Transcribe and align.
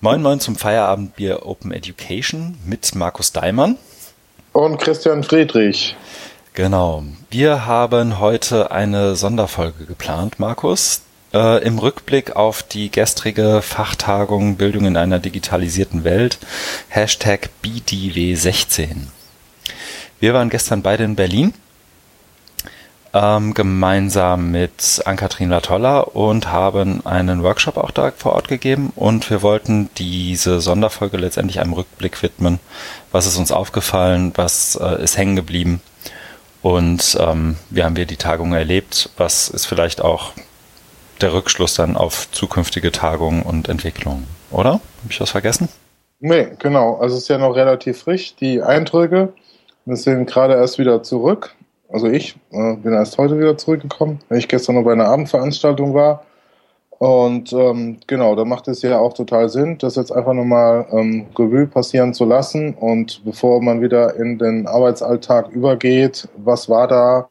Moin 0.00 0.22
Moin 0.22 0.38
zum 0.38 0.54
Feierabendbier 0.54 1.44
Open 1.44 1.72
Education 1.72 2.56
mit 2.64 2.94
Markus 2.94 3.32
Daimann. 3.32 3.76
Und 4.52 4.78
Christian 4.78 5.24
Friedrich. 5.24 5.96
Genau. 6.54 7.02
Wir 7.30 7.66
haben 7.66 8.20
heute 8.20 8.70
eine 8.70 9.16
Sonderfolge 9.16 9.86
geplant, 9.86 10.38
Markus. 10.38 11.02
Äh, 11.34 11.64
Im 11.64 11.80
Rückblick 11.80 12.36
auf 12.36 12.62
die 12.62 12.92
gestrige 12.92 13.60
Fachtagung 13.60 14.54
Bildung 14.54 14.84
in 14.84 14.96
einer 14.96 15.18
digitalisierten 15.18 16.04
Welt, 16.04 16.38
Hashtag 16.90 17.50
BDW16. 17.64 19.08
Wir 20.20 20.32
waren 20.32 20.48
gestern 20.48 20.82
beide 20.82 21.02
in 21.02 21.16
Berlin 21.16 21.54
ähm, 23.14 23.54
gemeinsam 23.54 24.50
mit 24.50 25.02
Ann-Kathrin 25.04 25.50
Latolla 25.50 26.00
und 26.00 26.52
haben 26.52 27.04
einen 27.06 27.42
Workshop 27.42 27.76
auch 27.76 27.90
da 27.90 28.12
vor 28.16 28.32
Ort 28.32 28.48
gegeben 28.48 28.92
und 28.96 29.30
wir 29.30 29.42
wollten 29.42 29.88
diese 29.96 30.60
Sonderfolge 30.60 31.16
letztendlich 31.16 31.60
einem 31.60 31.72
Rückblick 31.72 32.22
widmen. 32.22 32.60
Was 33.10 33.26
ist 33.26 33.38
uns 33.38 33.52
aufgefallen? 33.52 34.32
Was 34.36 34.76
äh, 34.76 35.02
ist 35.02 35.16
hängen 35.16 35.36
geblieben? 35.36 35.80
Und 36.60 37.16
ähm, 37.20 37.56
wie 37.70 37.82
haben 37.82 37.96
wir 37.96 38.06
die 38.06 38.16
Tagung 38.16 38.52
erlebt? 38.52 39.10
Was 39.16 39.48
ist 39.48 39.66
vielleicht 39.66 40.02
auch 40.02 40.32
der 41.20 41.32
Rückschluss 41.32 41.74
dann 41.74 41.96
auf 41.96 42.30
zukünftige 42.32 42.92
Tagungen 42.92 43.42
und 43.42 43.68
Entwicklungen? 43.68 44.26
Oder? 44.50 44.72
Habe 44.72 45.10
ich 45.10 45.20
was 45.20 45.30
vergessen? 45.30 45.68
Nee, 46.20 46.48
genau. 46.58 46.96
Also 46.96 47.16
es 47.16 47.22
ist 47.22 47.28
ja 47.28 47.38
noch 47.38 47.54
relativ 47.54 48.00
frisch. 48.00 48.34
Die 48.36 48.60
Eindrücke, 48.60 49.32
wir 49.84 49.96
sind 49.96 50.26
gerade 50.26 50.54
erst 50.54 50.78
wieder 50.78 51.02
zurück 51.02 51.54
also 51.90 52.06
ich 52.06 52.36
äh, 52.50 52.74
bin 52.76 52.92
erst 52.92 53.18
heute 53.18 53.38
wieder 53.38 53.56
zurückgekommen, 53.56 54.20
weil 54.28 54.38
ich 54.38 54.48
gestern 54.48 54.76
noch 54.76 54.84
bei 54.84 54.92
einer 54.92 55.08
Abendveranstaltung 55.08 55.94
war. 55.94 56.24
Und 56.98 57.52
ähm, 57.52 57.98
genau, 58.08 58.34
da 58.34 58.44
macht 58.44 58.66
es 58.66 58.82
ja 58.82 58.98
auch 58.98 59.12
total 59.12 59.48
Sinn, 59.48 59.78
das 59.78 59.94
jetzt 59.94 60.10
einfach 60.10 60.32
nochmal 60.32 60.86
ähm, 60.90 61.26
Revue 61.38 61.66
passieren 61.66 62.12
zu 62.12 62.24
lassen. 62.24 62.74
Und 62.74 63.24
bevor 63.24 63.62
man 63.62 63.80
wieder 63.80 64.16
in 64.16 64.38
den 64.38 64.66
Arbeitsalltag 64.66 65.48
übergeht, 65.48 66.28
was 66.36 66.68
war 66.68 66.88
da, 66.88 67.28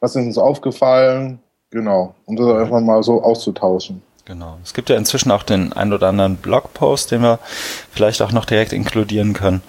was 0.00 0.16
ist 0.16 0.26
uns 0.26 0.38
aufgefallen, 0.38 1.38
genau, 1.70 2.14
um 2.26 2.36
das 2.36 2.46
einfach 2.46 2.80
mal 2.80 3.02
so 3.02 3.22
auszutauschen. 3.22 4.02
Genau. 4.26 4.58
Es 4.62 4.74
gibt 4.74 4.90
ja 4.90 4.96
inzwischen 4.96 5.30
auch 5.30 5.44
den 5.44 5.72
ein 5.72 5.92
oder 5.92 6.08
anderen 6.08 6.36
Blogpost, 6.36 7.10
den 7.10 7.22
wir 7.22 7.38
vielleicht 7.90 8.20
auch 8.20 8.32
noch 8.32 8.44
direkt 8.44 8.72
inkludieren 8.72 9.32
können. 9.32 9.62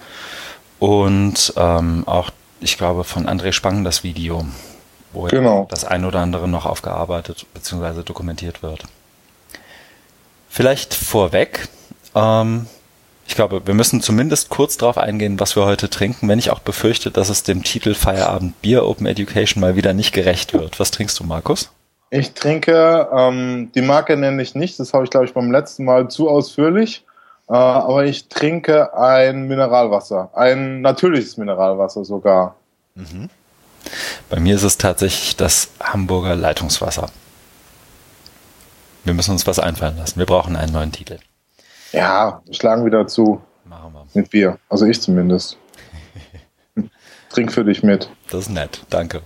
Und 0.80 1.54
ähm, 1.56 2.04
auch 2.06 2.32
ich 2.60 2.78
glaube, 2.78 3.04
von 3.04 3.28
André 3.28 3.52
Spang 3.52 3.84
das 3.84 4.04
Video, 4.04 4.46
wo 5.14 5.24
genau. 5.24 5.68
das 5.70 5.86
ein 5.86 6.06
oder 6.06 6.20
andere 6.20 6.48
noch 6.48 6.66
aufgearbeitet 6.66 7.46
bzw. 7.54 8.04
dokumentiert 8.04 8.64
wird. 8.64 8.84
Vielleicht 10.50 10.94
vorweg, 10.94 11.68
ähm, 12.16 12.68
ich 13.28 13.36
glaube, 13.36 13.62
wir 13.66 13.74
müssen 13.74 14.02
zumindest 14.02 14.50
kurz 14.50 14.78
darauf 14.78 14.98
eingehen, 14.98 15.40
was 15.40 15.56
wir 15.56 15.66
heute 15.66 15.90
trinken, 15.90 16.30
wenn 16.30 16.40
ich 16.40 16.50
auch 16.50 16.60
befürchte, 16.60 17.12
dass 17.12 17.30
es 17.30 17.44
dem 17.44 17.64
Titel 17.64 17.94
Feierabend 17.94 18.62
Bier 18.62 18.86
Open 18.86 19.06
Education 19.06 19.62
mal 19.62 19.76
wieder 19.76 19.94
nicht 19.94 20.14
gerecht 20.14 20.54
wird. 20.54 20.80
Was 20.80 20.92
trinkst 20.92 21.20
du, 21.20 21.26
Markus? 21.26 21.70
Ich 22.10 22.34
trinke, 22.34 23.10
ähm, 23.14 23.70
die 23.76 23.82
Marke 23.82 24.16
nenne 24.16 24.42
ich 24.42 24.56
nicht, 24.56 24.80
das 24.80 24.94
habe 24.94 25.04
ich, 25.04 25.10
glaube 25.10 25.26
ich, 25.26 25.34
beim 25.34 25.52
letzten 25.52 25.84
Mal 25.84 26.10
zu 26.10 26.30
ausführlich. 26.30 27.04
Äh, 27.50 27.54
aber 27.54 28.06
ich 28.06 28.28
trinke 28.28 28.98
ein 28.98 29.48
Mineralwasser, 29.48 30.30
ein 30.34 30.82
natürliches 30.82 31.38
Mineralwasser 31.38 32.04
sogar. 32.04 32.56
Mhm. 32.96 33.30
Bei 34.30 34.40
mir 34.40 34.56
ist 34.56 34.64
es 34.64 34.78
tatsächlich 34.78 35.36
das 35.38 35.70
Hamburger 35.80 36.36
Leitungswasser. 36.36 37.10
Wir 39.06 39.14
müssen 39.14 39.32
uns 39.32 39.48
was 39.48 39.60
einfallen 39.60 39.98
lassen. 39.98 40.20
Wir 40.20 40.26
brauchen 40.26 40.58
einen 40.58 40.74
neuen 40.74 40.92
Titel. 40.92 41.20
Ja, 41.94 42.42
schlagen 42.52 42.86
wieder 42.86 43.08
zu. 43.08 43.42
Machen 43.64 43.94
wir. 43.94 44.06
Mit 44.14 44.30
Bier. 44.30 44.60
Also 44.68 44.86
ich 44.86 45.02
zumindest. 45.02 45.58
Trink 47.30 47.54
für 47.54 47.64
dich 47.64 47.84
mit. 47.84 48.10
Das 48.30 48.42
ist 48.42 48.50
nett. 48.50 48.82
Danke. 48.90 49.22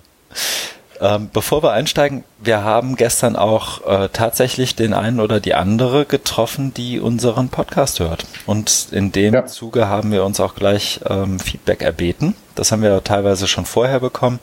Ähm, 1.02 1.32
bevor 1.34 1.64
wir 1.64 1.72
einsteigen, 1.72 2.24
wir 2.40 2.64
haben 2.64 2.96
gestern 2.96 3.36
auch 3.36 3.86
äh, 3.88 4.10
tatsächlich 4.14 4.76
den 4.76 4.94
einen 4.94 5.20
oder 5.20 5.40
die 5.40 5.56
andere 5.56 6.06
getroffen, 6.06 6.76
die 6.76 7.00
unseren 7.00 7.50
Podcast 7.50 8.00
hört. 8.00 8.26
Und 8.46 8.90
in 8.92 9.12
dem 9.12 9.34
ja. 9.34 9.46
Zuge 9.48 9.88
haben 9.88 10.12
wir 10.12 10.24
uns 10.24 10.40
auch 10.40 10.54
gleich 10.54 11.00
ähm, 11.10 11.40
Feedback 11.40 11.82
erbeten. 11.82 12.36
Das 12.54 12.72
haben 12.72 12.84
wir 12.84 13.04
teilweise 13.04 13.48
schon 13.48 13.66
vorher 13.66 14.00
bekommen. 14.00 14.40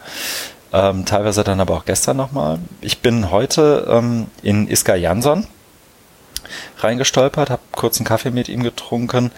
Ähm, 0.72 1.04
teilweise 1.04 1.44
dann 1.44 1.60
aber 1.60 1.74
auch 1.74 1.84
gestern 1.84 2.16
nochmal. 2.16 2.58
Ich 2.80 2.98
bin 2.98 3.30
heute 3.30 3.86
ähm, 3.88 4.26
in 4.42 4.68
Iska 4.68 4.96
Jansson 4.96 5.46
reingestolpert, 6.78 7.50
habe 7.50 7.62
kurz 7.72 7.98
einen 7.98 8.06
Kaffee 8.06 8.30
mit 8.30 8.48
ihm 8.48 8.62
getrunken, 8.62 9.30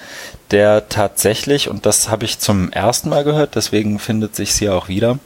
der 0.50 0.88
tatsächlich, 0.88 1.68
und 1.68 1.86
das 1.86 2.08
habe 2.08 2.24
ich 2.24 2.38
zum 2.38 2.72
ersten 2.72 3.08
Mal 3.08 3.24
gehört, 3.24 3.54
deswegen 3.54 3.98
findet 3.98 4.36
sich 4.36 4.52
hier 4.52 4.74
auch 4.74 4.88
wieder, 4.88 5.18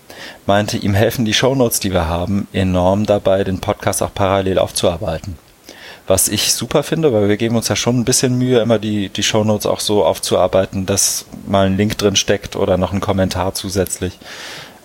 meinte, 0.47 0.77
ihm 0.77 0.95
helfen 0.95 1.25
die 1.25 1.35
Shownotes, 1.35 1.81
die 1.81 1.93
wir 1.93 2.07
haben, 2.07 2.49
enorm 2.53 3.07
dabei, 3.07 3.45
den 3.45 3.61
Podcast 3.61 4.03
auch 4.03 4.15
parallel 4.15 4.59
aufzuarbeiten. 4.59 5.39
Was 6.07 6.29
ich 6.29 6.53
super 6.53 6.83
finde, 6.83 7.15
weil 7.15 7.29
wir 7.29 7.39
geben 7.39 7.57
uns 7.57 7.69
ja 7.69 7.77
schon 7.77 7.99
ein 7.99 8.05
bisschen 8.05 8.37
Mühe, 8.37 8.61
immer 8.61 8.79
die, 8.79 9.09
die 9.09 9.23
Shownotes 9.23 9.65
auch 9.65 9.81
so 9.81 10.05
aufzuarbeiten, 10.05 10.85
dass 10.85 11.25
mal 11.47 11.67
ein 11.67 11.79
Link 11.79 11.97
drin 11.97 12.17
steckt 12.17 12.57
oder 12.57 12.77
noch 12.77 12.93
ein 12.93 13.01
Kommentar 13.01 13.55
zusätzlich. 13.55 14.19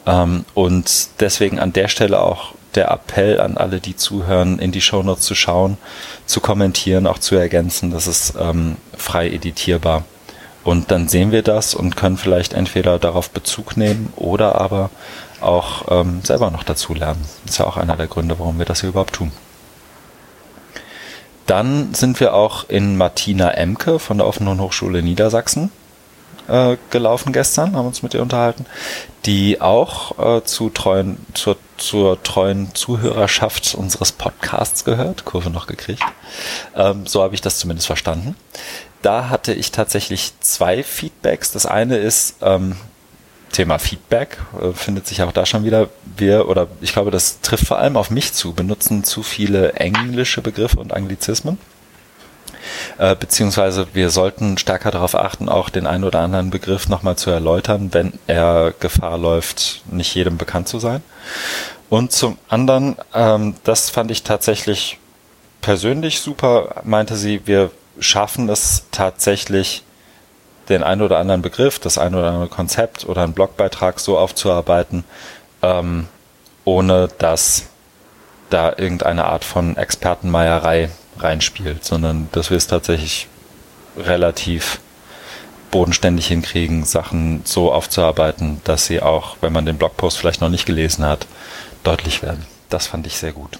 Ähm, 0.05 0.45
und 0.53 1.09
deswegen 1.19 1.59
an 1.59 1.73
der 1.73 1.89
Stelle 1.89 2.21
auch 2.21 2.53
der 2.75 2.91
Appell 2.91 3.41
an 3.41 3.57
alle, 3.57 3.79
die 3.79 3.95
zuhören, 3.95 4.59
in 4.59 4.71
die 4.71 4.81
Shownotes 4.81 5.25
zu 5.25 5.35
schauen, 5.35 5.77
zu 6.25 6.39
kommentieren, 6.39 7.07
auch 7.07 7.19
zu 7.19 7.35
ergänzen. 7.35 7.91
Das 7.91 8.07
ist 8.07 8.33
ähm, 8.39 8.77
frei 8.97 9.29
editierbar. 9.29 10.03
Und 10.63 10.91
dann 10.91 11.07
sehen 11.07 11.31
wir 11.31 11.41
das 11.41 11.73
und 11.73 11.95
können 11.95 12.17
vielleicht 12.17 12.53
entweder 12.53 12.99
darauf 12.99 13.29
Bezug 13.29 13.77
nehmen 13.77 14.13
oder 14.15 14.59
aber 14.59 14.89
auch 15.41 15.85
ähm, 15.89 16.21
selber 16.23 16.51
noch 16.51 16.63
dazu 16.63 16.93
lernen. 16.93 17.25
Das 17.43 17.53
ist 17.53 17.57
ja 17.59 17.65
auch 17.65 17.77
einer 17.77 17.95
der 17.95 18.07
Gründe, 18.07 18.37
warum 18.39 18.59
wir 18.59 18.65
das 18.65 18.81
hier 18.81 18.89
überhaupt 18.89 19.15
tun. 19.15 19.31
Dann 21.45 21.95
sind 21.95 22.19
wir 22.19 22.35
auch 22.35 22.69
in 22.69 22.97
Martina 22.97 23.51
Emke 23.51 23.97
von 23.97 24.17
der 24.19 24.27
Offenen 24.27 24.59
Hochschule 24.59 25.01
Niedersachsen 25.01 25.71
äh, 26.49 26.77
gelaufen 26.89 27.33
gestern, 27.33 27.75
haben 27.75 27.87
uns 27.87 28.03
mit 28.03 28.13
ihr 28.13 28.21
unterhalten, 28.21 28.65
die 29.25 29.61
auch 29.61 30.37
äh, 30.37 30.43
zu 30.43 30.69
treuen, 30.69 31.17
zur, 31.33 31.57
zur 31.77 32.21
treuen 32.23 32.73
Zuhörerschaft 32.73 33.75
unseres 33.75 34.11
Podcasts 34.11 34.85
gehört. 34.85 35.25
Kurve 35.25 35.49
noch 35.49 35.67
gekriegt. 35.67 36.03
Ähm, 36.75 37.05
so 37.05 37.23
habe 37.23 37.35
ich 37.35 37.41
das 37.41 37.59
zumindest 37.59 37.87
verstanden. 37.87 38.35
Da 39.01 39.29
hatte 39.29 39.53
ich 39.53 39.71
tatsächlich 39.71 40.33
zwei 40.41 40.83
Feedbacks. 40.83 41.51
Das 41.51 41.65
eine 41.65 41.97
ist, 41.97 42.35
ähm, 42.41 42.75
Thema 43.51 43.79
Feedback 43.79 44.37
äh, 44.61 44.73
findet 44.73 45.07
sich 45.07 45.21
auch 45.23 45.31
da 45.31 45.45
schon 45.45 45.63
wieder. 45.63 45.89
Wir, 46.17 46.47
oder 46.47 46.67
ich 46.81 46.93
glaube, 46.93 47.11
das 47.11 47.41
trifft 47.41 47.67
vor 47.67 47.79
allem 47.79 47.97
auf 47.97 48.09
mich 48.09 48.33
zu, 48.33 48.53
benutzen 48.53 49.03
zu 49.03 49.23
viele 49.23 49.73
englische 49.73 50.41
Begriffe 50.41 50.79
und 50.79 50.93
Anglizismen. 50.93 51.57
Äh, 52.97 53.15
beziehungsweise 53.15 53.87
wir 53.93 54.09
sollten 54.09 54.57
stärker 54.57 54.91
darauf 54.91 55.15
achten, 55.15 55.49
auch 55.49 55.69
den 55.69 55.87
einen 55.87 56.03
oder 56.03 56.19
anderen 56.19 56.49
Begriff 56.49 56.89
nochmal 56.89 57.15
zu 57.15 57.29
erläutern, 57.29 57.89
wenn 57.91 58.13
er 58.27 58.73
Gefahr 58.79 59.17
läuft, 59.17 59.83
nicht 59.91 60.13
jedem 60.15 60.37
bekannt 60.37 60.67
zu 60.67 60.79
sein. 60.79 61.03
Und 61.89 62.11
zum 62.11 62.37
anderen, 62.47 62.95
ähm, 63.13 63.55
das 63.63 63.89
fand 63.89 64.11
ich 64.11 64.23
tatsächlich 64.23 64.99
persönlich 65.61 66.21
super, 66.21 66.81
meinte 66.83 67.15
sie, 67.15 67.41
wir 67.45 67.71
schaffen 67.99 68.49
es 68.49 68.83
tatsächlich, 68.91 69.83
den 70.69 70.83
einen 70.83 71.01
oder 71.01 71.17
anderen 71.17 71.41
Begriff, 71.41 71.79
das 71.79 71.97
ein 71.97 72.13
oder 72.13 72.27
andere 72.27 72.47
Konzept 72.47 73.05
oder 73.07 73.23
einen 73.23 73.33
Blogbeitrag 73.33 73.99
so 73.99 74.17
aufzuarbeiten, 74.19 75.03
ähm, 75.63 76.07
ohne 76.63 77.09
dass 77.17 77.63
da 78.49 78.69
irgendeine 78.77 79.25
Art 79.25 79.43
von 79.43 79.77
Expertenmeierei 79.77 80.89
reinspielt, 81.19 81.83
sondern 81.83 82.29
dass 82.31 82.49
wir 82.49 82.57
es 82.57 82.67
tatsächlich 82.67 83.27
relativ 83.97 84.79
bodenständig 85.71 86.27
hinkriegen, 86.27 86.83
Sachen 86.83 87.41
so 87.45 87.71
aufzuarbeiten, 87.71 88.61
dass 88.63 88.85
sie 88.85 89.01
auch, 89.01 89.37
wenn 89.41 89.53
man 89.53 89.65
den 89.65 89.77
Blogpost 89.77 90.17
vielleicht 90.17 90.41
noch 90.41 90.49
nicht 90.49 90.65
gelesen 90.65 91.05
hat, 91.05 91.27
deutlich 91.83 92.21
werden. 92.23 92.45
Das 92.69 92.87
fand 92.87 93.05
ich 93.07 93.17
sehr 93.17 93.31
gut. 93.33 93.59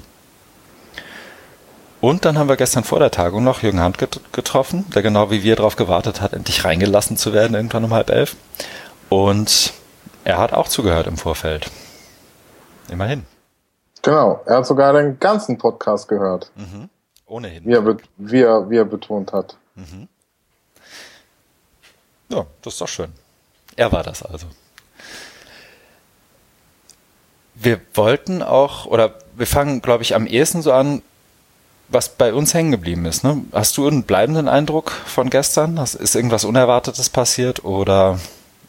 Und 2.02 2.24
dann 2.24 2.38
haben 2.38 2.48
wir 2.48 2.56
gestern 2.56 2.86
vor 2.86 3.00
der 3.00 3.12
Tagung 3.12 3.44
noch 3.44 3.62
Jürgen 3.62 3.82
Hand 3.82 3.98
getroffen, 4.32 4.86
der 4.96 5.02
genau 5.02 5.32
wie 5.32 5.44
wir 5.44 5.58
darauf 5.58 5.76
gewartet 5.76 6.22
hat, 6.22 6.34
endlich 6.34 6.64
reingelassen 6.64 7.18
zu 7.18 7.34
werden, 7.34 7.56
irgendwann 7.56 7.84
um 7.84 7.94
halb 7.94 8.10
elf. 8.10 8.38
Und 9.10 9.74
er 10.24 10.38
hat 10.38 10.54
auch 10.54 10.68
zugehört 10.68 11.08
im 11.08 11.18
Vorfeld. 11.18 11.70
Immerhin. 12.90 13.26
Genau, 14.02 14.42
er 14.46 14.58
hat 14.58 14.66
sogar 14.66 14.94
den 14.94 15.20
ganzen 15.20 15.58
Podcast 15.58 16.08
gehört. 16.08 16.52
Mhm. 16.56 16.90
Ohnehin. 17.30 17.66
Wie 17.66 17.74
er, 17.74 17.98
wie 18.18 18.42
er, 18.42 18.70
wie 18.70 18.78
er 18.78 18.86
betont 18.86 19.32
hat. 19.34 19.58
Mhm. 19.76 20.08
Ja, 22.30 22.46
das 22.62 22.74
ist 22.74 22.82
doch 22.82 22.88
schön. 22.88 23.12
Er 23.76 23.92
war 23.92 24.04
das 24.04 24.24
also. 24.24 24.48
Wir 27.56 27.82
wollten 27.94 28.42
auch, 28.42 28.86
oder 28.86 29.16
wir 29.36 29.48
fangen, 29.48 29.82
glaube 29.82 30.04
ich, 30.04 30.16
am 30.16 30.28
ehesten 30.28 30.62
so 30.62 30.72
an, 30.72 31.02
was 31.88 32.10
bei 32.10 32.34
uns 32.34 32.54
hängen 32.54 32.72
geblieben 32.72 33.06
ist. 33.06 33.24
Ne? 33.24 33.44
Hast 33.52 33.78
du 33.78 33.88
einen 33.88 34.04
bleibenden 34.04 34.48
Eindruck 34.48 34.92
von 34.92 35.30
gestern? 35.30 35.78
Ist 35.78 36.16
irgendwas 36.16 36.46
Unerwartetes 36.46 37.10
passiert 37.10 37.66
oder 37.66 38.20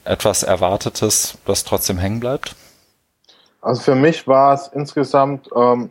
etwas 0.05 0.43
Erwartetes, 0.43 1.39
das 1.45 1.65
trotzdem 1.65 1.99
hängen 1.99 2.21
bleibt? 2.21 2.57
Also 3.61 3.83
für 3.83 3.95
mich 3.95 4.27
war 4.27 4.55
es 4.55 4.69
insgesamt 4.69 5.49
ähm, 5.55 5.91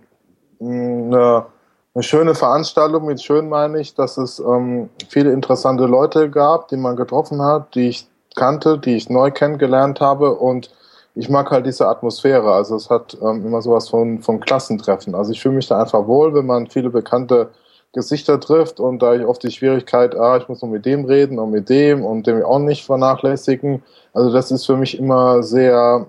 eine, 0.59 1.45
eine, 1.93 2.03
schöne 2.03 2.35
Veranstaltung. 2.35 3.05
Mit 3.05 3.21
schön 3.21 3.49
meine 3.49 3.79
ich, 3.79 3.95
dass 3.95 4.17
es 4.17 4.39
ähm, 4.39 4.89
viele 5.09 5.31
interessante 5.31 5.85
Leute 5.85 6.29
gab, 6.29 6.67
die 6.69 6.77
man 6.77 6.95
getroffen 6.95 7.41
hat, 7.41 7.75
die 7.75 7.89
ich 7.89 8.07
kannte, 8.35 8.77
die 8.77 8.95
ich 8.95 9.09
neu 9.09 9.31
kennengelernt 9.31 9.99
habe 9.99 10.35
und 10.35 10.71
ich 11.15 11.29
mag 11.29 11.51
halt 11.51 11.65
diese 11.65 11.87
Atmosphäre. 11.87 12.53
Also 12.53 12.75
es 12.75 12.89
hat 12.89 13.17
ähm, 13.21 13.45
immer 13.45 13.61
sowas 13.61 13.89
von, 13.89 14.19
von 14.19 14.39
Klassentreffen. 14.39 15.15
Also 15.15 15.31
ich 15.31 15.41
fühle 15.41 15.55
mich 15.55 15.67
da 15.67 15.81
einfach 15.81 16.07
wohl, 16.07 16.33
wenn 16.33 16.45
man 16.45 16.67
viele 16.67 16.89
bekannte 16.89 17.49
Gesichter 17.91 18.39
trifft 18.39 18.79
und 18.79 19.01
da 19.01 19.15
ich 19.15 19.25
oft 19.25 19.41
die 19.43 19.51
Schwierigkeit, 19.51 20.15
ah, 20.15 20.37
ich 20.37 20.47
muss 20.47 20.61
noch 20.61 20.69
mit 20.69 20.85
dem 20.85 21.05
reden 21.05 21.39
und 21.39 21.49
mit 21.49 21.69
dem 21.69 22.05
und 22.05 22.27
dem 22.27 22.43
auch 22.45 22.59
nicht 22.59 22.85
vernachlässigen. 22.85 23.83
Also 24.13 24.31
das 24.31 24.51
ist 24.51 24.65
für 24.65 24.77
mich 24.77 24.97
immer 24.97 25.41
sehr, 25.41 26.05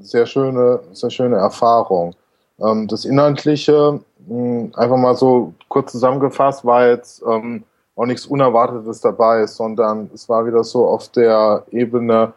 sehr 0.00 0.26
schöne, 0.26 0.80
sehr 0.92 1.10
schöne 1.10 1.36
Erfahrung. 1.36 2.14
Ähm, 2.60 2.86
das 2.86 3.04
Inhaltliche, 3.06 4.00
einfach 4.28 4.96
mal 4.96 5.16
so 5.16 5.54
kurz 5.68 5.92
zusammengefasst, 5.92 6.64
war 6.64 6.88
jetzt 6.88 7.22
ähm, 7.28 7.64
auch 7.94 8.06
nichts 8.06 8.26
Unerwartetes 8.26 9.00
dabei, 9.00 9.46
sondern 9.46 10.10
es 10.12 10.28
war 10.28 10.46
wieder 10.46 10.64
so 10.64 10.86
auf 10.86 11.08
der 11.08 11.64
Ebene, 11.70 12.32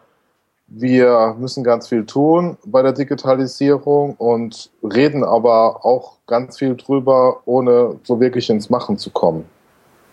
wir 0.72 1.34
müssen 1.38 1.64
ganz 1.64 1.88
viel 1.88 2.06
tun 2.06 2.56
bei 2.64 2.80
der 2.82 2.92
Digitalisierung 2.92 4.14
und 4.14 4.70
reden 4.82 5.24
aber 5.24 5.84
auch 5.84 6.18
ganz 6.28 6.58
viel 6.58 6.76
drüber, 6.76 7.40
ohne 7.44 7.96
so 8.04 8.20
wirklich 8.20 8.48
ins 8.50 8.70
Machen 8.70 8.96
zu 8.96 9.10
kommen. 9.10 9.44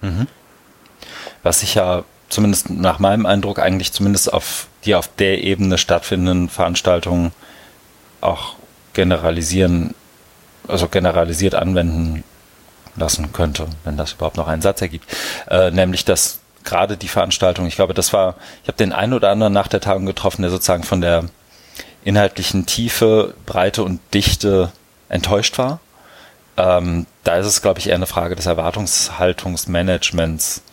Mhm. 0.01 0.27
Was 1.43 1.59
sich 1.59 1.75
ja 1.75 2.03
zumindest 2.29 2.71
nach 2.71 2.97
meinem 2.97 3.27
Eindruck 3.27 3.59
eigentlich 3.59 3.93
zumindest 3.93 4.33
auf 4.33 4.67
die 4.83 4.95
auf 4.95 5.07
der 5.07 5.43
Ebene 5.43 5.77
stattfindenden 5.77 6.49
Veranstaltungen 6.49 7.31
auch 8.19 8.55
generalisieren, 8.93 9.93
also 10.67 10.87
generalisiert 10.87 11.55
anwenden 11.55 12.23
lassen 12.95 13.33
könnte, 13.33 13.67
wenn 13.83 13.97
das 13.97 14.13
überhaupt 14.13 14.37
noch 14.37 14.47
einen 14.47 14.61
Satz 14.61 14.81
ergibt. 14.81 15.05
Äh, 15.49 15.71
nämlich, 15.71 16.05
dass 16.05 16.39
gerade 16.63 16.97
die 16.97 17.07
Veranstaltung, 17.07 17.67
ich 17.67 17.75
glaube, 17.75 17.93
das 17.93 18.13
war, 18.13 18.35
ich 18.63 18.67
habe 18.67 18.77
den 18.77 18.93
einen 18.93 19.13
oder 19.13 19.29
anderen 19.29 19.53
nach 19.53 19.67
der 19.67 19.81
Tagung 19.81 20.05
getroffen, 20.05 20.41
der 20.41 20.51
sozusagen 20.51 20.83
von 20.83 21.01
der 21.01 21.25
inhaltlichen 22.03 22.65
Tiefe, 22.65 23.35
Breite 23.45 23.83
und 23.83 23.99
Dichte 24.13 24.71
enttäuscht 25.09 25.57
war. 25.57 25.79
Ähm, 26.57 27.05
da 27.23 27.35
ist 27.35 27.45
es, 27.45 27.61
glaube 27.61 27.79
ich, 27.79 27.87
eher 27.87 27.95
eine 27.95 28.07
Frage 28.07 28.35
des 28.35 28.47
Erwartungshaltungsmanagements, 28.47 30.63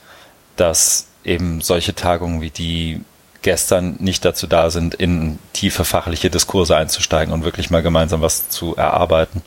dass 0.57 1.07
eben 1.25 1.61
solche 1.61 1.95
Tagungen 1.95 2.41
wie 2.41 2.51
die 2.51 3.03
gestern 3.43 3.97
nicht 4.01 4.25
dazu 4.25 4.47
da 4.47 4.71
sind, 4.71 4.95
in 4.95 5.39
tiefe 5.53 5.85
fachliche 5.85 6.31
Diskurse 6.31 6.77
einzusteigen 6.77 7.33
und 7.33 7.45
wirklich 7.45 7.71
mal 7.71 7.83
gemeinsam 7.83 8.23
was 8.23 8.49
zu 8.49 8.75
erarbeiten, 8.75 9.43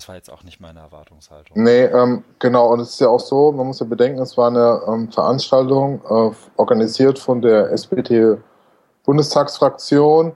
das 0.00 0.08
war 0.08 0.16
jetzt 0.16 0.32
auch 0.32 0.42
nicht 0.44 0.60
meine 0.60 0.80
Erwartungshaltung. 0.80 1.62
Nee, 1.62 1.84
ähm, 1.84 2.24
genau. 2.38 2.72
Und 2.72 2.80
es 2.80 2.88
ist 2.90 3.00
ja 3.00 3.08
auch 3.08 3.20
so, 3.20 3.52
man 3.52 3.66
muss 3.66 3.80
ja 3.80 3.86
bedenken, 3.86 4.22
es 4.22 4.38
war 4.38 4.48
eine 4.48 4.80
ähm, 4.88 5.12
Veranstaltung 5.12 6.00
äh, 6.08 6.30
organisiert 6.56 7.18
von 7.18 7.42
der 7.42 7.70
SPD-Bundestagsfraktion. 7.70 10.34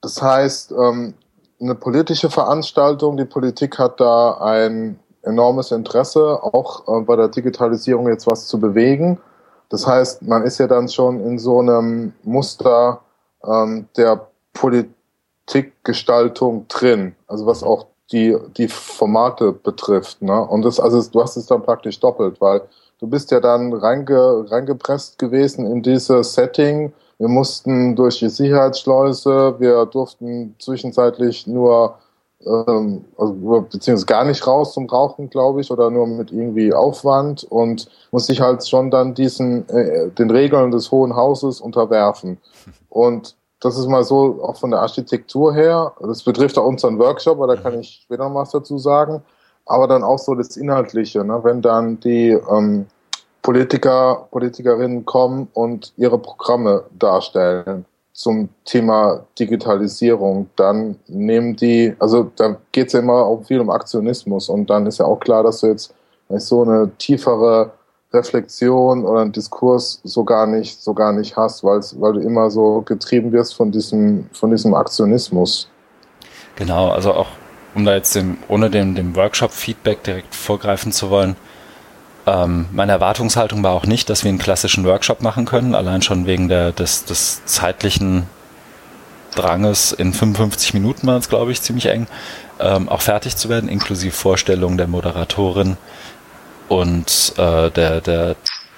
Das 0.00 0.22
heißt, 0.22 0.72
ähm, 0.72 1.12
eine 1.60 1.74
politische 1.74 2.30
Veranstaltung. 2.30 3.18
Die 3.18 3.26
Politik 3.26 3.78
hat 3.78 4.00
da 4.00 4.38
ein 4.38 4.98
enormes 5.20 5.70
Interesse, 5.70 6.42
auch 6.42 6.88
äh, 6.88 7.02
bei 7.02 7.16
der 7.16 7.28
Digitalisierung 7.28 8.08
jetzt 8.08 8.26
was 8.26 8.46
zu 8.46 8.58
bewegen. 8.58 9.20
Das 9.68 9.86
heißt, 9.86 10.22
man 10.22 10.44
ist 10.44 10.56
ja 10.56 10.66
dann 10.66 10.88
schon 10.88 11.20
in 11.20 11.38
so 11.38 11.60
einem 11.60 12.14
Muster 12.22 13.02
ähm, 13.44 13.86
der 13.98 14.28
Politikgestaltung 14.54 16.68
drin, 16.68 17.14
also 17.26 17.44
was 17.44 17.62
auch 17.62 17.91
die, 18.12 18.36
die 18.56 18.68
Formate 18.68 19.52
betrifft. 19.52 20.22
Ne? 20.22 20.40
Und 20.46 20.62
das, 20.64 20.78
also 20.78 21.02
du 21.10 21.22
hast 21.22 21.36
es 21.36 21.46
dann 21.46 21.62
praktisch 21.62 21.98
doppelt, 21.98 22.40
weil 22.40 22.62
du 23.00 23.06
bist 23.06 23.30
ja 23.30 23.40
dann 23.40 23.72
reinge, 23.72 24.46
reingepresst 24.50 25.18
gewesen 25.18 25.66
in 25.66 25.82
dieses 25.82 26.34
Setting. 26.34 26.92
Wir 27.18 27.28
mussten 27.28 27.96
durch 27.96 28.18
die 28.18 28.28
Sicherheitsschleuse, 28.28 29.56
wir 29.58 29.86
durften 29.86 30.54
zwischenzeitlich 30.58 31.46
nur 31.46 31.96
ähm, 32.44 33.04
also, 33.16 33.66
beziehungsweise 33.70 34.06
gar 34.06 34.24
nicht 34.24 34.46
raus 34.46 34.74
zum 34.74 34.88
Rauchen, 34.88 35.30
glaube 35.30 35.60
ich, 35.60 35.70
oder 35.70 35.90
nur 35.90 36.06
mit 36.06 36.32
irgendwie 36.32 36.72
Aufwand 36.72 37.44
und 37.44 37.88
muss 38.10 38.26
sich 38.26 38.40
halt 38.40 38.66
schon 38.66 38.90
dann 38.90 39.14
diesen 39.14 39.68
äh, 39.68 40.10
den 40.10 40.30
Regeln 40.30 40.70
des 40.70 40.90
Hohen 40.90 41.14
Hauses 41.14 41.60
unterwerfen. 41.60 42.38
Und 42.88 43.36
das 43.62 43.78
ist 43.78 43.86
mal 43.86 44.02
so 44.02 44.42
auch 44.42 44.56
von 44.56 44.72
der 44.72 44.80
Architektur 44.80 45.54
her. 45.54 45.92
Das 46.00 46.24
betrifft 46.24 46.58
auch 46.58 46.66
unseren 46.66 46.98
Workshop, 46.98 47.38
aber 47.38 47.54
da 47.54 47.60
kann 47.60 47.78
ich 47.78 48.02
später 48.04 48.28
noch 48.28 48.34
was 48.34 48.50
dazu 48.50 48.76
sagen. 48.76 49.22
Aber 49.66 49.86
dann 49.86 50.02
auch 50.02 50.18
so 50.18 50.34
das 50.34 50.56
Inhaltliche, 50.56 51.24
ne? 51.24 51.38
wenn 51.44 51.62
dann 51.62 52.00
die 52.00 52.30
ähm, 52.30 52.86
Politiker, 53.40 54.26
Politikerinnen 54.32 55.06
kommen 55.06 55.48
und 55.54 55.92
ihre 55.96 56.18
Programme 56.18 56.84
darstellen 56.98 57.84
zum 58.12 58.48
Thema 58.64 59.24
Digitalisierung, 59.38 60.50
dann 60.56 60.96
nehmen 61.06 61.54
die, 61.54 61.94
also 62.00 62.30
da 62.36 62.56
geht 62.72 62.88
es 62.88 62.92
ja 62.94 62.98
immer 63.00 63.24
auch 63.24 63.44
viel 63.44 63.60
um 63.60 63.70
Aktionismus 63.70 64.48
und 64.48 64.68
dann 64.68 64.86
ist 64.86 64.98
ja 64.98 65.06
auch 65.06 65.20
klar, 65.20 65.44
dass 65.44 65.60
du 65.60 65.68
jetzt 65.68 65.94
so 66.28 66.62
eine 66.62 66.90
tiefere 66.98 67.70
Reflexion 68.12 69.04
oder 69.04 69.20
einen 69.20 69.32
Diskurs 69.32 70.00
so 70.04 70.24
gar 70.24 70.46
nicht, 70.46 70.82
so 70.82 70.94
gar 70.94 71.12
nicht 71.12 71.36
hast, 71.36 71.64
weil 71.64 72.12
du 72.12 72.20
immer 72.20 72.50
so 72.50 72.82
getrieben 72.82 73.32
wirst 73.32 73.54
von 73.54 73.70
diesem, 73.72 74.26
von 74.32 74.50
diesem 74.50 74.74
Aktionismus. 74.74 75.68
Genau, 76.56 76.90
also 76.90 77.14
auch, 77.14 77.28
um 77.74 77.84
da 77.84 77.94
jetzt 77.94 78.14
dem, 78.14 78.38
ohne 78.48 78.70
dem, 78.70 78.94
dem 78.94 79.16
Workshop-Feedback 79.16 80.02
direkt 80.02 80.34
vorgreifen 80.34 80.92
zu 80.92 81.10
wollen, 81.10 81.36
ähm, 82.26 82.66
meine 82.72 82.92
Erwartungshaltung 82.92 83.62
war 83.62 83.72
auch 83.72 83.86
nicht, 83.86 84.08
dass 84.08 84.22
wir 84.22 84.28
einen 84.28 84.38
klassischen 84.38 84.84
Workshop 84.84 85.22
machen 85.22 85.44
können, 85.44 85.74
allein 85.74 86.02
schon 86.02 86.26
wegen 86.26 86.48
der, 86.48 86.72
des, 86.72 87.04
des 87.04 87.44
zeitlichen 87.46 88.26
Dranges 89.34 89.92
in 89.92 90.12
55 90.12 90.74
Minuten 90.74 91.06
war 91.06 91.16
es, 91.16 91.28
glaube 91.28 91.52
ich, 91.52 91.62
ziemlich 91.62 91.86
eng, 91.86 92.06
ähm, 92.60 92.88
auch 92.88 93.00
fertig 93.00 93.36
zu 93.36 93.48
werden, 93.48 93.68
inklusive 93.68 94.12
Vorstellung 94.12 94.76
der 94.76 94.86
Moderatorin, 94.86 95.76
und 96.72 97.34
äh, 97.36 97.70
der, 97.70 98.00
der 98.00 98.34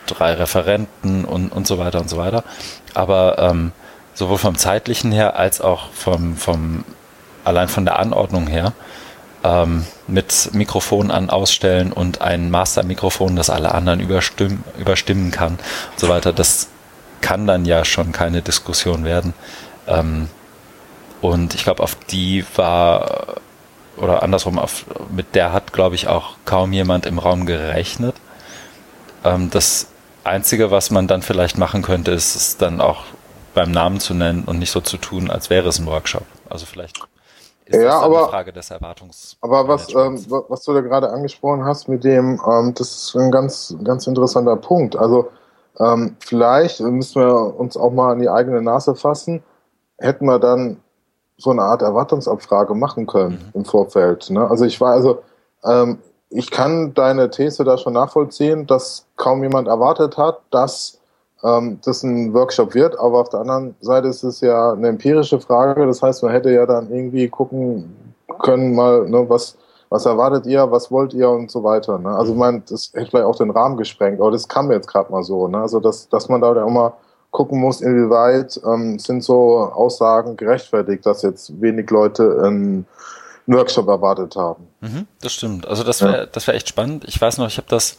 drei 0.06 0.32
Referenten 0.34 1.24
und, 1.24 1.50
und 1.50 1.64
so 1.68 1.78
weiter 1.78 2.00
und 2.00 2.10
so 2.10 2.16
weiter. 2.16 2.42
Aber 2.92 3.38
ähm, 3.38 3.70
sowohl 4.14 4.38
vom 4.38 4.58
zeitlichen 4.58 5.12
her 5.12 5.36
als 5.36 5.60
auch 5.60 5.90
vom, 5.92 6.36
vom 6.36 6.84
allein 7.44 7.68
von 7.68 7.84
der 7.84 8.00
Anordnung 8.00 8.48
her 8.48 8.72
ähm, 9.44 9.86
mit 10.08 10.50
Mikrofon 10.52 11.12
an 11.12 11.30
ausstellen 11.30 11.92
und 11.92 12.20
ein 12.20 12.50
Mastermikrofon, 12.50 13.36
das 13.36 13.48
alle 13.48 13.72
anderen 13.72 14.00
überstimmen, 14.00 14.64
überstimmen 14.76 15.30
kann 15.30 15.52
und 15.52 16.00
so 16.00 16.08
weiter. 16.08 16.32
Das 16.32 16.66
kann 17.20 17.46
dann 17.46 17.64
ja 17.64 17.84
schon 17.84 18.10
keine 18.10 18.42
Diskussion 18.42 19.04
werden. 19.04 19.34
Ähm, 19.86 20.28
und 21.20 21.54
ich 21.54 21.62
glaube, 21.62 21.84
auf 21.84 21.94
die 22.10 22.44
war 22.56 23.36
oder 23.96 24.22
andersrum, 24.22 24.58
auf, 24.58 24.86
mit 25.10 25.34
der 25.34 25.52
hat, 25.52 25.72
glaube 25.72 25.94
ich, 25.94 26.08
auch 26.08 26.36
kaum 26.44 26.72
jemand 26.72 27.06
im 27.06 27.18
Raum 27.18 27.46
gerechnet. 27.46 28.14
Ähm, 29.24 29.50
das 29.50 29.88
Einzige, 30.24 30.70
was 30.70 30.90
man 30.90 31.06
dann 31.06 31.22
vielleicht 31.22 31.58
machen 31.58 31.82
könnte, 31.82 32.10
ist 32.10 32.34
es 32.34 32.56
dann 32.56 32.80
auch 32.80 33.04
beim 33.54 33.70
Namen 33.70 34.00
zu 34.00 34.14
nennen 34.14 34.44
und 34.44 34.58
nicht 34.58 34.70
so 34.70 34.80
zu 34.80 34.96
tun, 34.96 35.30
als 35.30 35.50
wäre 35.50 35.68
es 35.68 35.78
ein 35.78 35.86
Workshop. 35.86 36.24
Also 36.50 36.66
vielleicht 36.66 36.98
ist 37.66 37.76
ja, 37.76 37.84
das 37.84 37.94
aber, 37.94 38.18
eine 38.18 38.28
Frage 38.28 38.52
des 38.52 38.70
Erwartungs. 38.70 39.36
Aber 39.40 39.68
was, 39.68 39.88
ähm, 39.94 40.22
was 40.48 40.64
du 40.64 40.74
da 40.74 40.80
gerade 40.80 41.10
angesprochen 41.10 41.64
hast 41.64 41.88
mit 41.88 42.04
dem, 42.04 42.40
ähm, 42.46 42.74
das 42.74 42.90
ist 42.90 43.16
ein 43.16 43.30
ganz, 43.30 43.74
ganz 43.82 44.06
interessanter 44.06 44.56
Punkt. 44.56 44.96
Also 44.96 45.30
ähm, 45.80 46.16
vielleicht 46.20 46.80
müssen 46.80 47.22
wir 47.22 47.58
uns 47.58 47.76
auch 47.76 47.90
mal 47.90 48.12
an 48.12 48.20
die 48.20 48.28
eigene 48.28 48.60
Nase 48.60 48.94
fassen. 48.94 49.42
Hätten 49.98 50.26
wir 50.26 50.38
dann 50.38 50.78
so 51.36 51.50
eine 51.50 51.62
Art 51.62 51.82
Erwartungsabfrage 51.82 52.74
machen 52.74 53.06
können 53.06 53.38
mhm. 53.52 53.60
im 53.60 53.64
Vorfeld. 53.64 54.30
Ne? 54.30 54.48
Also 54.48 54.64
ich 54.64 54.80
war 54.80 54.92
also, 54.92 55.22
ähm, 55.64 55.98
ich 56.30 56.50
kann 56.50 56.94
deine 56.94 57.30
These 57.30 57.64
da 57.64 57.78
schon 57.78 57.92
nachvollziehen, 57.92 58.66
dass 58.66 59.06
kaum 59.16 59.42
jemand 59.42 59.68
erwartet 59.68 60.16
hat, 60.16 60.40
dass 60.50 61.00
ähm, 61.42 61.78
das 61.84 62.02
ein 62.02 62.32
Workshop 62.34 62.74
wird, 62.74 62.98
aber 62.98 63.20
auf 63.20 63.28
der 63.28 63.40
anderen 63.40 63.76
Seite 63.80 64.08
ist 64.08 64.22
es 64.22 64.40
ja 64.40 64.72
eine 64.72 64.88
empirische 64.88 65.40
Frage. 65.40 65.86
Das 65.86 66.02
heißt, 66.02 66.22
man 66.22 66.32
hätte 66.32 66.50
ja 66.50 66.66
dann 66.66 66.90
irgendwie 66.90 67.28
gucken 67.28 67.94
können, 68.40 68.74
mal, 68.74 69.08
ne, 69.08 69.28
was, 69.28 69.56
was 69.90 70.06
erwartet 70.06 70.46
ihr, 70.46 70.70
was 70.70 70.90
wollt 70.90 71.14
ihr 71.14 71.28
und 71.28 71.50
so 71.50 71.62
weiter. 71.62 71.98
Ne? 71.98 72.10
Also 72.10 72.32
ich 72.32 72.38
meine, 72.38 72.62
das 72.68 72.90
hätte 72.94 73.10
vielleicht 73.10 73.26
auch 73.26 73.36
den 73.36 73.50
Rahmen 73.50 73.76
gesprengt, 73.76 74.20
aber 74.20 74.30
das 74.30 74.48
kam 74.48 74.72
jetzt 74.72 74.88
gerade 74.88 75.12
mal 75.12 75.22
so. 75.22 75.46
Ne? 75.46 75.58
Also 75.58 75.78
dass, 75.78 76.08
dass 76.08 76.28
man 76.28 76.40
da 76.40 76.64
auch 76.64 76.70
mal 76.70 76.94
gucken 77.34 77.60
muss, 77.60 77.80
inwieweit 77.80 78.60
ähm, 78.64 79.00
sind 79.00 79.24
so 79.24 79.58
Aussagen 79.58 80.36
gerechtfertigt, 80.36 81.04
dass 81.04 81.22
jetzt 81.22 81.60
wenig 81.60 81.90
Leute 81.90 82.42
in, 82.46 82.86
Workshop 83.46 83.88
erwartet 83.88 84.36
haben. 84.36 84.66
Mhm, 84.80 85.06
das 85.20 85.34
stimmt. 85.34 85.66
Also 85.68 85.84
das 85.84 86.00
wäre 86.00 86.16
ja. 86.20 86.26
das 86.26 86.46
wäre 86.46 86.56
echt 86.56 86.68
spannend. 86.68 87.04
Ich 87.06 87.20
weiß 87.20 87.36
noch, 87.36 87.46
ich 87.46 87.58
habe 87.58 87.66
das 87.68 87.98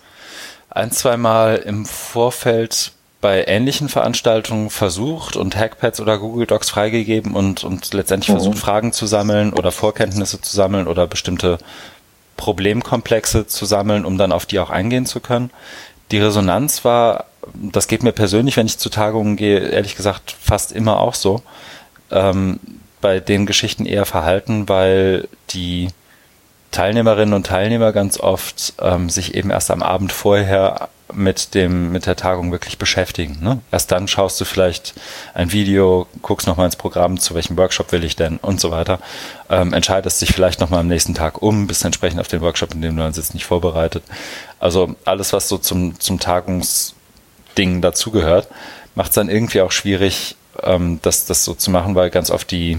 ein, 0.71 0.89
zwei 0.91 1.17
Mal 1.17 1.57
im 1.57 1.85
Vorfeld 1.85 2.93
bei 3.21 3.45
ähnlichen 3.45 3.87
Veranstaltungen 3.87 4.71
versucht 4.71 5.35
und 5.35 5.55
Hackpads 5.55 5.99
oder 5.99 6.17
Google 6.17 6.47
Docs 6.47 6.71
freigegeben 6.71 7.35
und, 7.35 7.63
und 7.63 7.93
letztendlich 7.93 8.29
mhm. 8.29 8.39
versucht, 8.39 8.57
Fragen 8.57 8.91
zu 8.91 9.05
sammeln 9.05 9.53
oder 9.53 9.71
Vorkenntnisse 9.71 10.41
zu 10.41 10.55
sammeln 10.55 10.87
oder 10.87 11.05
bestimmte 11.05 11.59
Problemkomplexe 12.37 13.45
zu 13.45 13.65
sammeln, 13.65 14.05
um 14.05 14.17
dann 14.17 14.31
auf 14.31 14.47
die 14.47 14.59
auch 14.59 14.71
eingehen 14.71 15.05
zu 15.05 15.19
können. 15.19 15.51
Die 16.11 16.17
Resonanz 16.17 16.85
war, 16.85 17.25
das 17.53 17.87
geht 17.87 18.03
mir 18.03 18.11
persönlich, 18.11 18.57
wenn 18.57 18.65
ich 18.65 18.77
zu 18.77 18.89
Tagungen 18.89 19.35
gehe, 19.35 19.59
ehrlich 19.59 19.95
gesagt 19.95 20.35
fast 20.39 20.71
immer 20.71 20.99
auch 20.99 21.13
so, 21.13 21.41
ähm, 22.11 22.59
bei 23.01 23.19
den 23.19 23.45
Geschichten 23.45 23.85
eher 23.85 24.05
verhalten, 24.05 24.67
weil 24.67 25.27
die 25.51 25.89
Teilnehmerinnen 26.71 27.33
und 27.33 27.45
Teilnehmer 27.45 27.93
ganz 27.93 28.19
oft 28.19 28.73
ähm, 28.81 29.09
sich 29.09 29.35
eben 29.35 29.49
erst 29.49 29.71
am 29.71 29.81
Abend 29.81 30.11
vorher 30.11 30.89
mit 31.13 31.53
dem 31.53 31.91
mit 31.91 32.05
der 32.05 32.15
Tagung 32.15 32.51
wirklich 32.51 32.77
beschäftigen. 32.77 33.37
Ne? 33.41 33.61
Erst 33.71 33.91
dann 33.91 34.07
schaust 34.07 34.41
du 34.41 34.45
vielleicht 34.45 34.93
ein 35.33 35.51
Video, 35.51 36.07
guckst 36.21 36.47
nochmal 36.47 36.65
ins 36.65 36.75
Programm, 36.75 37.19
zu 37.19 37.35
welchem 37.35 37.57
Workshop 37.57 37.91
will 37.91 38.03
ich 38.03 38.15
denn 38.15 38.37
und 38.37 38.59
so 38.59 38.71
weiter. 38.71 38.99
Ähm, 39.49 39.71
entscheidest 39.71 40.21
dich 40.21 40.33
vielleicht 40.33 40.59
nochmal 40.59 40.79
am 40.79 40.87
nächsten 40.87 41.13
Tag 41.13 41.41
um, 41.41 41.67
bist 41.67 41.85
entsprechend 41.85 42.19
auf 42.19 42.27
den 42.27 42.41
Workshop, 42.41 42.73
in 42.73 42.81
dem 42.81 42.95
du 42.95 43.03
dann 43.03 43.13
sitzt, 43.13 43.33
nicht 43.33 43.45
vorbereitet. 43.45 44.03
Also 44.59 44.95
alles, 45.05 45.31
was 45.31 45.47
so 45.47 45.57
zum, 45.57 45.99
zum 45.99 46.19
Tagungsding 47.55 47.81
dazugehört, 47.81 48.47
macht 48.95 49.09
es 49.09 49.15
dann 49.15 49.29
irgendwie 49.29 49.61
auch 49.61 49.71
schwierig, 49.71 50.35
ähm, 50.61 50.99
das, 51.01 51.25
das 51.25 51.43
so 51.43 51.53
zu 51.53 51.71
machen, 51.71 51.95
weil 51.95 52.09
ganz 52.09 52.29
oft 52.29 52.51
die, 52.51 52.77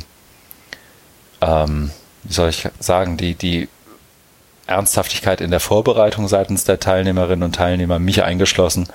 ähm, 1.40 1.90
wie 2.25 2.33
soll 2.33 2.50
ich 2.50 2.68
sagen, 2.78 3.16
die, 3.16 3.35
die 3.35 3.68
Ernsthaftigkeit 4.66 5.40
in 5.40 5.50
der 5.50 5.61
Vorbereitung 5.61 6.28
seitens 6.28 6.64
der 6.64 6.80
Teilnehmerinnen 6.80 7.45
und 7.45 7.54
Teilnehmer, 7.54 7.99
mich 7.99 8.23
eingeschlossen, 8.23 8.88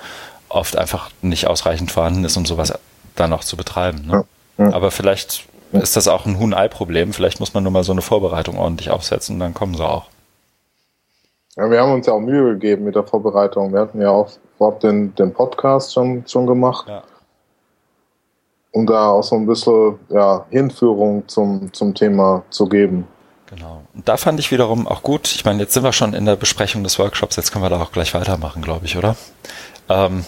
oft 0.48 0.76
einfach 0.76 1.10
nicht 1.22 1.46
ausreichend 1.46 1.90
vorhanden 1.90 2.24
ist, 2.24 2.36
um 2.36 2.44
sowas 2.44 2.74
dann 3.16 3.30
noch 3.30 3.44
zu 3.44 3.56
betreiben. 3.56 4.06
Ne? 4.06 4.24
Ja, 4.58 4.64
ja. 4.66 4.72
Aber 4.74 4.90
vielleicht 4.90 5.46
ist 5.72 5.96
das 5.96 6.08
auch 6.08 6.26
ein 6.26 6.38
Huhn-Ei-Problem. 6.38 7.14
Vielleicht 7.14 7.40
muss 7.40 7.54
man 7.54 7.62
nur 7.62 7.72
mal 7.72 7.84
so 7.84 7.92
eine 7.92 8.02
Vorbereitung 8.02 8.58
ordentlich 8.58 8.90
aufsetzen 8.90 9.36
und 9.36 9.40
dann 9.40 9.54
kommen 9.54 9.74
sie 9.74 9.84
auch. 9.84 10.10
Ja, 11.56 11.70
wir 11.70 11.80
haben 11.80 11.92
uns 11.92 12.06
ja 12.06 12.12
auch 12.12 12.20
Mühe 12.20 12.52
gegeben 12.52 12.84
mit 12.84 12.94
der 12.94 13.04
Vorbereitung. 13.04 13.72
Wir 13.72 13.80
hatten 13.80 14.00
ja 14.00 14.10
auch 14.10 14.30
vorab 14.62 14.78
den, 14.78 15.12
den 15.16 15.32
Podcast 15.32 15.92
schon, 15.92 16.24
schon 16.28 16.46
gemacht. 16.46 16.86
Ja. 16.88 17.02
Um 18.70 18.86
da 18.86 19.08
auch 19.08 19.22
so 19.22 19.34
ein 19.34 19.44
bisschen 19.44 19.98
ja, 20.08 20.46
Hinführung 20.50 21.24
zum, 21.26 21.72
zum 21.72 21.94
Thema 21.94 22.44
zu 22.50 22.68
geben. 22.68 23.08
Genau. 23.46 23.82
Und 23.92 24.08
da 24.08 24.16
fand 24.16 24.38
ich 24.38 24.52
wiederum 24.52 24.86
auch 24.86 25.02
gut, 25.02 25.34
ich 25.34 25.44
meine, 25.44 25.60
jetzt 25.60 25.74
sind 25.74 25.82
wir 25.82 25.92
schon 25.92 26.14
in 26.14 26.24
der 26.24 26.36
Besprechung 26.36 26.84
des 26.84 26.98
Workshops, 26.98 27.36
jetzt 27.36 27.50
können 27.50 27.64
wir 27.64 27.70
da 27.70 27.82
auch 27.82 27.90
gleich 27.90 28.14
weitermachen, 28.14 28.62
glaube 28.62 28.86
ich, 28.86 28.96
oder? 28.96 29.16
Ähm, 29.88 30.24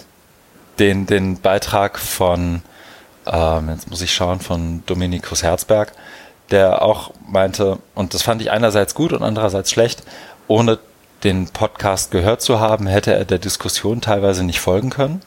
den, 0.79 1.05
den 1.05 1.39
Beitrag 1.39 1.97
von, 1.97 2.61
ähm, 3.25 3.69
jetzt 3.69 3.89
muss 3.89 4.01
ich 4.01 4.13
schauen, 4.13 4.41
von 4.41 4.83
Dominikus 4.85 5.43
Herzberg, 5.43 5.93
der 6.51 6.83
auch 6.83 7.11
meinte, 7.25 7.79
und 7.95 8.13
das 8.13 8.21
fand 8.21 8.41
ich 8.41 8.51
einerseits 8.51 8.93
gut 8.93 9.13
und 9.13 9.23
andererseits 9.23 9.71
schlecht, 9.71 10.03
ohne 10.47 10.77
den 11.25 11.49
Podcast 11.49 12.11
gehört 12.11 12.41
zu 12.41 12.59
haben, 12.59 12.87
hätte 12.87 13.13
er 13.13 13.25
der 13.25 13.39
Diskussion 13.39 13.99
teilweise 13.99 14.43
nicht 14.43 14.61
folgen 14.61 14.89
können 14.89 15.21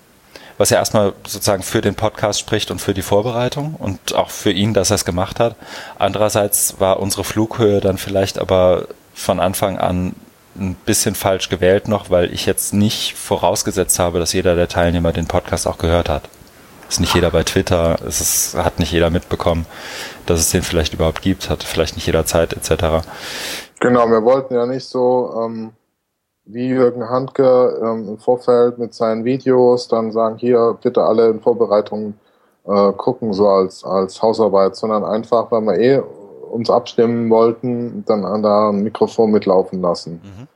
was 0.59 0.71
ja 0.71 0.79
erstmal 0.79 1.15
sozusagen 1.25 1.63
für 1.63 1.81
den 1.81 1.95
Podcast 1.95 2.41
spricht 2.41 2.71
und 2.71 2.81
für 2.81 2.93
die 2.93 3.03
Vorbereitung 3.03 3.77
und 3.79 4.15
auch 4.15 4.31
für 4.31 4.51
ihn, 4.51 4.75
dass 4.75 4.91
er 4.91 4.97
es 4.97 5.05
gemacht 5.05 5.41
hat. 5.41 5.55
Andererseits 5.99 6.81
war 6.81 7.01
unsere 7.01 7.25
Flughöhe 7.25 7.81
dann 7.81 7.97
vielleicht 7.97 8.39
aber 8.39 8.89
von 9.15 9.41
Anfang 9.41 9.79
an 9.79 10.15
ein 10.59 10.75
bisschen 10.75 11.15
falsch 11.15 11.49
gewählt 11.49 11.87
noch, 11.87 12.11
weil 12.11 12.33
ich 12.35 12.45
jetzt 12.45 12.75
nicht 12.75 13.15
vorausgesetzt 13.15 14.01
habe, 14.01 14.19
dass 14.19 14.33
jeder 14.33 14.57
der 14.57 14.67
Teilnehmer 14.67 15.13
den 15.13 15.29
Podcast 15.29 15.69
auch 15.69 15.79
gehört 15.79 16.09
hat. 16.09 16.29
Ist 16.89 17.01
nicht 17.01 17.15
jeder 17.15 17.31
bei 17.31 17.45
Twitter, 17.45 17.99
es 18.07 18.21
ist, 18.21 18.57
hat 18.57 18.81
nicht 18.81 18.91
jeder 18.91 19.11
mitbekommen, 19.11 19.67
dass 20.27 20.41
es 20.41 20.51
den 20.51 20.63
vielleicht 20.63 20.95
überhaupt 20.95 21.23
gibt, 21.23 21.51
hat 21.51 21.63
vielleicht 21.63 21.95
nicht 21.95 22.07
jeder 22.07 22.27
Zeit 22.27 22.55
etc. 22.55 23.07
Genau, 23.79 24.11
wir 24.11 24.25
wollten 24.25 24.55
ja 24.55 24.67
nicht 24.67 24.87
so 24.87 25.45
ähm, 25.45 25.73
wie 26.51 26.69
Jürgen 26.69 27.09
Handke 27.09 27.79
ähm, 27.83 28.09
im 28.09 28.19
Vorfeld 28.19 28.79
mit 28.79 28.95
seinen 28.95 29.25
Videos 29.25 29.89
dann 29.89 30.13
sagen, 30.13 30.39
hier 30.39 30.77
bitte 30.83 31.03
alle 31.03 31.29
in 31.29 31.41
Vorbereitung 31.41 32.15
äh, 32.67 32.93
gucken, 32.93 33.33
so 33.35 33.49
als, 33.49 33.85
als 33.85 34.21
Hausarbeit, 34.23 34.75
sondern 34.75 35.05
einfach, 35.05 35.51
weil 35.51 35.63
wir 35.63 35.79
eh 35.79 36.03
uns 36.51 36.71
abstimmen 36.71 37.29
wollten, 37.29 38.03
dann 38.07 38.25
an 38.25 38.43
da 38.43 38.71
ein 38.71 38.83
Mikrofon 38.83 39.31
mitlaufen 39.31 39.83
lassen. 39.83 40.21
Mhm. 40.25 40.49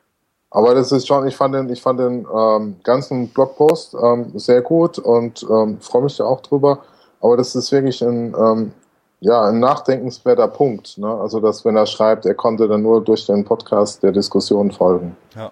Aber 0.51 0.75
das 0.75 0.93
ist 0.93 1.07
schon, 1.07 1.27
ich 1.27 1.37
fand 1.37 1.55
den, 1.55 1.69
ich 1.71 1.83
fand 1.83 2.01
den 2.01 2.27
ähm, 2.35 2.77
ganzen 2.85 3.29
Blogpost 3.29 3.95
ähm, 3.95 4.33
sehr 4.39 4.63
gut 4.63 4.99
und 4.99 5.47
ähm, 5.51 5.79
freue 5.81 6.03
mich 6.03 6.17
da 6.17 6.25
auch 6.25 6.41
drüber. 6.41 6.79
Aber 7.21 7.37
das 7.37 7.55
ist 7.55 7.71
wirklich 7.71 8.03
ein, 8.03 8.35
ähm, 8.39 8.73
ja, 9.21 9.43
ein 9.43 9.61
nachdenkenswerter 9.61 10.49
Punkt. 10.49 10.99
Ne? 10.99 11.09
Also, 11.09 11.41
dass 11.41 11.65
wenn 11.65 11.77
er 11.77 11.87
schreibt, 11.87 12.27
er 12.27 12.35
konnte 12.35 12.69
dann 12.69 12.83
nur 12.83 13.03
durch 13.03 13.27
den 13.27 13.45
Podcast 13.45 14.03
der 14.03 14.13
Diskussion 14.13 14.71
folgen. 14.71 15.17
Ja. 15.37 15.51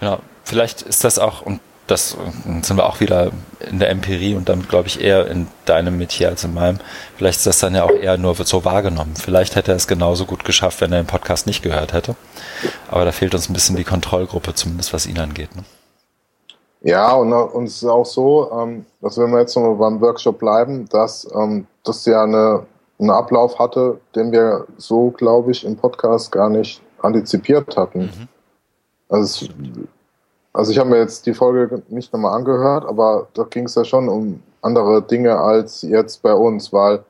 Genau. 0.00 0.18
Vielleicht 0.44 0.82
ist 0.82 1.04
das 1.04 1.18
auch, 1.18 1.42
und 1.42 1.60
das 1.86 2.16
sind 2.62 2.76
wir 2.76 2.86
auch 2.86 3.00
wieder 3.00 3.32
in 3.68 3.78
der 3.80 3.90
Empirie 3.90 4.34
und 4.34 4.48
damit 4.48 4.68
glaube 4.68 4.86
ich 4.86 5.00
eher 5.00 5.26
in 5.26 5.48
deinem 5.64 5.98
Metier 5.98 6.28
als 6.28 6.44
in 6.44 6.54
meinem. 6.54 6.78
Vielleicht 7.16 7.38
ist 7.38 7.46
das 7.46 7.58
dann 7.58 7.74
ja 7.74 7.84
auch 7.84 7.90
eher 7.90 8.16
nur 8.16 8.34
so 8.36 8.64
wahrgenommen. 8.64 9.14
Vielleicht 9.16 9.56
hätte 9.56 9.72
er 9.72 9.76
es 9.76 9.88
genauso 9.88 10.24
gut 10.24 10.44
geschafft, 10.44 10.80
wenn 10.80 10.92
er 10.92 11.02
den 11.02 11.06
Podcast 11.06 11.46
nicht 11.46 11.62
gehört 11.62 11.92
hätte. 11.92 12.14
Aber 12.90 13.04
da 13.04 13.12
fehlt 13.12 13.34
uns 13.34 13.48
ein 13.48 13.52
bisschen 13.52 13.76
die 13.76 13.84
Kontrollgruppe, 13.84 14.54
zumindest 14.54 14.92
was 14.92 15.06
ihn 15.06 15.18
angeht. 15.18 15.54
Ne? 15.56 15.64
Ja, 16.82 17.12
und, 17.12 17.32
und 17.32 17.64
es 17.64 17.76
ist 17.82 17.84
auch 17.84 18.06
so, 18.06 18.50
ähm, 18.52 18.86
dass 19.00 19.18
wenn 19.18 19.30
wir 19.30 19.40
jetzt 19.40 19.54
nochmal 19.56 19.74
beim 19.74 20.00
Workshop 20.00 20.38
bleiben, 20.38 20.88
dass 20.88 21.28
ähm, 21.34 21.66
das 21.84 22.06
ja 22.06 22.22
eine, 22.22 22.66
einen 22.98 23.10
Ablauf 23.10 23.58
hatte, 23.58 24.00
den 24.14 24.32
wir 24.32 24.66
so, 24.78 25.10
glaube 25.10 25.50
ich, 25.50 25.64
im 25.64 25.76
Podcast 25.76 26.32
gar 26.32 26.48
nicht 26.48 26.80
antizipiert 27.02 27.76
hatten. 27.76 28.02
Mhm. 28.02 28.28
Also, 29.10 29.46
es, 29.46 29.50
also 30.52 30.72
ich 30.72 30.78
habe 30.78 30.90
mir 30.90 30.98
jetzt 30.98 31.26
die 31.26 31.34
Folge 31.34 31.82
nicht 31.88 32.12
nochmal 32.12 32.34
angehört, 32.34 32.84
aber 32.86 33.28
da 33.34 33.44
ging 33.44 33.64
es 33.64 33.74
ja 33.74 33.84
schon 33.84 34.08
um 34.08 34.42
andere 34.62 35.02
Dinge 35.02 35.38
als 35.38 35.82
jetzt 35.82 36.22
bei 36.22 36.34
uns, 36.34 36.72
weil 36.72 37.04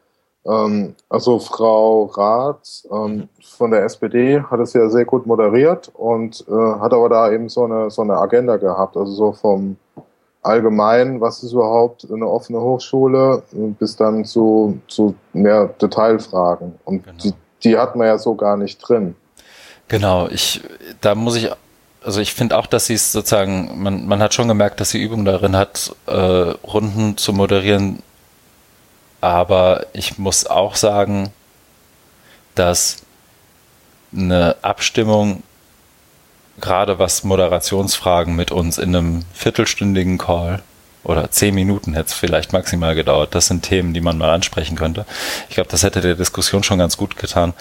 ähm, 0.47 0.95
also 1.09 1.39
Frau 1.39 2.05
Rath 2.07 2.85
ähm, 2.91 3.29
von 3.43 3.71
der 3.71 3.85
SPD 3.85 4.43
hat 4.43 4.61
es 4.61 4.73
ja 4.73 4.89
sehr 4.89 5.05
gut 5.05 5.27
moderiert 5.27 5.91
und 5.95 6.45
äh, 6.49 6.81
hat 6.81 6.93
aber 6.93 7.09
da 7.09 7.31
eben 7.31 7.49
so 7.49 7.65
eine 7.65 7.91
so 7.91 8.03
eine 8.03 8.17
Agenda 8.17 8.57
gehabt, 8.57 8.97
also 8.97 9.13
so 9.13 9.33
vom 9.33 9.77
allgemein, 10.43 11.21
was 11.21 11.43
ist 11.43 11.53
überhaupt 11.53 12.07
eine 12.11 12.27
offene 12.27 12.61
Hochschule, 12.61 13.43
bis 13.79 13.97
dann 13.97 14.25
zu, 14.25 14.81
zu 14.89 15.15
mehr 15.33 15.67
Detailfragen. 15.67 16.75
Und 16.85 17.05
genau. 17.05 17.19
die, 17.23 17.35
die 17.63 17.77
hat 17.77 17.97
man 17.97 18.07
ja 18.07 18.19
so 18.19 18.35
gar 18.35 18.57
nicht 18.57 18.79
drin. 18.79 19.15
Genau, 19.89 20.29
ich, 20.29 20.63
da 21.01 21.15
muss 21.15 21.37
ich 21.37 21.51
also 22.03 22.21
ich 22.21 22.35
finde 22.35 22.57
auch, 22.57 22.67
dass 22.67 22.87
sie 22.87 22.95
es 22.95 23.13
sozusagen, 23.13 23.83
man, 23.83 24.07
man 24.07 24.21
hat 24.21 24.35
schon 24.35 24.49
gemerkt, 24.49 24.81
dass 24.81 24.91
sie 24.91 25.03
Übung 25.03 25.25
darin 25.25 25.57
hat, 25.57 25.95
äh, 26.07 26.13
Runden 26.13 27.17
zu 27.17 27.33
moderieren. 27.33 28.03
Aber 29.21 29.87
ich 29.93 30.19
muss 30.19 30.47
auch 30.47 30.77
sagen, 30.77 31.31
dass 32.55 33.03
eine 34.15 34.57
Abstimmung, 34.63 35.43
gerade 36.61 36.99
was 36.99 37.23
Moderationsfragen 37.23 38.35
mit 38.35 38.51
uns 38.51 38.79
in 38.79 38.95
einem 38.97 39.25
viertelstündigen 39.35 40.19
Call 40.19 40.63
oder 41.05 41.31
zehn 41.31 41.55
Minuten 41.55 41.95
hätte 41.95 42.09
es 42.09 42.15
vielleicht 42.15 42.53
maximal 42.53 42.95
gedauert. 42.95 43.35
Das 43.35 43.47
sind 43.47 43.63
Themen, 43.63 43.95
die 43.95 44.01
man 44.01 44.19
mal 44.19 44.31
ansprechen 44.31 44.77
könnte. 44.77 45.07
Ich 45.49 45.55
glaube, 45.55 45.71
das 45.71 45.83
hätte 45.83 46.01
der 46.01 46.15
Diskussion 46.15 46.63
schon 46.63 46.79
ganz 46.79 46.97
gut 46.97 47.17
getan, 47.17 47.55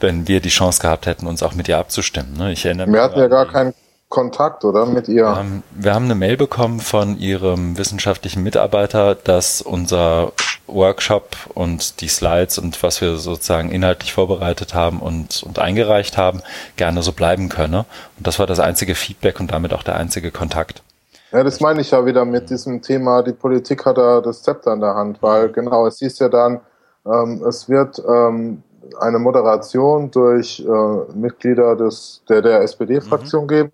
wenn 0.00 0.28
wir 0.28 0.40
die 0.40 0.48
Chance 0.48 0.80
gehabt 0.80 1.06
hätten, 1.06 1.26
uns 1.26 1.42
auch 1.42 1.54
mit 1.54 1.68
ihr 1.68 1.78
abzustimmen. 1.78 2.34
Ne? 2.36 2.52
Ich 2.52 2.64
erinnere 2.64 2.92
wir 2.92 3.02
hatten 3.02 3.18
ja 3.18 3.28
gar 3.28 3.46
keinen 3.46 3.74
Kontakt, 4.08 4.64
oder? 4.64 4.86
Mit 4.86 5.08
ihr? 5.08 5.24
Wir 5.24 5.36
haben, 5.36 5.62
wir 5.70 5.94
haben 5.94 6.04
eine 6.06 6.14
Mail 6.14 6.36
bekommen 6.36 6.80
von 6.80 7.18
ihrem 7.18 7.76
wissenschaftlichen 7.76 8.42
Mitarbeiter, 8.42 9.14
dass 9.14 9.60
unser 9.60 10.32
Workshop 10.66 11.36
und 11.54 12.00
die 12.00 12.08
Slides 12.08 12.58
und 12.58 12.82
was 12.82 13.00
wir 13.00 13.16
sozusagen 13.16 13.70
inhaltlich 13.70 14.12
vorbereitet 14.12 14.74
haben 14.74 15.00
und, 15.00 15.42
und 15.42 15.58
eingereicht 15.58 16.16
haben, 16.16 16.42
gerne 16.76 17.02
so 17.02 17.12
bleiben 17.12 17.48
könne. 17.48 17.86
Und 18.16 18.26
das 18.26 18.38
war 18.38 18.46
das 18.46 18.60
einzige 18.60 18.94
Feedback 18.94 19.40
und 19.40 19.50
damit 19.50 19.74
auch 19.74 19.82
der 19.82 19.96
einzige 19.96 20.30
Kontakt. 20.30 20.82
Ja, 21.30 21.44
das 21.44 21.60
meine 21.60 21.82
ich 21.82 21.90
ja 21.90 22.06
wieder 22.06 22.24
mit 22.24 22.48
diesem 22.48 22.80
Thema, 22.80 23.22
die 23.22 23.34
Politik 23.34 23.84
hat 23.84 23.98
da 23.98 24.22
das 24.22 24.42
Zepter 24.42 24.72
in 24.72 24.80
der 24.80 24.94
Hand, 24.94 25.22
weil 25.22 25.50
genau, 25.52 25.86
es 25.86 25.98
hieß 25.98 26.18
ja 26.20 26.28
dann, 26.30 26.60
ähm, 27.04 27.42
es 27.46 27.68
wird 27.68 28.02
ähm, 28.08 28.62
eine 28.98 29.18
Moderation 29.18 30.10
durch 30.10 30.64
äh, 30.66 31.12
Mitglieder 31.14 31.76
des, 31.76 32.22
der, 32.30 32.40
der 32.40 32.62
SPD-Fraktion 32.62 33.44
mhm. 33.44 33.48
geben 33.48 33.72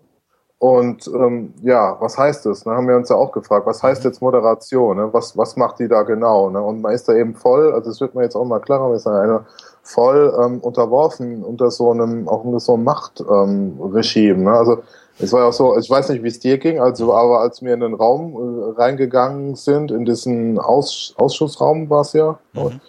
Und 0.57 1.07
ähm, 1.07 1.53
ja, 1.61 1.95
was 2.01 2.17
heißt 2.17 2.45
das? 2.45 2.65
Ne, 2.65 2.73
haben 2.73 2.89
wir 2.89 2.97
uns 2.97 3.07
ja 3.07 3.15
auch 3.15 3.31
gefragt, 3.31 3.65
was 3.65 3.81
heißt 3.81 4.03
jetzt 4.03 4.21
Moderation? 4.21 4.97
Ne? 4.97 5.13
Was, 5.13 5.37
was 5.37 5.55
macht 5.55 5.79
die 5.79 5.87
da 5.87 6.03
genau? 6.03 6.49
Ne? 6.49 6.61
Und 6.61 6.81
man 6.81 6.93
ist 6.93 7.07
da 7.07 7.13
eben 7.13 7.35
voll, 7.35 7.71
also 7.71 7.89
das 7.89 8.01
wird 8.01 8.15
mir 8.15 8.23
jetzt 8.23 8.35
auch 8.35 8.45
mal 8.45 8.59
klarer, 8.59 8.87
man 8.87 8.97
ist 8.97 9.07
eine 9.07 9.45
voll 9.81 10.33
ähm, 10.43 10.59
unterworfen 10.59 11.43
unter 11.43 11.71
so 11.71 11.91
einem, 11.91 12.27
auch 12.27 12.43
unter 12.43 12.59
so 12.59 12.73
einem 12.73 12.83
Machtregime. 12.83 14.39
Ähm, 14.39 14.43
ne? 14.43 14.51
Also 14.51 14.83
es 15.17 15.31
war 15.31 15.41
ja 15.41 15.47
auch 15.47 15.53
so, 15.53 15.77
ich 15.77 15.89
weiß 15.89 16.09
nicht, 16.09 16.23
wie 16.23 16.27
es 16.27 16.39
dir 16.39 16.57
ging, 16.57 16.79
also 16.79 17.13
aber 17.13 17.39
als 17.39 17.61
wir 17.61 17.73
in 17.73 17.79
den 17.79 17.93
Raum 17.93 18.33
äh, 18.33 18.81
reingegangen 18.81 19.55
sind, 19.55 19.91
in 19.91 20.05
diesen 20.05 20.59
Aus, 20.59 21.13
Ausschussraum 21.17 21.89
war 21.89 22.01
es 22.01 22.13
ja, 22.13 22.37
mhm. 22.53 22.81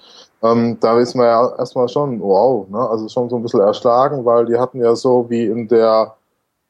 ähm, 0.42 0.78
da 0.80 0.98
ist 0.98 1.14
man 1.14 1.26
ja 1.26 1.56
erstmal 1.56 1.88
schon, 1.88 2.20
wow, 2.20 2.68
ne? 2.68 2.78
also 2.78 3.08
schon 3.08 3.30
so 3.30 3.36
ein 3.36 3.42
bisschen 3.42 3.60
erschlagen, 3.60 4.24
weil 4.24 4.46
die 4.46 4.58
hatten 4.58 4.80
ja 4.80 4.96
so 4.96 5.26
wie 5.30 5.44
in 5.44 5.68
der, 5.68 6.14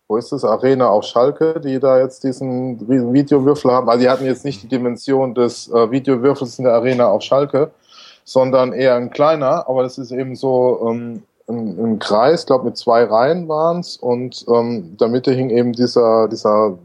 wo 0.09 0.19
ist 0.19 0.31
das, 0.31 0.45
Arena 0.45 0.89
auf 0.91 1.05
Schalke, 1.05 1.59
die 1.59 1.81
da 1.81 2.01
jetzt 2.01 2.23
diesen 2.23 2.87
Videowürfel 3.13 3.71
haben, 3.71 3.89
also 3.89 4.03
die 4.03 4.11
hatten 4.11 4.27
jetzt 4.27 4.45
nicht 4.45 4.63
die 4.63 4.69
Dimension 4.69 5.35
des 5.35 5.69
äh, 5.69 5.91
Videowürfels 5.91 6.59
in 6.59 6.65
der 6.67 6.75
Arena 6.75 7.09
auf 7.09 7.23
Schalke, 7.23 7.71
sondern 8.25 8.75
eher 8.75 8.97
ein 8.97 9.09
kleiner, 9.09 9.67
aber 9.69 9.85
das 9.85 9.97
ist 9.97 10.11
eben 10.13 10.37
so 10.37 10.87
ähm, 10.87 11.23
im, 11.49 11.79
im 11.79 11.99
Kreis, 11.99 12.47
glaube 12.47 12.65
mit 12.65 12.77
zwei 12.77 13.05
Reihen 13.05 13.49
waren 13.49 13.81
es 13.81 13.97
und 13.97 14.45
ähm, 14.49 14.91
in 14.91 14.97
der 14.97 15.09
Mitte 15.09 15.33
hing 15.33 15.51
eben 15.51 15.73
dieser, 15.73 16.29
dieser 16.29 16.79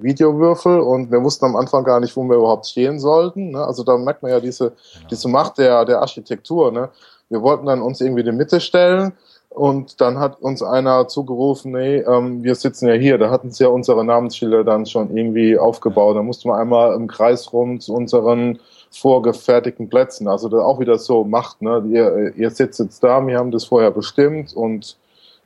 Videowürfel 0.00 0.80
und 0.80 1.10
wir 1.10 1.22
wussten 1.22 1.44
am 1.44 1.56
Anfang 1.56 1.84
gar 1.84 2.00
nicht, 2.00 2.16
wo 2.16 2.22
wir 2.24 2.36
überhaupt 2.36 2.66
stehen 2.66 2.98
sollten. 3.00 3.50
Ne? 3.50 3.64
Also 3.64 3.82
da 3.82 3.96
merkt 3.96 4.22
man 4.22 4.30
ja 4.30 4.40
diese, 4.40 4.70
genau. 4.70 5.08
diese 5.10 5.28
Macht 5.28 5.58
der, 5.58 5.84
der 5.84 6.00
Architektur. 6.00 6.72
Ne? 6.72 6.88
Wir 7.28 7.42
wollten 7.42 7.66
dann 7.66 7.82
uns 7.82 8.00
irgendwie 8.00 8.20
in 8.20 8.26
die 8.26 8.32
Mitte 8.32 8.60
stellen 8.60 9.12
und 9.50 10.00
dann 10.00 10.18
hat 10.18 10.40
uns 10.40 10.62
einer 10.62 11.08
zugerufen, 11.08 11.72
nee, 11.72 11.98
ähm, 11.98 12.42
wir 12.42 12.54
sitzen 12.54 12.86
ja 12.88 12.94
hier. 12.94 13.18
Da 13.18 13.30
hatten 13.30 13.50
sie 13.50 13.64
ja 13.64 13.70
unsere 13.70 14.04
Namensschilder 14.04 14.62
dann 14.62 14.86
schon 14.86 15.14
irgendwie 15.16 15.58
aufgebaut. 15.58 16.16
Da 16.16 16.22
mussten 16.22 16.48
wir 16.48 16.56
einmal 16.56 16.94
im 16.94 17.08
Kreis 17.08 17.52
rum 17.52 17.80
zu 17.80 17.94
unseren 17.94 18.60
vorgefertigten 18.90 19.88
Plätzen. 19.88 20.28
Also 20.28 20.48
das 20.48 20.60
auch 20.60 20.80
wieder 20.80 20.98
so 20.98 21.24
macht, 21.24 21.62
ne? 21.62 21.82
Ihr, 21.90 22.34
ihr 22.36 22.50
sitzt 22.50 22.80
jetzt 22.80 23.02
da, 23.02 23.24
wir 23.26 23.38
haben 23.38 23.50
das 23.50 23.64
vorher 23.64 23.90
bestimmt 23.90 24.54
und 24.54 24.96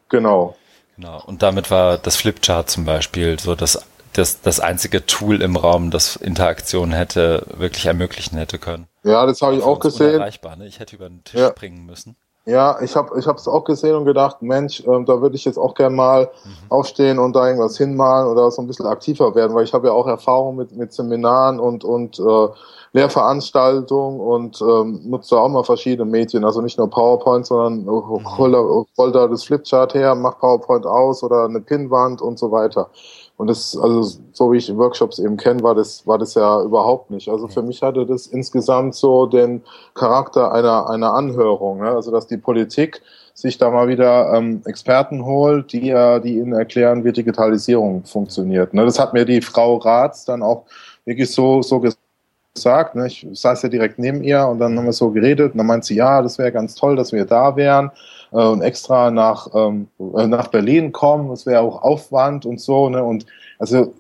genau. 0.09 0.57
Genau. 0.97 1.23
Und 1.25 1.43
damit 1.43 1.71
war 1.71 1.99
das 1.99 2.17
Flipchart 2.17 2.71
zum 2.71 2.85
Beispiel 2.85 3.39
so 3.39 3.55
das, 3.55 3.85
das, 4.13 4.41
das 4.43 4.61
einzige 4.61 5.07
Tool 5.07 5.41
im 5.43 5.57
Raum, 5.57 5.91
das 5.91 6.17
Interaktion 6.17 6.93
hätte, 6.93 7.47
wirklich 7.57 7.87
ermöglichen 7.87 8.37
hätte 8.39 8.59
können. 8.59 8.87
Ja, 9.03 9.27
das 9.27 9.43
habe 9.43 9.57
ich 9.57 9.63
auch 9.63 9.81
gesehen. 9.81 10.19
Ne? 10.19 10.67
Ich 10.67 10.79
hätte 10.79 10.97
über 10.97 11.09
den 11.09 11.25
Tisch 11.25 11.41
ja. 11.41 11.51
springen 11.51 11.87
müssen. 11.87 12.17
Ja, 12.45 12.81
ich 12.83 12.97
habe 12.97 13.17
ich 13.17 13.25
es 13.25 13.47
auch 13.47 13.63
gesehen 13.63 13.95
und 13.95 14.05
gedacht, 14.05 14.43
Mensch, 14.43 14.81
äh, 14.81 15.05
da 15.05 15.21
würde 15.21 15.37
ich 15.37 15.45
jetzt 15.45 15.59
auch 15.59 15.75
gern 15.75 15.95
mal 15.95 16.29
mhm. 16.45 16.51
aufstehen 16.71 17.19
und 17.21 17.37
da 17.37 17.47
irgendwas 17.47 17.79
hinmalen 17.79 18.27
oder 18.27 18.51
so 18.51 18.61
ein 18.61 18.67
bisschen 18.67 18.87
aktiver 18.87 19.33
werden, 19.37 19.55
weil 19.55 19.63
ich 19.63 19.73
habe 19.73 19.87
ja 19.87 19.93
auch 19.93 20.09
Erfahrung 20.09 20.57
mit, 20.57 20.77
mit 20.77 20.93
Seminaren 20.93 21.61
und, 21.61 21.85
und 21.85 22.19
äh, 22.19 22.49
Lehrveranstaltungen 22.95 24.21
und 24.21 24.61
ähm, 24.61 25.01
nutze 25.05 25.39
auch 25.39 25.49
mal 25.49 25.63
verschiedene 25.63 26.11
Medien, 26.11 26.45
also 26.45 26.61
nicht 26.61 26.79
nur 26.79 26.91
PowerPoint, 26.91 27.47
sondern 27.47 27.85
mhm. 27.85 28.39
hol, 28.39 28.51
da, 28.51 28.59
hol 28.99 29.13
da 29.13 29.29
das 29.29 29.45
Flipchart 29.45 29.95
her, 29.95 30.17
mach 30.17 30.41
PowerPoint 30.41 30.85
aus 30.85 31.23
oder 31.23 31.45
eine 31.45 31.61
Pinnwand 31.61 32.21
und 32.21 32.41
so 32.41 32.51
weiter. 32.51 32.91
Und 33.37 33.49
das, 33.49 33.77
also 33.77 34.21
so 34.33 34.53
wie 34.53 34.59
ich 34.59 34.77
Workshops 34.77 35.19
eben 35.19 35.37
kenne, 35.37 35.63
war 35.63 35.75
das, 35.75 36.07
war 36.07 36.19
das 36.19 36.35
ja 36.35 36.63
überhaupt 36.63 37.11
nicht. 37.11 37.29
Also 37.29 37.49
für 37.49 37.63
mich 37.63 37.83
hatte 37.83 38.07
das 38.07 38.27
insgesamt 38.27 38.95
so 38.95 39.27
den 39.27 39.63
Charakter 39.95 40.53
einer, 40.53 40.89
einer 40.89 41.15
Anhörung. 41.15 41.81
Ne? 41.81 41.89
Also 41.89 42.11
dass 42.11 42.27
die 42.27 42.37
Politik 42.37 43.03
sich 43.35 43.59
da 43.59 43.71
mal 43.71 43.89
wieder 43.89 44.33
ähm, 44.35 44.63
Experten 44.67 45.25
holt, 45.25 45.73
die 45.73 45.87
ja, 45.87 46.19
die 46.19 46.39
ihnen 46.39 46.53
erklären, 46.53 47.05
wie 47.05 47.13
Digitalisierung 47.13 48.05
funktioniert. 48.05 48.75
Ne? 48.75 48.85
Das 48.85 48.99
hat 48.99 49.15
mir 49.15 49.25
die 49.25 49.41
Frau 49.41 49.77
Ratz 49.77 50.25
dann 50.25 50.43
auch 50.43 50.65
wirklich 51.05 51.33
so, 51.33 51.63
so 51.63 51.81
gesagt. 51.81 52.95
Ne? 52.95 53.07
Ich 53.07 53.27
saß 53.33 53.63
ja 53.63 53.69
direkt 53.71 53.99
neben 53.99 54.23
ihr 54.23 54.47
und 54.47 54.59
dann 54.59 54.77
haben 54.79 54.85
wir 54.85 54.93
so 54.93 55.11
geredet 55.11 55.53
und 55.53 55.59
dann 55.59 55.67
meint 55.67 55.85
sie, 55.85 55.97
ja, 55.97 56.23
das 56.23 56.39
wäre 56.39 56.53
ganz 56.53 56.75
toll, 56.75 56.97
dass 56.97 57.13
wir 57.13 57.25
da 57.25 57.57
wären 57.57 57.91
äh, 58.33 58.37
und 58.37 58.63
extra 58.63 59.11
nach, 59.11 59.49
ähm, 59.55 59.89
äh, 60.17 60.27
nach 60.27 60.49
Berlin 60.49 60.93
kommen. 60.93 61.29
Das 61.31 61.47
wäre 61.47 61.61
auch 61.61 61.83
Aufwand 61.83 62.47
und 62.47 62.61
so. 62.61 62.89
Ne? 62.89 63.03
Und 63.03 63.27
also 63.59 63.95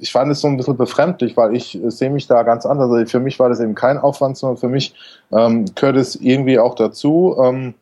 ich 0.00 0.12
fand 0.12 0.32
es 0.32 0.40
so 0.40 0.48
ein 0.48 0.56
bisschen 0.56 0.76
befremdlich, 0.76 1.36
weil 1.36 1.54
ich 1.54 1.82
äh, 1.82 1.90
sehe 1.90 2.10
mich 2.10 2.26
da 2.26 2.42
ganz 2.42 2.66
anders. 2.66 2.90
Also 2.90 3.06
für 3.06 3.20
mich 3.20 3.38
war 3.38 3.48
das 3.48 3.60
eben 3.60 3.74
kein 3.74 3.98
Aufwand, 3.98 4.36
sondern 4.36 4.58
für 4.58 4.68
mich 4.68 4.94
ähm, 5.32 5.66
gehört 5.74 5.96
es 5.96 6.16
irgendwie 6.16 6.58
auch 6.58 6.74
dazu. 6.74 7.36
Ähm, 7.40 7.74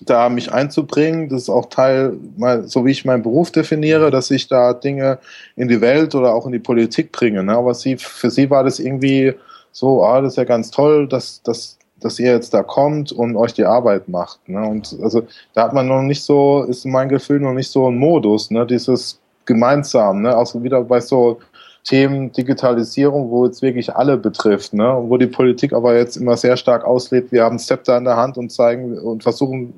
da 0.00 0.28
mich 0.28 0.52
einzubringen. 0.52 1.28
Das 1.28 1.42
ist 1.42 1.48
auch 1.48 1.66
Teil, 1.66 2.16
so 2.64 2.84
wie 2.84 2.90
ich 2.90 3.04
meinen 3.04 3.22
Beruf 3.22 3.50
definiere, 3.50 4.10
dass 4.10 4.30
ich 4.30 4.48
da 4.48 4.74
Dinge 4.74 5.18
in 5.56 5.68
die 5.68 5.80
Welt 5.80 6.14
oder 6.14 6.34
auch 6.34 6.46
in 6.46 6.52
die 6.52 6.58
Politik 6.58 7.12
bringe. 7.12 7.42
Ne? 7.42 7.56
Aber 7.56 7.74
sie, 7.74 7.96
für 7.96 8.30
sie 8.30 8.50
war 8.50 8.64
das 8.64 8.78
irgendwie 8.78 9.34
so, 9.72 10.04
ah, 10.04 10.20
das 10.20 10.34
ist 10.34 10.36
ja 10.36 10.44
ganz 10.44 10.70
toll, 10.70 11.08
dass, 11.08 11.42
dass, 11.42 11.78
dass 12.04 12.18
ihr 12.18 12.32
jetzt 12.32 12.52
da 12.52 12.62
kommt 12.62 13.12
und 13.12 13.34
euch 13.34 13.54
die 13.54 13.64
Arbeit 13.64 14.08
macht. 14.08 14.46
Ne? 14.46 14.62
Und 14.62 14.94
also 15.02 15.26
da 15.54 15.62
hat 15.62 15.72
man 15.72 15.88
noch 15.88 16.02
nicht 16.02 16.22
so, 16.22 16.62
ist 16.64 16.84
mein 16.84 17.08
Gefühl 17.08 17.40
noch 17.40 17.54
nicht 17.54 17.70
so 17.70 17.88
ein 17.90 17.96
Modus, 17.96 18.50
ne? 18.50 18.66
dieses 18.66 19.18
gemeinsam, 19.46 20.20
ne? 20.20 20.36
Auch 20.36 20.54
wieder 20.62 20.82
bei 20.82 21.00
so 21.00 21.40
Themen 21.82 22.30
Digitalisierung, 22.32 23.30
wo 23.30 23.46
es 23.46 23.62
wirklich 23.62 23.94
alle 23.94 24.18
betrifft, 24.18 24.74
ne? 24.74 25.02
wo 25.06 25.16
die 25.16 25.26
Politik 25.26 25.72
aber 25.72 25.96
jetzt 25.96 26.16
immer 26.16 26.36
sehr 26.36 26.58
stark 26.58 26.84
auslebt, 26.84 27.32
wir 27.32 27.42
haben 27.42 27.58
Zepter 27.58 27.96
in 27.96 28.04
der 28.04 28.16
Hand 28.16 28.36
und 28.36 28.52
zeigen 28.52 28.98
und 28.98 29.22
versuchen 29.22 29.72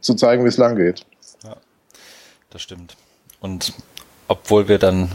zu 0.00 0.14
zeigen, 0.14 0.44
wie 0.44 0.48
es 0.48 0.56
lang 0.56 0.76
geht. 0.76 1.04
Ja, 1.44 1.56
das 2.48 2.62
stimmt. 2.62 2.96
Und 3.40 3.74
obwohl 4.26 4.68
wir 4.68 4.78
dann 4.78 5.10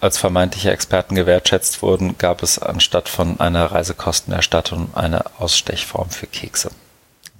als 0.00 0.18
vermeintliche 0.18 0.70
Experten 0.70 1.14
gewertschätzt 1.14 1.82
wurden, 1.82 2.16
gab 2.18 2.42
es 2.42 2.58
anstatt 2.58 3.08
von 3.08 3.40
einer 3.40 3.66
Reisekostenerstattung 3.72 4.90
eine 4.94 5.24
Ausstechform 5.38 6.10
für 6.10 6.26
Kekse. 6.26 6.70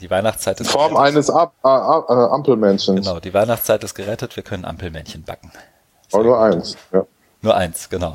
Die 0.01 0.11
Weihnachtszeit 0.11 0.61
ist 0.61 0.71
Form 0.71 0.95
gerettet. 0.95 1.17
eines 1.17 1.31
Ab 1.31 1.55
äh, 1.65 1.69
Ampelmännchens. 1.69 3.07
Genau, 3.07 3.21
die 3.21 3.35
Weihnachtszeit 3.35 3.83
ist 3.83 3.95
gerettet, 3.95 4.37
wir 4.37 4.43
können 4.43 4.65
Ampelmännchen 4.65 5.25
backen. 5.25 5.51
Aber 6.13 6.25
nur 6.25 6.41
eins, 6.41 6.77
ja. 6.93 7.05
Nur 7.43 7.57
eins, 7.57 7.89
genau. 7.89 8.15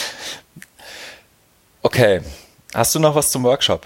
okay. 1.82 2.22
Hast 2.74 2.94
du 2.94 2.98
noch 2.98 3.14
was 3.14 3.30
zum 3.30 3.42
Workshop? 3.44 3.84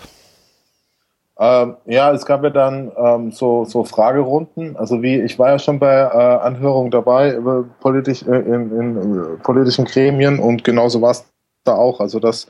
Ähm, 1.37 1.77
ja, 1.87 2.13
es 2.13 2.25
gab 2.27 2.45
ja 2.45 2.51
dann 2.51 2.93
ähm, 2.97 3.33
so, 3.33 3.65
so 3.65 3.83
Fragerunden. 3.85 4.77
Also 4.77 5.03
wie, 5.03 5.21
ich 5.21 5.39
war 5.39 5.51
ja 5.51 5.59
schon 5.59 5.81
bei 5.81 5.93
äh, 5.93 6.17
Anhörungen 6.17 6.93
dabei 6.93 7.39
politisch, 7.81 8.23
äh, 8.23 8.39
in, 8.39 8.71
in, 8.71 9.03
in, 9.03 9.19
äh, 9.19 9.37
politischen 9.43 9.85
Gremien 9.85 10.39
und 10.39 10.63
genauso 10.63 11.03
war 11.03 11.11
es 11.11 11.25
da 11.65 11.75
auch. 11.75 11.99
Also 11.99 12.21
dass, 12.21 12.47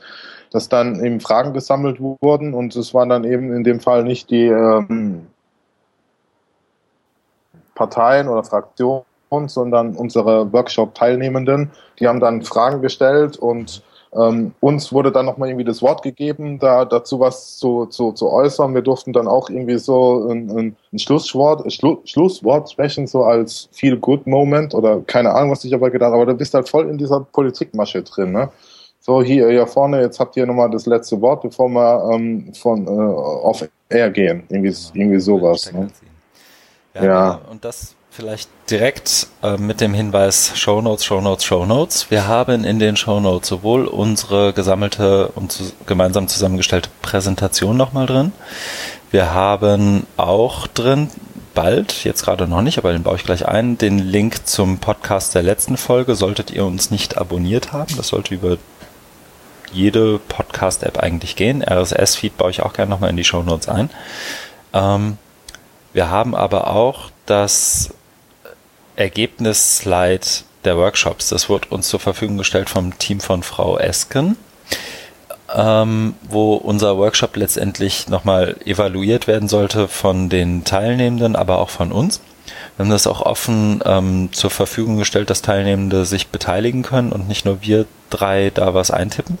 dass 0.51 0.69
dann 0.69 1.03
eben 1.03 1.19
Fragen 1.19 1.53
gesammelt 1.53 1.99
wurden 1.99 2.53
und 2.53 2.75
es 2.75 2.93
waren 2.93 3.09
dann 3.09 3.23
eben 3.23 3.51
in 3.53 3.63
dem 3.63 3.79
Fall 3.79 4.03
nicht 4.03 4.29
die 4.29 4.45
ähm, 4.45 5.25
Parteien 7.73 8.27
oder 8.27 8.43
Fraktionen, 8.43 9.03
sondern 9.47 9.95
unsere 9.95 10.53
Workshop-Teilnehmenden. 10.53 11.71
Die 11.99 12.07
haben 12.07 12.19
dann 12.19 12.43
Fragen 12.43 12.83
gestellt 12.83 13.37
und 13.37 13.81
ähm, 14.15 14.53
uns 14.61 14.93
wurde 14.93 15.11
dann 15.11 15.25
nochmal 15.25 15.49
irgendwie 15.49 15.65
das 15.65 15.81
Wort 15.81 16.01
gegeben, 16.01 16.57
da 16.59 16.85
dazu 16.85 17.19
was 17.19 17.57
zu, 17.57 17.85
zu, 17.87 18.13
zu 18.13 18.29
äußern. 18.29 18.73
Wir 18.73 18.81
durften 18.81 19.11
dann 19.11 19.27
auch 19.27 19.49
irgendwie 19.49 19.77
so 19.77 20.29
ein, 20.29 20.75
ein, 20.91 20.99
Schlusswort, 20.99 21.71
Schlu 21.73 21.97
Schlusswort 22.05 22.71
sprechen, 22.71 23.07
so 23.07 23.23
als 23.23 23.67
Feel 23.73 23.97
Good 23.97 24.25
Moment 24.25 24.73
oder 24.73 25.01
keine 25.01 25.33
Ahnung, 25.33 25.51
was 25.51 25.65
ich 25.65 25.73
aber 25.73 25.89
gedacht 25.89 26.11
habe. 26.11 26.21
Aber 26.21 26.31
du 26.31 26.37
bist 26.37 26.53
halt 26.53 26.69
voll 26.69 26.89
in 26.89 26.97
dieser 26.97 27.19
Politikmasche 27.19 28.03
drin, 28.03 28.31
ne? 28.31 28.49
So, 29.01 29.21
hier, 29.21 29.49
hier 29.49 29.67
vorne, 29.67 30.01
jetzt 30.01 30.19
habt 30.19 30.35
ihr 30.35 30.47
nochmal 30.47 30.69
das 30.71 30.87
letzte 30.87 31.21
Wort, 31.21 31.43
bevor 31.43 31.69
wir 31.69 32.09
ähm, 32.11 32.51
von 32.55 32.87
äh, 32.87 32.89
auf 32.89 33.63
Air 33.89 34.09
gehen. 34.09 34.43
Irgendwie, 34.49 34.73
irgendwie 34.93 35.19
sowas. 35.19 35.71
Ne? 35.71 35.89
Ja, 36.95 37.05
ja. 37.05 37.41
Und 37.51 37.63
das 37.63 37.94
Vielleicht 38.15 38.49
direkt 38.69 39.27
äh, 39.43 39.57
mit 39.57 39.81
dem 39.81 39.93
Hinweis 39.93 40.53
Show 40.55 40.81
Notes, 40.81 41.03
Show 41.03 41.19
Notes, 41.19 41.43
Show 41.43 41.65
Notes. 41.65 42.09
Wir 42.09 42.27
haben 42.27 42.63
in 42.63 42.79
den 42.79 42.95
Show 42.95 43.19
Notes 43.19 43.49
sowohl 43.49 43.87
unsere 43.87 44.53
gesammelte 44.53 45.27
und 45.35 45.51
zu, 45.51 45.73
gemeinsam 45.85 46.29
zusammengestellte 46.29 46.89
Präsentation 47.01 47.75
nochmal 47.75 48.05
drin. 48.05 48.31
Wir 49.11 49.33
haben 49.33 50.07
auch 50.15 50.65
drin, 50.67 51.09
bald, 51.53 52.05
jetzt 52.05 52.23
gerade 52.23 52.47
noch 52.47 52.61
nicht, 52.61 52.77
aber 52.77 52.93
den 52.93 53.03
baue 53.03 53.17
ich 53.17 53.25
gleich 53.25 53.49
ein, 53.49 53.77
den 53.77 53.99
Link 53.99 54.47
zum 54.47 54.77
Podcast 54.77 55.35
der 55.35 55.43
letzten 55.43 55.75
Folge. 55.75 56.15
Solltet 56.15 56.51
ihr 56.51 56.63
uns 56.63 56.91
nicht 56.91 57.17
abonniert 57.17 57.73
haben, 57.73 57.97
das 57.97 58.07
sollte 58.07 58.33
über 58.33 58.57
jede 59.73 60.19
Podcast-App 60.19 60.99
eigentlich 60.99 61.35
gehen. 61.35 61.61
RSS-Feed 61.61 62.37
baue 62.37 62.51
ich 62.51 62.63
auch 62.63 62.71
gerne 62.71 62.91
nochmal 62.91 63.09
in 63.09 63.17
die 63.17 63.25
Show 63.25 63.43
Notes 63.43 63.67
ein. 63.67 63.89
Ähm, 64.73 65.17
wir 65.91 66.09
haben 66.09 66.33
aber 66.33 66.67
auch 66.67 67.09
das 67.25 67.89
Ergebnisslide 68.95 70.25
der 70.63 70.77
Workshops. 70.77 71.29
Das 71.29 71.49
wurde 71.49 71.69
uns 71.69 71.87
zur 71.87 71.99
Verfügung 71.99 72.37
gestellt 72.37 72.69
vom 72.69 72.97
Team 72.97 73.19
von 73.19 73.43
Frau 73.43 73.77
Esken, 73.77 74.37
ähm, 75.53 76.15
wo 76.23 76.55
unser 76.55 76.97
Workshop 76.97 77.35
letztendlich 77.35 78.07
nochmal 78.07 78.55
evaluiert 78.65 79.27
werden 79.27 79.47
sollte 79.47 79.87
von 79.87 80.29
den 80.29 80.63
Teilnehmenden, 80.63 81.35
aber 81.35 81.59
auch 81.59 81.69
von 81.69 81.91
uns. 81.91 82.21
Wir 82.75 82.85
haben 82.85 82.91
das 82.91 83.07
auch 83.07 83.21
offen 83.21 83.81
ähm, 83.85 84.29
zur 84.31 84.49
Verfügung 84.49 84.97
gestellt, 84.97 85.29
dass 85.29 85.41
Teilnehmende 85.41 86.05
sich 86.05 86.27
beteiligen 86.27 86.83
können 86.83 87.11
und 87.11 87.27
nicht 87.27 87.45
nur 87.45 87.61
wir 87.61 87.85
drei 88.09 88.51
da 88.53 88.73
was 88.73 88.91
eintippen. 88.91 89.37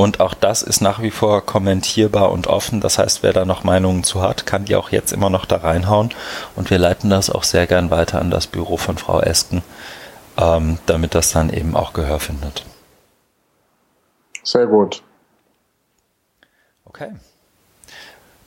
Und 0.00 0.18
auch 0.18 0.32
das 0.32 0.62
ist 0.62 0.80
nach 0.80 1.02
wie 1.02 1.10
vor 1.10 1.44
kommentierbar 1.44 2.32
und 2.32 2.46
offen. 2.46 2.80
Das 2.80 2.96
heißt, 2.96 3.22
wer 3.22 3.34
da 3.34 3.44
noch 3.44 3.64
Meinungen 3.64 4.02
zu 4.02 4.22
hat, 4.22 4.46
kann 4.46 4.64
die 4.64 4.74
auch 4.74 4.88
jetzt 4.88 5.12
immer 5.12 5.28
noch 5.28 5.44
da 5.44 5.58
reinhauen. 5.58 6.14
Und 6.56 6.70
wir 6.70 6.78
leiten 6.78 7.10
das 7.10 7.28
auch 7.28 7.42
sehr 7.42 7.66
gern 7.66 7.90
weiter 7.90 8.18
an 8.18 8.30
das 8.30 8.46
Büro 8.46 8.78
von 8.78 8.96
Frau 8.96 9.20
Esken, 9.20 9.60
ähm, 10.38 10.78
damit 10.86 11.14
das 11.14 11.32
dann 11.32 11.50
eben 11.52 11.76
auch 11.76 11.92
Gehör 11.92 12.18
findet. 12.18 12.64
Sehr 14.42 14.66
gut. 14.66 15.02
Okay. 16.86 17.10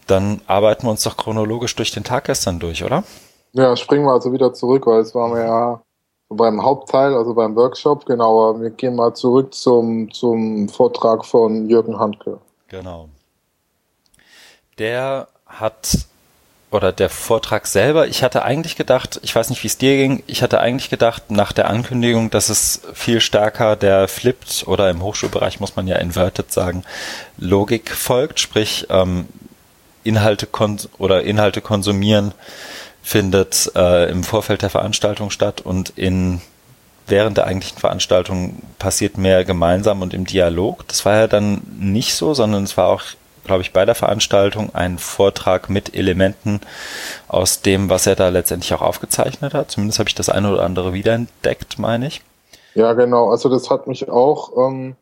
Dann 0.07 0.41
arbeiten 0.47 0.87
wir 0.87 0.89
uns 0.89 1.03
doch 1.03 1.17
chronologisch 1.17 1.75
durch 1.75 1.91
den 1.91 2.03
Tag 2.03 2.23
gestern 2.23 2.57
durch, 2.57 2.83
oder? 2.83 3.03
Ja, 3.51 3.75
springen 3.75 4.05
wir 4.05 4.13
also 4.13 4.33
wieder 4.33 4.55
zurück, 4.55 4.87
weil 4.87 5.01
es 5.01 5.13
waren 5.13 5.31
wir 5.35 5.45
ja 5.45 5.82
beim 6.33 6.63
Hauptteil, 6.63 7.15
also 7.15 7.33
beim 7.33 7.55
Workshop, 7.55 8.05
genau. 8.05 8.59
Wir 8.59 8.69
gehen 8.69 8.95
mal 8.95 9.13
zurück 9.13 9.53
zum, 9.53 10.11
zum 10.11 10.69
Vortrag 10.69 11.25
von 11.25 11.69
Jürgen 11.69 11.99
Handke. 11.99 12.39
Genau. 12.67 13.09
Der 14.79 15.27
hat, 15.45 16.07
oder 16.71 16.91
der 16.91 17.09
Vortrag 17.09 17.67
selber, 17.67 18.07
ich 18.07 18.23
hatte 18.23 18.43
eigentlich 18.43 18.75
gedacht, 18.75 19.19
ich 19.23 19.35
weiß 19.35 19.49
nicht, 19.49 19.63
wie 19.63 19.67
es 19.67 19.77
dir 19.77 19.95
ging, 19.95 20.23
ich 20.25 20.41
hatte 20.41 20.59
eigentlich 20.59 20.89
gedacht, 20.89 21.29
nach 21.29 21.51
der 21.51 21.69
Ankündigung, 21.69 22.29
dass 22.31 22.49
es 22.49 22.81
viel 22.93 23.21
stärker 23.21 23.75
der 23.75 24.07
Flipped 24.07 24.67
oder 24.67 24.89
im 24.89 25.03
Hochschulbereich 25.03 25.59
muss 25.59 25.75
man 25.75 25.87
ja 25.87 25.97
inverted 25.97 26.51
sagen, 26.51 26.83
Logik 27.37 27.91
folgt, 27.91 28.39
sprich 28.39 28.87
ähm, 28.89 29.27
Inhalte 30.03 30.47
oder 30.97 31.23
Inhalte 31.23 31.61
konsumieren 31.61 32.33
findet 33.03 33.71
äh, 33.75 34.09
im 34.09 34.23
Vorfeld 34.23 34.63
der 34.63 34.69
Veranstaltung 34.71 35.29
statt 35.29 35.61
und 35.61 35.91
in 35.91 36.41
während 37.05 37.37
der 37.37 37.45
eigentlichen 37.45 37.77
Veranstaltung 37.77 38.61
passiert 38.79 39.17
mehr 39.17 39.43
gemeinsam 39.43 40.01
und 40.01 40.13
im 40.13 40.25
Dialog. 40.25 40.87
Das 40.87 41.05
war 41.05 41.17
ja 41.17 41.27
dann 41.27 41.61
nicht 41.77 42.15
so, 42.15 42.33
sondern 42.33 42.63
es 42.63 42.77
war 42.77 42.87
auch, 42.87 43.03
glaube 43.43 43.61
ich, 43.61 43.73
bei 43.73 43.83
der 43.83 43.93
Veranstaltung 43.93 44.73
ein 44.73 44.97
Vortrag 44.97 45.69
mit 45.69 45.93
Elementen 45.95 46.61
aus 47.27 47.61
dem, 47.61 47.89
was 47.89 48.07
er 48.07 48.15
da 48.15 48.29
letztendlich 48.29 48.73
auch 48.73 48.81
aufgezeichnet 48.81 49.53
hat. 49.53 49.69
Zumindest 49.69 49.99
habe 49.99 50.07
ich 50.07 50.15
das 50.15 50.29
eine 50.29 50.51
oder 50.51 50.63
andere 50.63 50.93
wiederentdeckt, 50.93 51.77
meine 51.77 52.07
ich. 52.07 52.21
Ja, 52.73 52.93
genau. 52.93 53.29
Also 53.29 53.49
das 53.49 53.69
hat 53.69 53.85
mich 53.85 54.09
auch 54.09 54.51
ähm, 54.57 54.95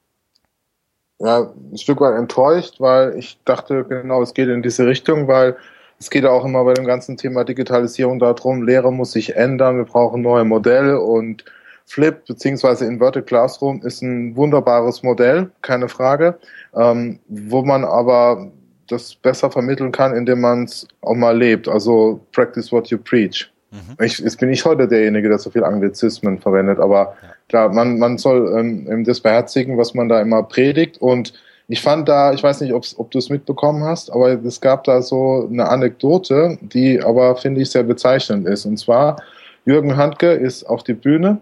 ja, 1.20 1.52
ein 1.72 1.78
Stück 1.78 2.02
weit 2.02 2.18
enttäuscht, 2.18 2.80
weil 2.80 3.16
ich 3.18 3.38
dachte, 3.46 3.84
genau, 3.84 4.24
es 4.24 4.34
geht 4.34 4.50
in 4.50 4.64
diese 4.64 4.88
Richtung, 4.88 5.28
weil 5.28 5.56
es 6.02 6.10
geht 6.10 6.26
auch 6.26 6.44
immer 6.44 6.64
bei 6.64 6.74
dem 6.74 6.86
ganzen 6.86 7.16
Thema 7.16 7.44
Digitalisierung 7.44 8.18
darum, 8.18 8.64
Lehre 8.64 8.92
muss 8.92 9.12
sich 9.12 9.36
ändern, 9.36 9.78
wir 9.78 9.86
brauchen 9.86 10.24
neue 10.24 10.44
Modelle 10.44 11.00
und 11.00 11.46
Flip 11.86 12.26
bzw. 12.26 12.86
Inverted 12.86 13.28
Classroom 13.28 13.84
ist 13.84 14.02
ein 14.02 14.36
wunderbares 14.36 15.04
Modell, 15.04 15.52
keine 15.62 15.90
Frage, 15.90 16.40
ähm, 16.76 17.20
wo 17.28 17.62
man 17.62 17.84
aber 17.84 18.52
das 18.88 19.14
besser 19.14 19.52
vermitteln 19.52 19.92
kann, 19.92 20.16
indem 20.16 20.42
man 20.42 20.64
es 20.64 20.88
auch 21.02 21.14
mal 21.14 21.38
lebt. 21.38 21.68
Also 21.68 22.20
practice 22.32 22.72
what 22.72 22.88
you 22.88 22.98
preach. 22.98 23.52
Mhm. 23.70 24.04
Ich, 24.04 24.18
jetzt 24.18 24.40
bin 24.40 24.50
ich 24.50 24.66
heute 24.66 24.88
derjenige, 24.88 25.30
der 25.30 25.38
so 25.38 25.52
viel 25.52 25.64
Anglizismen 25.64 26.40
verwendet, 26.40 26.80
aber 26.80 27.16
ja. 27.22 27.30
klar, 27.48 27.70
man, 27.70 28.00
man 28.00 28.18
soll 28.18 28.58
ähm, 28.58 29.04
das 29.04 29.20
beherzigen, 29.20 29.78
was 29.78 29.94
man 29.94 30.10
da 30.10 30.20
immer 30.20 30.42
predigt 30.42 30.98
und 31.00 31.34
ich 31.68 31.82
fand 31.82 32.10
da, 32.10 32.34
ich 32.34 32.44
weiß 32.44 32.62
nicht, 32.62 32.74
ob 32.74 33.12
du 33.12 33.18
es 33.18 33.30
mitbekommen 33.30 33.84
hast, 33.84 34.12
aber 34.12 34.32
es 34.44 34.60
gab 34.60 34.84
da 34.84 35.02
so 35.02 35.48
eine 35.50 35.70
Anekdote, 35.70 36.58
die 36.62 37.02
aber, 37.02 37.36
finde 37.38 37.62
ich, 37.62 37.70
sehr 37.70 37.84
bezeichnend 37.84 38.48
ist. 38.48 38.66
Und 38.66 38.78
zwar, 38.78 39.22
Jürgen 39.66 39.96
Handke 39.96 40.32
ist 40.32 40.64
auf 40.64 40.84
die 40.84 40.94
Bühne 40.94 41.40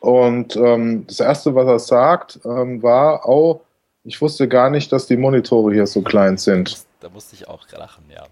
und 0.00 0.56
ähm, 0.56 1.06
das 1.06 1.20
Erste, 1.20 1.54
was 1.54 1.66
er 1.66 1.78
sagt, 1.78 2.40
ähm, 2.44 2.82
war, 2.82 3.28
oh, 3.28 3.60
ich 4.04 4.20
wusste 4.20 4.48
gar 4.48 4.70
nicht, 4.70 4.92
dass 4.92 5.06
die 5.06 5.16
Monitore 5.16 5.72
hier 5.74 5.86
so 5.86 6.00
klein 6.02 6.38
sind. 6.38 6.84
Da 7.00 7.08
musste 7.08 7.34
ich 7.34 7.48
auch 7.48 7.66
lachen, 7.72 8.04
ja. 8.08 8.24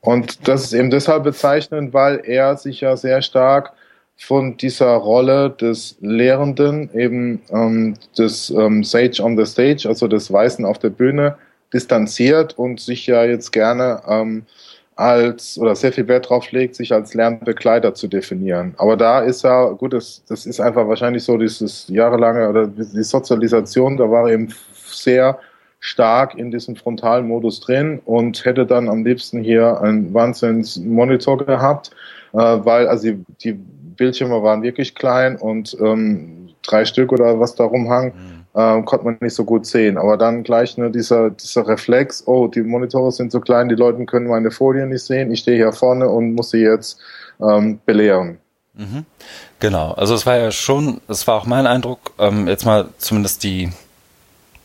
Und 0.00 0.48
das 0.48 0.64
ist 0.64 0.72
eben 0.72 0.90
deshalb 0.90 1.24
bezeichnend, 1.24 1.92
weil 1.92 2.22
er 2.24 2.56
sich 2.56 2.80
ja 2.80 2.96
sehr 2.96 3.20
stark 3.20 3.72
von 4.20 4.58
dieser 4.58 4.92
Rolle 4.92 5.50
des 5.50 5.96
Lehrenden, 6.00 6.90
eben 6.94 7.40
ähm, 7.50 7.94
des 8.18 8.50
ähm, 8.50 8.84
Sage 8.84 9.22
on 9.22 9.36
the 9.36 9.46
Stage, 9.46 9.88
also 9.88 10.08
des 10.08 10.30
Weißen 10.30 10.64
auf 10.66 10.78
der 10.78 10.90
Bühne, 10.90 11.36
distanziert 11.72 12.58
und 12.58 12.80
sich 12.80 13.06
ja 13.06 13.24
jetzt 13.24 13.50
gerne 13.50 14.02
ähm, 14.06 14.44
als 14.94 15.58
oder 15.58 15.74
sehr 15.74 15.92
viel 15.92 16.06
Wert 16.06 16.28
drauf 16.28 16.52
legt, 16.52 16.76
sich 16.76 16.92
als 16.92 17.14
Lernbegleiter 17.14 17.94
zu 17.94 18.08
definieren. 18.08 18.74
Aber 18.76 18.98
da 18.98 19.20
ist 19.20 19.42
er, 19.42 19.74
gut, 19.74 19.94
das, 19.94 20.22
das 20.28 20.44
ist 20.44 20.60
einfach 20.60 20.86
wahrscheinlich 20.86 21.24
so 21.24 21.38
dieses 21.38 21.88
jahrelange 21.88 22.46
oder 22.46 22.66
die 22.66 23.02
Sozialisation, 23.02 23.96
da 23.96 24.10
war 24.10 24.28
er 24.28 24.34
eben 24.34 24.54
sehr 24.84 25.38
stark 25.78 26.34
in 26.34 26.50
diesem 26.50 26.76
Frontalmodus 26.76 27.60
drin 27.60 28.02
und 28.04 28.44
hätte 28.44 28.66
dann 28.66 28.90
am 28.90 29.02
liebsten 29.02 29.42
hier 29.42 29.80
einen 29.80 30.12
Wahnsinnsmonitor 30.12 31.38
gehabt, 31.38 31.90
weil 32.38 32.88
also 32.88 33.10
die, 33.10 33.24
die 33.42 33.52
Bildschirme 33.52 34.42
waren 34.42 34.62
wirklich 34.62 34.94
klein 34.94 35.36
und 35.36 35.76
ähm, 35.80 36.48
drei 36.62 36.84
Stück 36.84 37.12
oder 37.12 37.38
was 37.40 37.54
da 37.54 37.64
rumhang, 37.64 38.12
mhm. 38.54 38.60
äh, 38.60 38.82
konnte 38.82 39.04
man 39.04 39.18
nicht 39.20 39.34
so 39.34 39.44
gut 39.44 39.66
sehen. 39.66 39.98
Aber 39.98 40.16
dann 40.16 40.42
gleich 40.42 40.76
ne, 40.78 40.90
dieser, 40.90 41.30
dieser 41.30 41.66
Reflex, 41.66 42.26
oh, 42.26 42.46
die 42.46 42.62
Monitore 42.62 43.12
sind 43.12 43.32
so 43.32 43.40
klein, 43.40 43.68
die 43.68 43.74
Leute 43.74 44.04
können 44.06 44.28
meine 44.28 44.50
Folien 44.50 44.88
nicht 44.90 45.04
sehen, 45.04 45.30
ich 45.30 45.40
stehe 45.40 45.56
hier 45.56 45.72
vorne 45.72 46.08
und 46.08 46.34
muss 46.34 46.50
sie 46.50 46.62
jetzt 46.62 47.00
ähm, 47.40 47.80
belehren. 47.84 48.38
Mhm. 48.74 49.04
Genau, 49.58 49.92
also 49.92 50.14
es 50.14 50.24
war 50.24 50.38
ja 50.38 50.50
schon, 50.50 51.00
es 51.08 51.26
war 51.26 51.36
auch 51.36 51.46
mein 51.46 51.66
Eindruck, 51.66 52.12
ähm, 52.18 52.48
jetzt 52.48 52.64
mal 52.64 52.88
zumindest 52.98 53.42
die 53.44 53.70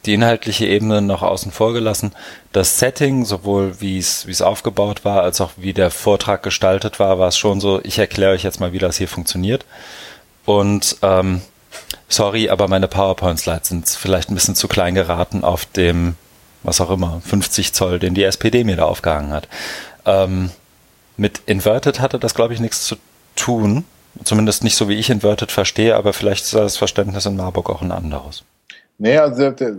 die 0.06 0.13
inhaltliche 0.13 0.65
Ebene 0.65 1.02
noch 1.02 1.22
außen 1.22 1.52
vor 1.52 1.74
gelassen. 1.74 2.12
Das 2.52 2.80
Setting, 2.80 3.26
sowohl 3.26 3.80
wie 3.82 3.98
es, 3.98 4.28
wie 4.28 4.32
es 4.32 4.41
aufgebaut 4.41 5.04
war, 5.04 5.24
als 5.24 5.41
auch 5.41 5.52
wie 5.58 5.74
der 5.74 5.91
Vortrag 5.91 6.44
gestaltet 6.44 7.00
war, 7.00 7.20
war 7.20 7.30
es 7.30 7.38
schon 7.38 7.60
so, 7.60 7.82
ich 7.84 7.98
erkläre 7.98 8.34
euch 8.34 8.44
jetzt 8.44 8.60
mal, 8.60 8.74
wie 8.74 8.80
das 8.80 8.98
hier 8.98 9.08
funktioniert. 9.08 9.65
Und 10.46 10.98
ähm, 11.02 11.41
sorry, 12.08 12.50
aber 12.50 12.68
meine 12.68 12.88
PowerPoint-Slides 12.88 13.70
sind 13.70 13.89
vielleicht 13.89 14.30
ein 14.30 14.36
bisschen 14.36 14.56
zu 14.56 14.68
klein 14.68 14.96
geraten 14.96 15.44
auf 15.44 15.65
dem, 15.65 16.15
was 16.63 16.82
auch 16.82 16.91
immer, 16.91 17.22
50 17.26 17.74
Zoll, 17.74 18.00
den 18.00 18.13
die 18.13 18.24
SPD 18.24 18.63
mir 18.63 18.76
da 18.76 18.86
aufgehangen 18.86 19.32
hat. 19.32 19.48
Ähm, 20.06 20.52
mit 21.18 21.41
Inverted 21.46 22.00
hatte 22.00 22.20
das, 22.20 22.36
glaube 22.36 22.54
ich, 22.54 22.60
nichts 22.60 22.86
zu 22.86 22.96
tun. 23.36 23.86
Zumindest 24.24 24.63
nicht 24.63 24.76
so, 24.76 24.88
wie 24.88 24.96
ich 24.96 25.10
Inverted 25.10 25.52
verstehe, 25.52 25.96
aber 25.96 26.13
vielleicht 26.13 26.46
ist 26.46 26.54
das 26.54 26.78
Verständnis 26.78 27.26
in 27.26 27.36
Marburg 27.36 27.70
auch 27.70 27.82
ein 27.82 27.91
anderes. 27.91 28.44
Nee, 28.98 29.18
also 29.18 29.52
der, 29.52 29.76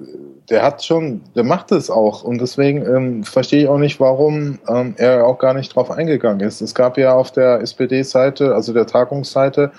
der 0.51 0.63
hat 0.63 0.85
schon, 0.85 1.23
der 1.35 1.45
macht 1.45 1.73
es 1.73 1.91
auch. 1.91 2.23
Und 2.23 2.39
deswegen 2.39 2.85
ähm, 2.85 3.25
verstehe 3.25 3.63
ich 3.63 3.69
auch 3.69 3.79
nicht, 3.79 3.99
warum 3.99 4.59
ähm, 4.69 4.95
er 4.99 5.27
auch 5.27 5.39
gar 5.39 5.55
nicht 5.55 5.75
drauf 5.75 5.91
eingegangen 5.91 6.41
ist. 6.41 6.61
Es 6.61 6.75
gab 6.75 6.99
ja 6.99 7.15
auf 7.15 7.33
der 7.33 7.61
SPD-Seite, 7.61 8.55
also 8.55 8.73
der 8.75 8.87
Tagungsseite, 8.87 9.73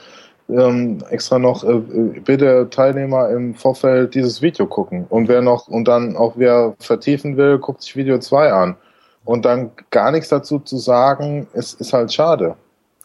ähm, 0.50 1.04
extra 1.10 1.38
noch 1.38 1.64
äh, 1.64 1.78
bitte 2.22 2.68
Teilnehmer 2.72 3.30
im 3.30 3.54
Vorfeld 3.54 4.16
dieses 4.16 4.42
Video 4.42 4.66
gucken. 4.66 5.06
Und 5.10 5.28
wer 5.28 5.42
noch 5.42 5.68
und 5.68 5.88
dann 5.88 6.16
auch 6.16 6.34
wer 6.38 6.76
vertiefen 6.80 7.38
will, 7.38 7.60
guckt 7.60 7.82
sich 7.82 7.96
Video 7.96 8.18
2 8.18 8.52
an. 8.52 8.76
Und 9.24 9.44
dann 9.46 9.72
gar 9.92 10.12
nichts 10.12 10.30
dazu 10.30 10.60
zu 10.60 10.78
sagen, 10.78 11.48
ist, 11.54 11.82
ist 11.82 11.92
halt 11.92 12.14
schade. 12.14 12.56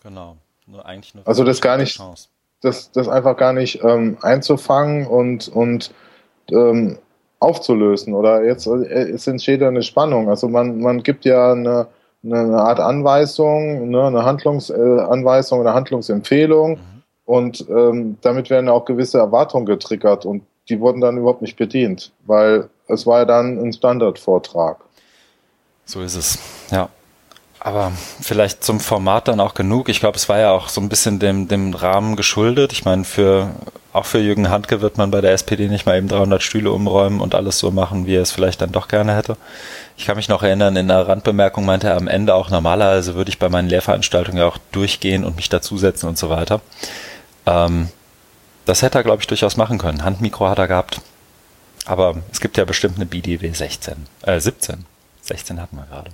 Genau, 0.05 0.37
nur 0.66 0.87
eigentlich 0.87 1.14
nur 1.14 1.27
also 1.27 1.42
das 1.42 1.61
gar 1.61 1.77
nicht, 1.77 2.01
das, 2.61 2.92
das 2.92 3.09
einfach 3.09 3.37
gar 3.37 3.53
nicht 3.53 3.83
ähm, 3.83 4.18
einzufangen 4.23 5.07
und 5.07 5.49
und 5.49 5.92
ähm, 6.50 6.98
aufzulösen. 7.38 8.14
Oder 8.14 8.44
jetzt 8.44 8.66
äh, 8.66 9.11
es 9.11 9.26
entsteht 9.26 9.62
eine 9.62 9.83
Spannung. 9.83 10.28
Also 10.28 10.48
man, 10.48 10.81
man 10.81 11.02
gibt 11.02 11.24
ja 11.24 11.52
eine, 11.52 11.88
eine 12.24 12.59
Art 12.59 12.81
Anweisung, 12.81 13.90
ne, 13.90 14.07
eine 14.07 14.24
Handlungsanweisung, 14.24 15.61
eine 15.61 15.74
Handlungsempfehlung. 15.74 16.72
Mhm. 16.72 17.02
Und 17.24 17.66
ähm, 17.68 18.18
damit 18.20 18.50
werden 18.50 18.68
auch 18.68 18.85
gewisse 18.85 19.18
Erwartungen 19.18 19.66
getriggert 19.66 20.26
und 20.26 20.42
die 20.68 20.81
wurden 20.81 21.00
dann 21.00 21.18
überhaupt 21.18 21.42
nicht 21.42 21.57
bedient, 21.57 22.12
weil 22.26 22.68
es 22.88 23.07
war 23.07 23.20
ja 23.20 23.24
dann 23.24 23.59
ein 23.59 23.72
Standardvortrag. 23.72 24.78
So 25.85 26.00
ist 26.00 26.14
es, 26.14 26.38
ja. 26.70 26.88
Aber 27.64 27.92
vielleicht 28.20 28.64
zum 28.64 28.81
Format 28.81 29.29
dann 29.29 29.38
auch 29.38 29.55
genug. 29.55 29.88
Ich 29.88 30.01
glaube, 30.01 30.16
es 30.16 30.29
war 30.29 30.40
ja 30.40 30.51
auch 30.51 30.68
so 30.68 30.81
ein 30.81 30.88
bisschen 30.88 31.20
dem, 31.20 31.46
dem 31.46 31.75
Rahmen 31.75 32.16
geschuldet. 32.16 32.72
Ich 32.72 32.85
meine, 32.85 33.05
für, 33.05 33.53
auch 33.92 34.05
für 34.05 34.18
Jürgen 34.18 34.51
Handke 34.51 34.81
wird 34.81 34.98
man 34.98 35.12
bei 35.12 35.20
der 35.20 35.31
SPD 35.31 35.68
nicht 35.68 35.87
mal 35.87 35.96
eben 35.96 36.09
300 36.09 36.42
Stühle 36.42 36.72
umräumen 36.72 37.20
und 37.20 37.37
alles 37.37 37.61
so 37.61 37.70
machen, 37.70 38.05
wie 38.05 38.16
er 38.16 38.22
es 38.22 38.33
vielleicht 38.33 38.62
dann 38.62 38.72
doch 38.72 38.88
gerne 38.88 39.14
hätte. 39.14 39.37
Ich 39.96 40.07
kann 40.07 40.16
mich 40.16 40.29
noch 40.29 40.42
erinnern, 40.42 40.75
in 40.75 40.90
einer 40.90 41.07
Randbemerkung 41.07 41.64
meinte 41.64 41.87
er 41.87 41.96
am 41.96 42.09
Ende 42.09 42.35
auch 42.35 42.51
normalerweise 42.51 43.14
würde 43.14 43.29
ich 43.29 43.38
bei 43.38 43.48
meinen 43.48 43.68
Lehrveranstaltungen 43.68 44.40
ja 44.40 44.48
auch 44.48 44.59
durchgehen 44.72 45.25
und 45.25 45.37
mich 45.37 45.48
dazusetzen 45.48 46.09
und 46.09 46.18
so 46.18 46.31
weiter. 46.31 46.61
Ähm, 47.46 47.90
das 48.64 48.83
hätte 48.83 48.98
er, 48.98 49.05
glaube 49.05 49.22
ich, 49.22 49.29
durchaus 49.29 49.57
machen 49.57 49.79
können. 49.79 50.03
Handmikro 50.03 50.48
hat 50.48 50.59
er 50.59 50.66
gehabt. 50.66 51.01
Aber 51.85 52.16
es 52.33 52.40
gibt 52.40 52.57
ja 52.57 52.64
bestimmt 52.64 52.96
eine 52.96 53.07
BDW 53.07 53.53
16, 53.53 53.94
äh, 54.22 54.40
17. 54.40 54.85
16 55.20 55.62
hatten 55.62 55.77
wir 55.77 55.87
gerade. 55.88 56.11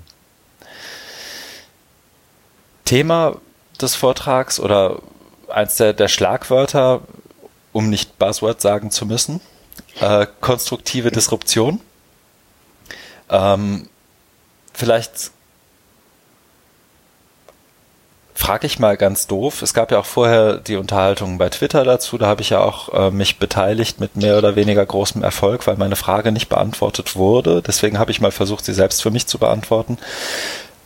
Thema 2.88 3.36
des 3.78 3.94
Vortrags 3.94 4.58
oder 4.58 5.00
eins 5.48 5.76
der, 5.76 5.92
der 5.92 6.08
Schlagwörter, 6.08 7.02
um 7.72 7.90
nicht 7.90 8.18
Buzzword 8.18 8.62
sagen 8.62 8.90
zu 8.90 9.04
müssen, 9.04 9.42
äh, 10.00 10.26
konstruktive 10.40 11.10
Disruption. 11.10 11.80
Ähm, 13.28 13.90
vielleicht 14.72 15.32
frage 18.34 18.66
ich 18.66 18.78
mal 18.78 18.96
ganz 18.96 19.26
doof. 19.26 19.60
Es 19.60 19.74
gab 19.74 19.92
ja 19.92 19.98
auch 19.98 20.06
vorher 20.06 20.56
die 20.56 20.76
Unterhaltung 20.76 21.36
bei 21.36 21.50
Twitter 21.50 21.84
dazu. 21.84 22.16
Da 22.16 22.26
habe 22.26 22.40
ich 22.40 22.48
ja 22.48 22.60
auch 22.60 22.88
äh, 22.94 23.10
mich 23.10 23.38
beteiligt 23.38 24.00
mit 24.00 24.16
mehr 24.16 24.38
oder 24.38 24.56
weniger 24.56 24.86
großem 24.86 25.22
Erfolg, 25.22 25.66
weil 25.66 25.76
meine 25.76 25.96
Frage 25.96 26.32
nicht 26.32 26.48
beantwortet 26.48 27.16
wurde. 27.16 27.60
Deswegen 27.60 27.98
habe 27.98 28.12
ich 28.12 28.22
mal 28.22 28.32
versucht, 28.32 28.64
sie 28.64 28.72
selbst 28.72 29.02
für 29.02 29.10
mich 29.10 29.26
zu 29.26 29.38
beantworten. 29.38 29.98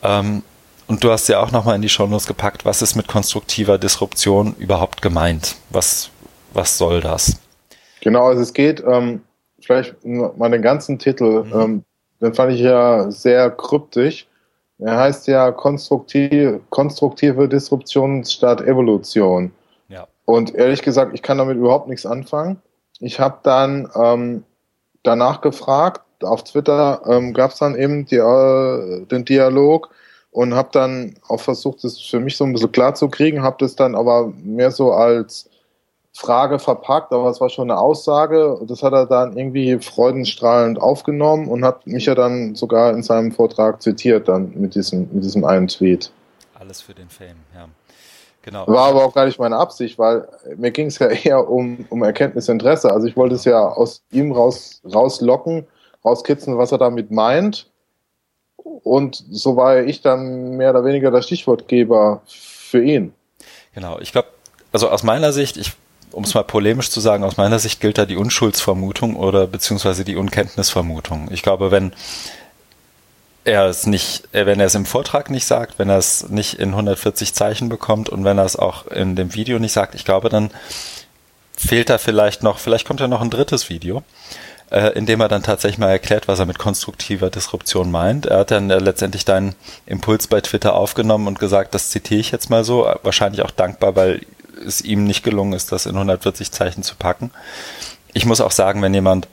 Ähm, 0.03 0.43
und 0.87 1.05
du 1.05 1.11
hast 1.11 1.29
ja 1.29 1.41
auch 1.41 1.51
nochmal 1.53 1.77
in 1.77 1.83
die 1.83 1.89
Shownotes 1.89 2.27
gepackt, 2.27 2.65
was 2.65 2.83
ist 2.83 2.97
mit 2.97 3.09
konstruktiver 3.09 3.79
Disruption 3.79 4.55
überhaupt 4.59 5.03
gemeint? 5.03 5.57
Was, 5.71 6.11
was 6.53 6.79
soll 6.79 7.01
das? 7.01 7.39
Genau, 8.01 8.27
also 8.27 8.43
es 8.43 8.53
geht, 8.53 8.83
ähm, 8.87 9.23
vielleicht 9.61 9.95
mal 10.05 10.51
den 10.51 10.63
ganzen 10.63 10.99
Titel, 10.99 11.45
mhm. 11.45 11.61
ähm, 11.61 11.85
den 12.21 12.35
fand 12.35 12.53
ich 12.53 12.61
ja 12.61 13.11
sehr 13.11 13.51
kryptisch. 13.51 14.27
Er 14.79 14.97
heißt 14.97 15.29
ja 15.29 15.53
konstruktiv, 15.53 16.61
konstruktive 16.71 17.49
Disruption 17.49 18.25
statt 18.25 18.61
Evolution. 18.63 19.53
Ja. 19.89 20.09
Und 20.25 20.55
ehrlich 20.55 20.83
gesagt, 20.83 21.15
ich 21.15 21.23
kann 21.23 21.39
damit 21.39 21.57
überhaupt 21.57 21.89
nichts 21.89 22.07
anfangen. 22.07 22.61
Ich 22.99 23.21
habe 23.21 23.39
dann 23.43 23.89
ähm, 23.95 24.45
danach 25.03 25.41
gefragt, 25.41 26.03
auf 26.23 26.45
Twitter 26.45 27.03
ähm, 27.07 27.33
gab 27.33 27.51
es 27.53 27.59
dann 27.59 27.77
eben 27.77 28.07
die, 28.07 28.17
äh, 28.17 29.05
den 29.07 29.25
Dialog 29.25 29.91
und 30.33 30.55
habe 30.55 30.71
dann 30.73 31.15
auch 31.29 31.41
versucht, 31.41 31.85
das 31.85 32.01
für 32.01 32.19
mich 32.19 32.37
so 32.37 32.45
ein 32.45 32.53
bisschen 32.53 32.73
klar 32.73 32.95
zu 32.95 33.09
kriegen, 33.09 33.43
habe 33.43 33.57
das 33.61 33.77
dann 33.77 33.95
aber 33.95 34.33
mehr 34.43 34.71
so 34.71 34.93
als 34.93 35.49
Frage 36.15 36.59
verpackt, 36.59 37.13
aber 37.13 37.31
es 37.31 37.41
war 37.41 37.49
schon 37.49 37.71
eine 37.71 37.79
Aussage. 37.79 38.59
Das 38.67 38.83
hat 38.83 38.93
er 38.93 39.07
dann 39.07 39.37
irgendwie 39.37 39.79
freudenstrahlend 39.79 40.81
aufgenommen 40.81 41.49
und 41.49 41.65
hat 41.65 41.87
mich 41.87 42.07
ja 42.07 42.15
dann 42.15 42.55
sogar 42.55 42.93
in 42.93 43.03
seinem 43.03 43.33
Vortrag 43.33 43.81
zitiert, 43.83 44.29
dann 44.29 44.53
mit 44.55 44.75
diesem, 44.75 45.09
mit 45.13 45.25
diesem 45.25 45.45
einen 45.45 45.69
Tweet. 45.69 46.11
Alles 46.59 46.81
für 46.81 46.95
den 46.95 47.09
Fame, 47.09 47.37
ja. 47.55 47.67
Genau. 48.43 48.67
War 48.67 48.89
aber 48.89 49.05
auch 49.05 49.15
gar 49.15 49.27
nicht 49.27 49.39
meine 49.39 49.57
Absicht, 49.57 49.99
weil 49.99 50.27
mir 50.57 50.73
ging 50.73 50.89
es 50.89 50.99
ja 50.99 51.07
eher 51.09 51.49
um, 51.49 51.87
um 51.91 52.03
Erkenntnisinteresse. 52.03 52.93
Also 52.93 53.07
ich 53.07 53.17
wollte 53.17 53.37
es 53.37 53.45
ja 53.45 53.61
aus 53.61 54.03
ihm 54.11 54.33
raus, 54.33 54.83
rauslocken, 54.93 55.67
rauskitzeln, 56.05 56.59
was 56.59 56.73
er 56.73 56.79
damit 56.79 57.11
meint. 57.11 57.71
Und 58.83 59.25
so 59.31 59.57
war 59.57 59.83
ich 59.83 60.03
dann 60.03 60.57
mehr 60.57 60.71
oder 60.71 60.85
weniger 60.85 61.11
der 61.11 61.23
Stichwortgeber 61.23 62.23
für 62.27 62.83
ihn. 62.83 63.13
Genau, 63.75 63.99
ich 64.01 64.13
glaube, 64.13 64.29
also 64.73 64.89
aus 64.89 65.03
meiner 65.03 65.33
Sicht, 65.33 65.57
ich 65.57 65.73
um 66.13 66.25
es 66.25 66.35
mal 66.35 66.45
polemisch 66.45 66.91
zu 66.91 67.01
sagen, 67.01 67.25
aus 67.25 67.37
meiner 67.37 67.59
Sicht 67.59 67.81
gilt 67.81 67.99
da 67.99 68.05
die 68.05 68.17
Unschuldsvermutung 68.17 69.17
oder 69.17 69.47
beziehungsweise 69.47 70.05
die 70.05 70.17
Unkenntnisvermutung. 70.17 71.29
Ich 71.31 71.43
glaube, 71.43 71.71
wenn 71.71 71.93
er 73.45 73.67
es 73.67 73.87
nicht, 73.87 74.29
äh, 74.33 74.47
wenn 74.47 74.61
er 74.61 74.67
es 74.67 74.75
im 74.75 74.87
Vortrag 74.87 75.31
nicht 75.31 75.47
sagt, 75.47 75.79
wenn 75.79 75.89
er 75.89 75.99
es 75.99 76.29
nicht 76.29 76.55
in 76.55 76.71
140 76.71 77.35
Zeichen 77.35 77.69
bekommt 77.69 78.09
und 78.09 78.25
wenn 78.25 78.39
er 78.39 78.45
es 78.45 78.57
auch 78.57 78.87
in 78.87 79.17
dem 79.17 79.35
Video 79.35 79.59
nicht 79.59 79.73
sagt, 79.73 79.95
ich 79.95 80.05
glaube, 80.05 80.29
dann 80.29 80.51
fehlt 81.57 81.91
da 81.91 81.99
vielleicht 81.99 82.43
noch, 82.43 82.59
vielleicht 82.59 82.87
kommt 82.87 83.01
ja 83.01 83.09
noch 83.09 83.21
ein 83.21 83.31
drittes 83.31 83.69
Video, 83.69 84.03
äh, 84.73 84.89
in 84.95 85.05
dem 85.05 85.21
er 85.21 85.29
dann 85.29 85.43
tatsächlich 85.43 85.79
mal 85.79 85.91
erklärt, 85.91 86.29
was 86.29 86.39
er 86.39 86.47
mit 86.47 86.59
konstruktiver 86.59 87.29
Disruption 87.29 87.91
meint. 87.91 88.25
Er 88.25 88.39
hat 88.39 88.51
dann 88.51 88.71
äh, 88.71 88.79
letztendlich 88.79 89.27
deinen 89.27 89.55
Impuls 89.85 90.27
bei 90.29 90.41
Twitter 90.41 90.75
aufgenommen 90.75 91.27
und 91.27 91.39
gesagt, 91.39 91.75
das 91.75 91.91
zitiere 91.91 92.21
ich 92.21 92.31
jetzt 92.31 92.49
mal 92.49 92.65
so, 92.65 92.91
wahrscheinlich 93.03 93.43
auch 93.43 93.51
dankbar, 93.51 93.97
weil 93.97 94.25
es 94.67 94.81
ihm 94.81 95.05
nicht 95.05 95.25
gelungen 95.25 95.53
ist, 95.53 95.73
das 95.73 95.85
in 95.85 95.95
140 95.95 96.53
Zeichen 96.53 96.83
zu 96.83 96.97
packen. 96.97 97.31
Ich 98.15 98.25
muss 98.25 98.41
auch 98.41 98.51
sagen, 98.51 98.81
wenn 98.81 98.95
jemand 98.95 99.29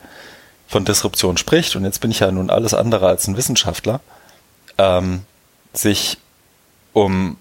von 0.67 0.83
Disruption 0.83 1.37
spricht, 1.37 1.75
und 1.77 1.85
jetzt 1.85 2.01
bin 2.01 2.11
ich 2.11 2.19
ja 2.19 2.31
nun 2.31 2.49
alles 2.49 2.73
andere 2.73 3.07
als 3.07 3.25
ein 3.27 3.37
Wissenschaftler, 3.37 4.01
ähm, 4.77 5.21
sich 5.71 6.17
um 6.91 7.37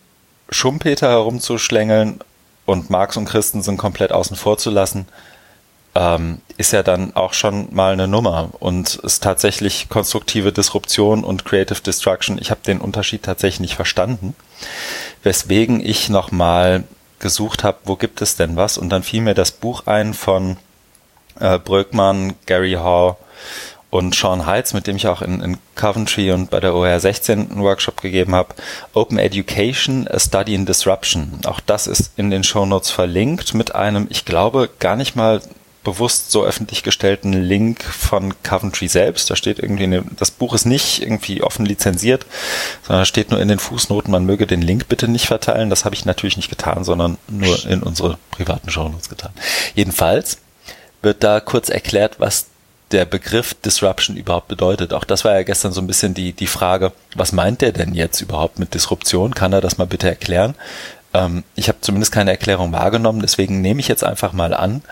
Schumpeter 0.50 1.08
herumzuschlängeln 1.08 2.20
und 2.64 2.90
Marx 2.90 3.16
und 3.16 3.24
Christensen 3.24 3.76
komplett 3.76 4.12
außen 4.12 4.36
vor 4.36 4.56
zu 4.56 4.70
lassen, 4.70 5.08
ähm, 5.94 6.40
ist 6.56 6.72
ja 6.72 6.82
dann 6.82 7.14
auch 7.14 7.32
schon 7.32 7.74
mal 7.74 7.92
eine 7.92 8.08
Nummer 8.08 8.50
und 8.58 8.96
ist 8.96 9.22
tatsächlich 9.22 9.88
konstruktive 9.88 10.52
Disruption 10.52 11.24
und 11.24 11.44
Creative 11.44 11.80
Destruction. 11.80 12.38
Ich 12.40 12.50
habe 12.50 12.60
den 12.66 12.80
Unterschied 12.80 13.22
tatsächlich 13.22 13.60
nicht 13.60 13.76
verstanden, 13.76 14.34
weswegen 15.22 15.84
ich 15.84 16.08
nochmal 16.08 16.84
gesucht 17.18 17.64
habe, 17.64 17.78
wo 17.84 17.96
gibt 17.96 18.22
es 18.22 18.36
denn 18.36 18.56
was? 18.56 18.78
Und 18.78 18.90
dann 18.90 19.02
fiel 19.02 19.22
mir 19.22 19.34
das 19.34 19.50
Buch 19.50 19.86
ein 19.86 20.14
von 20.14 20.56
äh, 21.40 21.58
Bröckmann, 21.58 22.34
Gary 22.46 22.74
Hall 22.74 23.16
und 23.90 24.14
Sean 24.14 24.46
Heitz, 24.46 24.74
mit 24.74 24.86
dem 24.86 24.96
ich 24.96 25.06
auch 25.06 25.22
in, 25.22 25.40
in 25.40 25.58
Coventry 25.74 26.32
und 26.32 26.50
bei 26.50 26.60
der 26.60 26.74
OR 26.74 27.00
16 27.00 27.50
einen 27.50 27.62
Workshop 27.62 28.02
gegeben 28.02 28.34
habe. 28.34 28.54
Open 28.92 29.18
Education, 29.18 30.06
a 30.08 30.18
Study 30.18 30.54
in 30.54 30.66
Disruption. 30.66 31.40
Auch 31.46 31.60
das 31.60 31.86
ist 31.86 32.12
in 32.16 32.30
den 32.30 32.44
Show 32.44 32.66
Notes 32.66 32.90
verlinkt 32.90 33.54
mit 33.54 33.74
einem, 33.74 34.06
ich 34.10 34.24
glaube, 34.24 34.68
gar 34.78 34.96
nicht 34.96 35.16
mal 35.16 35.40
bewusst 35.88 36.30
so 36.30 36.44
öffentlich 36.44 36.82
gestellten 36.82 37.32
Link 37.32 37.82
von 37.82 38.34
Coventry 38.42 38.88
selbst. 38.88 39.30
Da 39.30 39.36
steht 39.36 39.58
irgendwie, 39.58 39.84
eine, 39.84 40.04
das 40.18 40.30
Buch 40.30 40.54
ist 40.54 40.66
nicht 40.66 41.02
irgendwie 41.02 41.42
offen 41.42 41.64
lizenziert, 41.64 42.26
sondern 42.86 43.06
steht 43.06 43.30
nur 43.30 43.40
in 43.40 43.48
den 43.48 43.58
Fußnoten, 43.58 44.10
man 44.10 44.24
möge 44.24 44.46
den 44.46 44.62
Link 44.62 44.88
bitte 44.88 45.08
nicht 45.08 45.26
verteilen. 45.26 45.70
Das 45.70 45.84
habe 45.84 45.94
ich 45.94 46.04
natürlich 46.04 46.36
nicht 46.36 46.50
getan, 46.50 46.84
sondern 46.84 47.18
nur 47.28 47.64
in 47.66 47.82
unsere 47.82 48.18
privaten 48.30 48.70
Shownotes 48.70 49.08
getan. 49.08 49.32
Jedenfalls 49.74 50.38
wird 51.02 51.24
da 51.24 51.40
kurz 51.40 51.68
erklärt, 51.68 52.20
was 52.20 52.46
der 52.90 53.04
Begriff 53.04 53.54
Disruption 53.54 54.16
überhaupt 54.16 54.48
bedeutet. 54.48 54.92
Auch 54.92 55.04
das 55.04 55.24
war 55.24 55.34
ja 55.34 55.42
gestern 55.42 55.72
so 55.72 55.80
ein 55.80 55.86
bisschen 55.86 56.14
die, 56.14 56.32
die 56.32 56.46
Frage, 56.46 56.92
was 57.14 57.32
meint 57.32 57.60
der 57.60 57.72
denn 57.72 57.94
jetzt 57.94 58.20
überhaupt 58.20 58.58
mit 58.58 58.74
Disruption? 58.74 59.34
Kann 59.34 59.52
er 59.52 59.60
das 59.60 59.78
mal 59.78 59.86
bitte 59.86 60.08
erklären? 60.08 60.54
Ähm, 61.14 61.44
ich 61.54 61.68
habe 61.68 61.78
zumindest 61.80 62.12
keine 62.12 62.30
Erklärung 62.30 62.72
wahrgenommen, 62.72 63.20
deswegen 63.20 63.60
nehme 63.60 63.80
ich 63.80 63.88
jetzt 63.88 64.04
einfach 64.04 64.32
mal 64.32 64.54
an, 64.54 64.82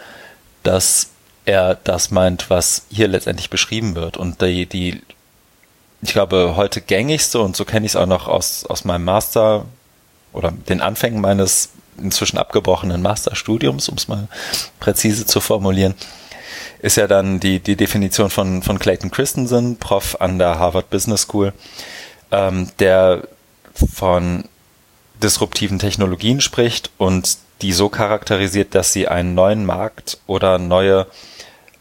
dass 0.67 1.09
er 1.45 1.77
das 1.77 2.11
meint, 2.11 2.51
was 2.51 2.83
hier 2.91 3.09
letztendlich 3.09 3.51
beschrieben 3.51 3.95
wird. 3.95 4.17
Und 4.17 4.43
die, 4.43 4.67
die 4.67 5.01
ich 6.03 6.13
glaube, 6.13 6.55
heute 6.57 6.81
gängigste, 6.81 7.41
und 7.41 7.57
so 7.57 7.65
kenne 7.65 7.87
ich 7.87 7.93
es 7.93 7.97
auch 7.97 8.07
noch 8.07 8.29
aus, 8.29 8.67
aus 8.67 8.85
meinem 8.85 9.05
Master 9.05 9.65
oder 10.33 10.51
den 10.51 10.81
Anfängen 10.81 11.21
meines 11.21 11.71
inzwischen 11.99 12.37
abgebrochenen 12.37 13.01
Masterstudiums, 13.01 13.89
um 13.89 13.97
es 13.97 14.09
mal 14.09 14.29
präzise 14.81 15.25
zu 15.25 15.41
formulieren, 15.41 15.95
ist 16.81 16.97
ja 16.97 17.07
dann 17.07 17.41
die, 17.41 17.61
die 17.61 17.77
Definition 17.77 18.29
von, 18.29 18.63
von 18.63 18.79
Clayton 18.79 19.11
Christensen, 19.11 19.79
Prof 19.79 20.21
an 20.21 20.39
der 20.39 20.59
Harvard 20.59 20.91
Business 20.91 21.23
School, 21.23 21.53
ähm, 22.31 22.71
der 22.79 23.27
von 23.75 24.45
disruptiven 25.23 25.79
Technologien 25.79 26.41
spricht 26.41 26.91
und 26.99 27.39
die 27.63 27.73
so 27.73 27.89
charakterisiert, 27.89 28.75
dass 28.75 28.93
sie 28.93 29.09
einen 29.09 29.35
neuen 29.35 29.65
Markt 29.65 30.19
oder 30.27 30.59
neue, 30.59 31.07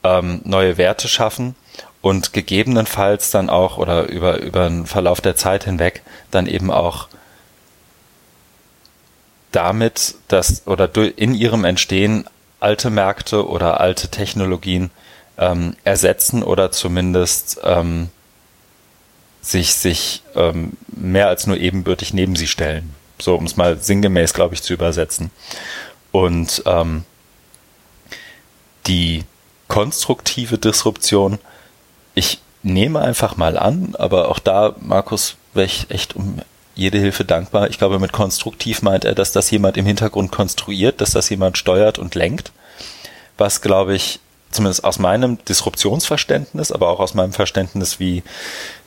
ähm, 0.03 0.41
neue 0.43 0.77
Werte 0.77 1.07
schaffen 1.07 1.55
und 2.01 2.33
gegebenenfalls 2.33 3.31
dann 3.31 3.49
auch 3.49 3.77
oder 3.77 4.07
über, 4.07 4.39
über 4.39 4.69
den 4.69 4.85
Verlauf 4.85 5.21
der 5.21 5.35
Zeit 5.35 5.63
hinweg 5.63 6.03
dann 6.31 6.47
eben 6.47 6.71
auch 6.71 7.07
damit, 9.51 10.15
dass 10.27 10.67
oder 10.67 10.89
in 10.95 11.33
ihrem 11.33 11.65
Entstehen 11.65 12.25
alte 12.59 12.89
Märkte 12.89 13.47
oder 13.47 13.79
alte 13.79 14.09
Technologien 14.09 14.91
ähm, 15.37 15.75
ersetzen 15.83 16.43
oder 16.43 16.71
zumindest 16.71 17.59
ähm, 17.63 18.09
sich, 19.41 19.75
sich 19.75 20.23
ähm, 20.35 20.73
mehr 20.87 21.27
als 21.27 21.47
nur 21.47 21.57
ebenbürtig 21.57 22.13
neben 22.13 22.35
sie 22.35 22.47
stellen. 22.47 22.93
So, 23.19 23.35
um 23.35 23.45
es 23.45 23.55
mal 23.55 23.77
sinngemäß, 23.77 24.33
glaube 24.33 24.55
ich, 24.55 24.61
zu 24.61 24.73
übersetzen. 24.73 25.31
Und 26.11 26.63
ähm, 26.65 27.03
die 28.87 29.23
konstruktive 29.67 30.57
Disruption, 30.57 31.39
ich 32.13 32.39
nehme 32.63 33.01
einfach 33.01 33.37
mal 33.37 33.57
an, 33.57 33.95
aber 33.97 34.29
auch 34.29 34.39
da, 34.39 34.75
Markus, 34.79 35.35
wäre 35.53 35.65
ich 35.65 35.89
echt 35.89 36.15
um 36.15 36.41
jede 36.75 36.97
Hilfe 36.99 37.23
dankbar. 37.23 37.69
Ich 37.69 37.77
glaube, 37.77 37.99
mit 37.99 38.11
konstruktiv 38.11 38.81
meint 38.81 39.05
er, 39.05 39.15
dass 39.15 39.31
das 39.31 39.49
jemand 39.49 39.77
im 39.77 39.85
Hintergrund 39.85 40.31
konstruiert, 40.31 40.99
dass 40.99 41.11
das 41.11 41.29
jemand 41.29 41.57
steuert 41.57 41.97
und 41.97 42.15
lenkt, 42.15 42.51
was, 43.37 43.61
glaube 43.61 43.95
ich, 43.95 44.19
zumindest 44.55 44.83
aus 44.83 44.99
meinem 44.99 45.43
Disruptionsverständnis, 45.45 46.71
aber 46.71 46.89
auch 46.89 46.99
aus 46.99 47.13
meinem 47.13 47.33
Verständnis, 47.33 47.99
wie 47.99 48.23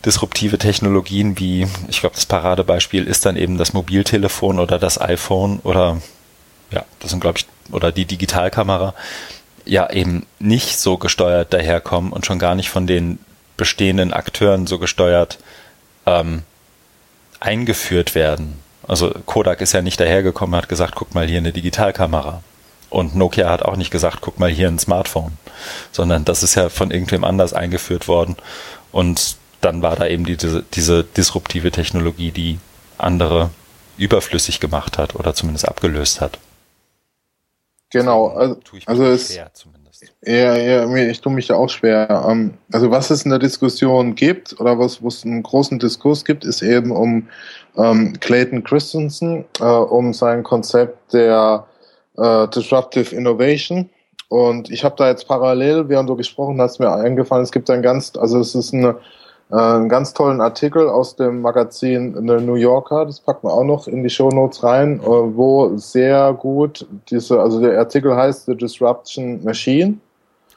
disruptive 0.04 0.58
Technologien, 0.58 1.38
wie, 1.38 1.66
ich 1.88 2.00
glaube, 2.00 2.14
das 2.14 2.26
Paradebeispiel 2.26 3.04
ist 3.04 3.26
dann 3.26 3.36
eben 3.36 3.58
das 3.58 3.72
Mobiltelefon 3.72 4.58
oder 4.58 4.78
das 4.78 5.00
iPhone 5.00 5.60
oder, 5.60 6.00
ja, 6.70 6.84
das 7.00 7.10
sind, 7.10 7.20
glaube 7.20 7.38
ich, 7.38 7.46
oder 7.72 7.92
die 7.92 8.06
Digitalkamera, 8.06 8.94
ja, 9.64 9.90
eben 9.90 10.26
nicht 10.38 10.78
so 10.78 10.96
gesteuert 10.96 11.52
daherkommen 11.52 12.12
und 12.12 12.24
schon 12.24 12.38
gar 12.38 12.54
nicht 12.54 12.70
von 12.70 12.86
den 12.86 13.18
bestehenden 13.56 14.12
Akteuren 14.12 14.66
so 14.66 14.78
gesteuert 14.78 15.38
ähm, 16.06 16.42
eingeführt 17.40 18.14
werden. 18.14 18.58
Also 18.86 19.14
Kodak 19.26 19.60
ist 19.60 19.72
ja 19.72 19.82
nicht 19.82 20.00
dahergekommen 20.00 20.54
und 20.54 20.62
hat 20.62 20.68
gesagt, 20.68 20.94
guck 20.94 21.14
mal 21.14 21.26
hier 21.26 21.38
eine 21.38 21.52
Digitalkamera. 21.52 22.42
Und 22.90 23.14
Nokia 23.14 23.50
hat 23.50 23.62
auch 23.62 23.76
nicht 23.76 23.90
gesagt, 23.90 24.18
guck 24.20 24.38
mal 24.38 24.50
hier 24.50 24.68
ein 24.68 24.78
Smartphone, 24.78 25.32
sondern 25.92 26.24
das 26.24 26.42
ist 26.42 26.54
ja 26.54 26.68
von 26.68 26.90
irgendwem 26.90 27.24
anders 27.24 27.52
eingeführt 27.52 28.08
worden. 28.08 28.36
Und 28.92 29.36
dann 29.60 29.82
war 29.82 29.96
da 29.96 30.06
eben 30.06 30.24
die, 30.24 30.36
diese, 30.36 30.64
diese 30.74 31.04
disruptive 31.04 31.70
Technologie, 31.70 32.30
die 32.30 32.58
andere 32.96 33.50
überflüssig 33.96 34.60
gemacht 34.60 34.96
hat 34.96 35.16
oder 35.16 35.34
zumindest 35.34 35.68
abgelöst 35.68 36.20
hat. 36.20 36.38
Genau, 37.90 38.28
also, 38.28 38.60
also 38.86 39.04
es, 39.04 39.34
schwer, 39.34 39.50
ja, 40.22 40.56
ja, 40.56 40.96
ich 41.08 41.20
tue 41.20 41.32
mich 41.32 41.46
da 41.46 41.54
auch 41.54 41.68
schwer. 41.68 42.26
Ähm, 42.28 42.54
also 42.72 42.90
was 42.90 43.10
es 43.10 43.22
in 43.24 43.30
der 43.30 43.38
Diskussion 43.38 44.14
gibt 44.14 44.58
oder 44.60 44.78
was 44.78 45.00
es 45.00 45.24
einen 45.24 45.42
großen 45.42 45.78
Diskurs 45.78 46.24
gibt, 46.24 46.44
ist 46.44 46.62
eben 46.62 46.90
um 46.90 47.28
ähm, 47.76 48.14
Clayton 48.20 48.62
Christensen, 48.62 49.44
äh, 49.60 49.64
um 49.64 50.12
sein 50.12 50.42
Konzept 50.42 51.12
der 51.12 51.66
äh, 52.18 52.48
Disruptive 52.48 53.14
Innovation. 53.14 53.88
Und 54.28 54.70
ich 54.70 54.84
habe 54.84 54.94
da 54.98 55.08
jetzt 55.08 55.26
parallel, 55.26 55.88
während 55.88 56.08
du 56.08 56.16
gesprochen 56.16 56.60
hast, 56.60 56.80
mir 56.80 56.92
eingefallen, 56.92 57.44
es 57.44 57.52
gibt 57.52 57.70
ein 57.70 57.80
ganz, 57.82 58.12
also 58.16 58.38
es 58.40 58.54
ist 58.54 58.74
eine 58.74 58.96
äh, 59.50 59.56
einen 59.56 59.88
ganz 59.88 60.12
tollen 60.12 60.40
Artikel 60.40 60.88
aus 60.88 61.16
dem 61.16 61.40
Magazin 61.40 62.14
The 62.14 62.44
New 62.44 62.56
Yorker, 62.56 63.06
das 63.06 63.20
packen 63.20 63.46
wir 63.46 63.52
auch 63.52 63.64
noch 63.64 63.88
in 63.88 64.02
die 64.02 64.10
Show 64.10 64.28
Notes 64.28 64.62
rein, 64.62 65.00
äh, 65.00 65.06
wo 65.06 65.76
sehr 65.76 66.34
gut 66.34 66.86
diese, 67.10 67.40
also 67.40 67.60
der 67.60 67.78
Artikel 67.78 68.14
heißt 68.14 68.46
The 68.46 68.54
Disruption 68.54 69.42
Machine. 69.42 69.98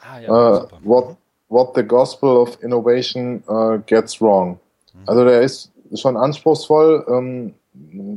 Ah, 0.02 0.20
ja, 0.20 0.64
uh, 0.64 0.68
what, 0.84 1.16
what 1.48 1.72
the 1.76 1.84
Gospel 1.84 2.30
of 2.36 2.62
Innovation 2.62 3.44
uh, 3.48 3.78
Gets 3.86 4.22
Wrong. 4.22 4.60
Mhm. 4.94 5.00
Also 5.06 5.24
der 5.24 5.42
ist 5.42 5.72
schon 5.96 6.18
anspruchsvoll, 6.18 7.06
ähm, 7.08 7.54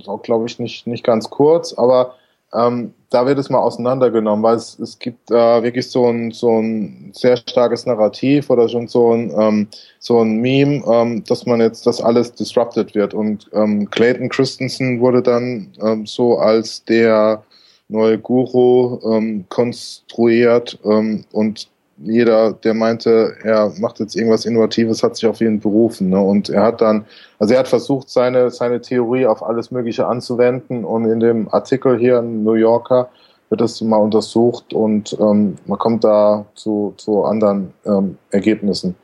auch 0.06 0.22
glaube 0.22 0.46
ich 0.46 0.58
nicht, 0.58 0.88
nicht 0.88 1.04
ganz 1.04 1.30
kurz, 1.30 1.72
aber 1.74 2.14
ähm, 2.54 2.94
da 3.10 3.26
wird 3.26 3.38
es 3.38 3.50
mal 3.50 3.60
auseinandergenommen, 3.60 4.42
weil 4.42 4.56
es, 4.56 4.78
es 4.78 4.98
gibt 4.98 5.30
äh, 5.30 5.62
wirklich 5.62 5.88
so 5.90 6.06
ein, 6.06 6.32
so 6.32 6.60
ein 6.60 7.12
sehr 7.14 7.36
starkes 7.36 7.86
Narrativ 7.86 8.50
oder 8.50 8.68
schon 8.68 8.88
so 8.88 9.12
ein, 9.12 9.32
ähm, 9.38 9.68
so 10.00 10.20
ein 10.20 10.38
Meme, 10.40 10.82
ähm, 10.86 11.22
dass 11.24 11.46
man 11.46 11.60
jetzt, 11.60 11.86
dass 11.86 12.00
alles 12.00 12.32
disrupted 12.32 12.94
wird. 12.94 13.14
Und 13.14 13.48
ähm, 13.52 13.88
Clayton 13.90 14.28
Christensen 14.28 15.00
wurde 15.00 15.22
dann 15.22 15.72
ähm, 15.80 16.06
so 16.06 16.38
als 16.38 16.84
der 16.84 17.44
neue 17.88 18.18
Guru 18.18 18.98
ähm, 19.08 19.44
konstruiert 19.48 20.78
ähm, 20.84 21.24
und 21.32 21.68
jeder, 21.98 22.52
der 22.52 22.74
meinte, 22.74 23.34
er 23.42 23.72
macht 23.78 24.00
jetzt 24.00 24.16
irgendwas 24.16 24.44
Innovatives, 24.44 25.02
hat 25.02 25.16
sich 25.16 25.26
auf 25.26 25.40
ihn 25.40 25.60
berufen. 25.60 26.10
Ne? 26.10 26.20
Und 26.20 26.48
er 26.48 26.62
hat 26.62 26.80
dann, 26.80 27.04
also 27.38 27.54
er 27.54 27.60
hat 27.60 27.68
versucht, 27.68 28.08
seine, 28.08 28.50
seine 28.50 28.80
Theorie 28.80 29.26
auf 29.26 29.42
alles 29.42 29.70
Mögliche 29.70 30.06
anzuwenden. 30.06 30.84
Und 30.84 31.04
in 31.06 31.20
dem 31.20 31.52
Artikel 31.52 31.98
hier 31.98 32.18
in 32.18 32.42
New 32.42 32.54
Yorker 32.54 33.08
wird 33.48 33.60
das 33.60 33.80
mal 33.80 33.98
untersucht 33.98 34.72
und 34.72 35.16
ähm, 35.20 35.56
man 35.66 35.78
kommt 35.78 36.02
da 36.02 36.46
zu, 36.54 36.94
zu 36.96 37.24
anderen 37.24 37.72
ähm, 37.84 38.18
Ergebnissen. 38.30 38.96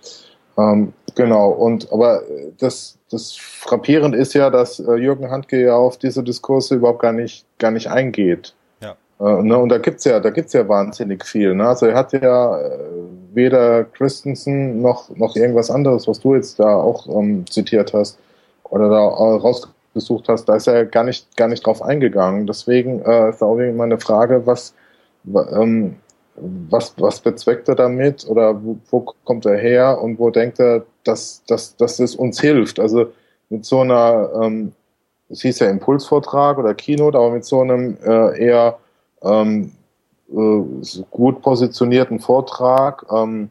Ähm, 0.59 0.93
genau, 1.15 1.51
und 1.51 1.93
aber 1.93 2.23
das, 2.59 2.99
das 3.11 3.37
frappierend 3.37 4.15
ist 4.15 4.35
ja, 4.35 4.51
dass 4.51 4.81
äh, 4.81 4.95
Jürgen 4.95 5.31
Handke 5.31 5.63
ja 5.63 5.77
auf 5.77 5.99
diese 5.99 6.25
Diskurse 6.25 6.77
überhaupt 6.77 7.01
gar 7.01 7.13
nicht, 7.13 7.45
gar 7.59 7.71
nicht 7.71 7.89
eingeht. 7.89 8.55
Äh, 9.21 9.43
ne, 9.43 9.59
und 9.59 9.69
da 9.69 9.79
gibt's 9.79 10.05
ja, 10.05 10.19
da 10.19 10.31
gibt's 10.31 10.55
ja 10.55 10.67
wahnsinnig 10.69 11.25
viel. 11.25 11.55
Ne? 11.55 11.69
Also 11.69 11.87
er 11.87 11.95
hat 11.95 12.13
ja 12.13 12.59
äh, 12.59 12.79
weder 13.33 13.85
Christensen 13.85 14.81
noch, 14.81 15.15
noch 15.17 15.37
irgendwas 15.37 15.71
anderes, 15.71 16.09
was 16.09 16.21
du 16.21 16.35
jetzt 16.35 16.59
da 16.59 16.75
auch 16.75 17.07
ähm, 17.09 17.45
zitiert 17.49 17.93
hast 17.93 18.19
oder 18.65 18.89
da 18.89 18.99
rausgesucht 18.99 20.29
hast, 20.29 20.47
da 20.47 20.57
ist 20.57 20.67
er 20.69 20.87
gar 20.87 21.05
nicht, 21.05 21.37
gar 21.37 21.49
nicht 21.49 21.67
drauf 21.67 21.83
eingegangen. 21.83 22.47
Deswegen 22.47 23.03
äh, 23.03 23.31
ist 23.31 23.43
da 23.43 23.47
auch 23.47 23.57
meine 23.57 23.99
Frage, 23.99 24.47
was, 24.47 24.75
ähm, 25.35 25.97
was, 26.37 26.95
was 26.99 27.21
bezweckt 27.21 27.69
er 27.69 27.75
damit 27.75 28.27
oder 28.27 28.63
wo, 28.65 28.79
wo 28.91 29.01
kommt 29.25 29.45
er 29.45 29.59
her 29.59 30.01
und 30.01 30.19
wo 30.19 30.31
denkt 30.31 30.59
er, 30.61 30.85
dass, 31.05 31.43
dass, 31.47 31.77
dass 31.77 31.99
es 31.99 32.15
uns 32.15 32.41
hilft? 32.41 32.81
Also 32.81 33.13
mit 33.51 33.65
so 33.67 33.81
einer, 33.81 34.31
ähm, 34.41 34.73
es 35.29 35.43
hieß 35.43 35.59
ja 35.59 35.69
Impulsvortrag 35.69 36.59
oder 36.59 36.75
Keynote, 36.75 37.19
aber 37.19 37.31
mit 37.31 37.45
so 37.45 37.61
einem 37.61 37.99
äh, 38.03 38.47
eher 38.47 38.79
ähm, 39.23 39.73
äh, 40.31 41.03
gut 41.11 41.43
positionierten 41.43 42.21
Vortrag 42.21 43.05
ähm, 43.13 43.51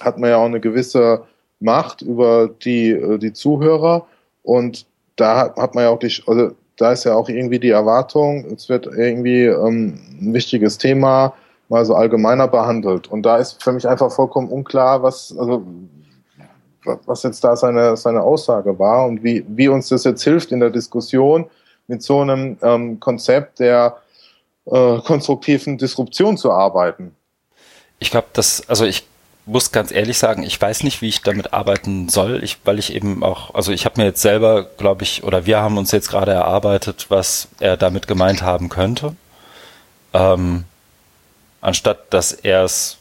hat 0.00 0.18
man 0.18 0.30
ja 0.30 0.36
auch 0.36 0.46
eine 0.46 0.60
gewisse 0.60 1.22
Macht 1.60 2.02
über 2.02 2.48
die, 2.48 2.90
äh, 2.90 3.18
die 3.18 3.32
Zuhörer 3.32 4.06
und 4.42 4.86
da 5.16 5.54
hat 5.56 5.74
man 5.74 5.84
ja 5.84 5.90
auch 5.90 5.98
die, 5.98 6.12
also 6.26 6.52
da 6.76 6.92
ist 6.92 7.04
ja 7.04 7.14
auch 7.14 7.28
irgendwie 7.28 7.58
die 7.58 7.70
Erwartung, 7.70 8.44
es 8.54 8.68
wird 8.68 8.86
irgendwie 8.86 9.44
ähm, 9.44 9.98
ein 10.20 10.34
wichtiges 10.34 10.78
Thema 10.78 11.32
mal 11.68 11.84
so 11.84 11.94
allgemeiner 11.94 12.48
behandelt. 12.48 13.08
Und 13.08 13.24
da 13.24 13.38
ist 13.38 13.62
für 13.62 13.72
mich 13.72 13.88
einfach 13.88 14.12
vollkommen 14.12 14.48
unklar, 14.48 15.02
was, 15.02 15.36
also, 15.36 15.62
was 17.06 17.22
jetzt 17.22 17.42
da 17.42 17.56
seine, 17.56 17.96
seine 17.96 18.22
Aussage 18.22 18.78
war 18.78 19.06
und 19.06 19.24
wie, 19.24 19.44
wie 19.48 19.68
uns 19.68 19.88
das 19.88 20.04
jetzt 20.04 20.22
hilft 20.22 20.52
in 20.52 20.60
der 20.60 20.70
Diskussion 20.70 21.46
mit 21.88 22.02
so 22.02 22.20
einem 22.20 22.58
ähm, 22.62 23.00
Konzept 23.00 23.58
der 23.58 23.96
äh, 24.66 24.98
konstruktiven 25.00 25.78
Disruption 25.78 26.36
zu 26.36 26.52
arbeiten. 26.52 27.14
Ich 27.98 28.10
glaube, 28.10 28.28
dass, 28.32 28.68
also 28.68 28.84
ich 28.84 29.04
muss 29.46 29.70
ganz 29.70 29.92
ehrlich 29.92 30.18
sagen, 30.18 30.42
ich 30.42 30.60
weiß 30.60 30.82
nicht, 30.82 31.02
wie 31.02 31.08
ich 31.08 31.22
damit 31.22 31.52
arbeiten 31.52 32.08
soll, 32.08 32.42
ich, 32.42 32.58
weil 32.64 32.78
ich 32.78 32.92
eben 32.94 33.22
auch, 33.22 33.54
also 33.54 33.72
ich 33.72 33.84
habe 33.84 34.00
mir 34.00 34.06
jetzt 34.06 34.20
selber, 34.20 34.64
glaube 34.64 35.04
ich, 35.04 35.22
oder 35.22 35.46
wir 35.46 35.58
haben 35.58 35.78
uns 35.78 35.92
jetzt 35.92 36.10
gerade 36.10 36.32
erarbeitet, 36.32 37.06
was 37.08 37.48
er 37.60 37.76
damit 37.76 38.08
gemeint 38.08 38.42
haben 38.42 38.68
könnte. 38.68 39.14
Ähm, 40.12 40.64
anstatt 41.60 42.12
dass 42.12 42.32
er 42.32 42.64
es 42.64 42.98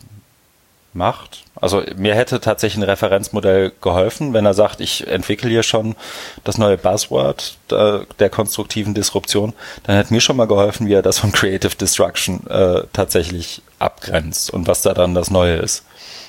macht. 0.96 1.44
Also 1.56 1.84
mir 1.96 2.16
hätte 2.16 2.40
tatsächlich 2.40 2.84
ein 2.84 2.90
Referenzmodell 2.90 3.72
geholfen, 3.82 4.34
wenn 4.34 4.46
er 4.46 4.54
sagt, 4.54 4.82
ich 4.82 5.08
entwickle 5.08 5.50
hier 5.50 5.64
schon 5.64 5.96
das 6.44 6.58
neue 6.58 6.78
Buzzword 6.78 7.58
der, 7.70 8.06
der 8.20 8.30
konstruktiven 8.30 8.94
Disruption, 8.94 9.54
dann 9.84 9.96
hätte 9.96 10.14
mir 10.14 10.22
schon 10.22 10.38
mal 10.38 10.48
geholfen, 10.48 10.88
wie 10.88 10.94
er 10.94 11.02
das 11.02 11.20
von 11.20 11.32
Creative 11.32 11.76
Destruction 11.76 12.46
äh, 12.48 12.84
tatsächlich 12.94 13.62
abgrenzt 13.80 14.50
und 14.50 14.68
was 14.68 14.82
da 14.82 14.94
dann 14.94 15.16
das 15.16 15.30
Neue 15.30 15.58
ist. 15.58 15.84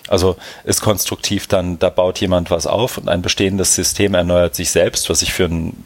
Also 0.08 0.36
ist 0.64 0.82
konstruktiv 0.82 1.46
dann, 1.46 1.78
da 1.78 1.90
baut 1.90 2.20
jemand 2.20 2.50
was 2.50 2.66
auf 2.66 2.98
und 2.98 3.08
ein 3.08 3.22
bestehendes 3.22 3.74
System 3.74 4.14
erneuert 4.14 4.54
sich 4.54 4.70
selbst, 4.70 5.10
was 5.10 5.22
ich 5.22 5.32
für 5.32 5.46
einen 5.46 5.84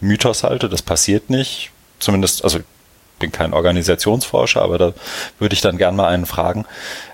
Mythos 0.00 0.44
halte, 0.44 0.68
das 0.68 0.82
passiert 0.82 1.30
nicht. 1.30 1.70
Zumindest, 1.98 2.44
also 2.44 2.60
bin 3.18 3.32
kein 3.32 3.52
Organisationsforscher, 3.52 4.62
aber 4.62 4.78
da 4.78 4.92
würde 5.38 5.54
ich 5.54 5.60
dann 5.60 5.78
gern 5.78 5.96
mal 5.96 6.08
einen 6.08 6.26
fragen. 6.26 6.64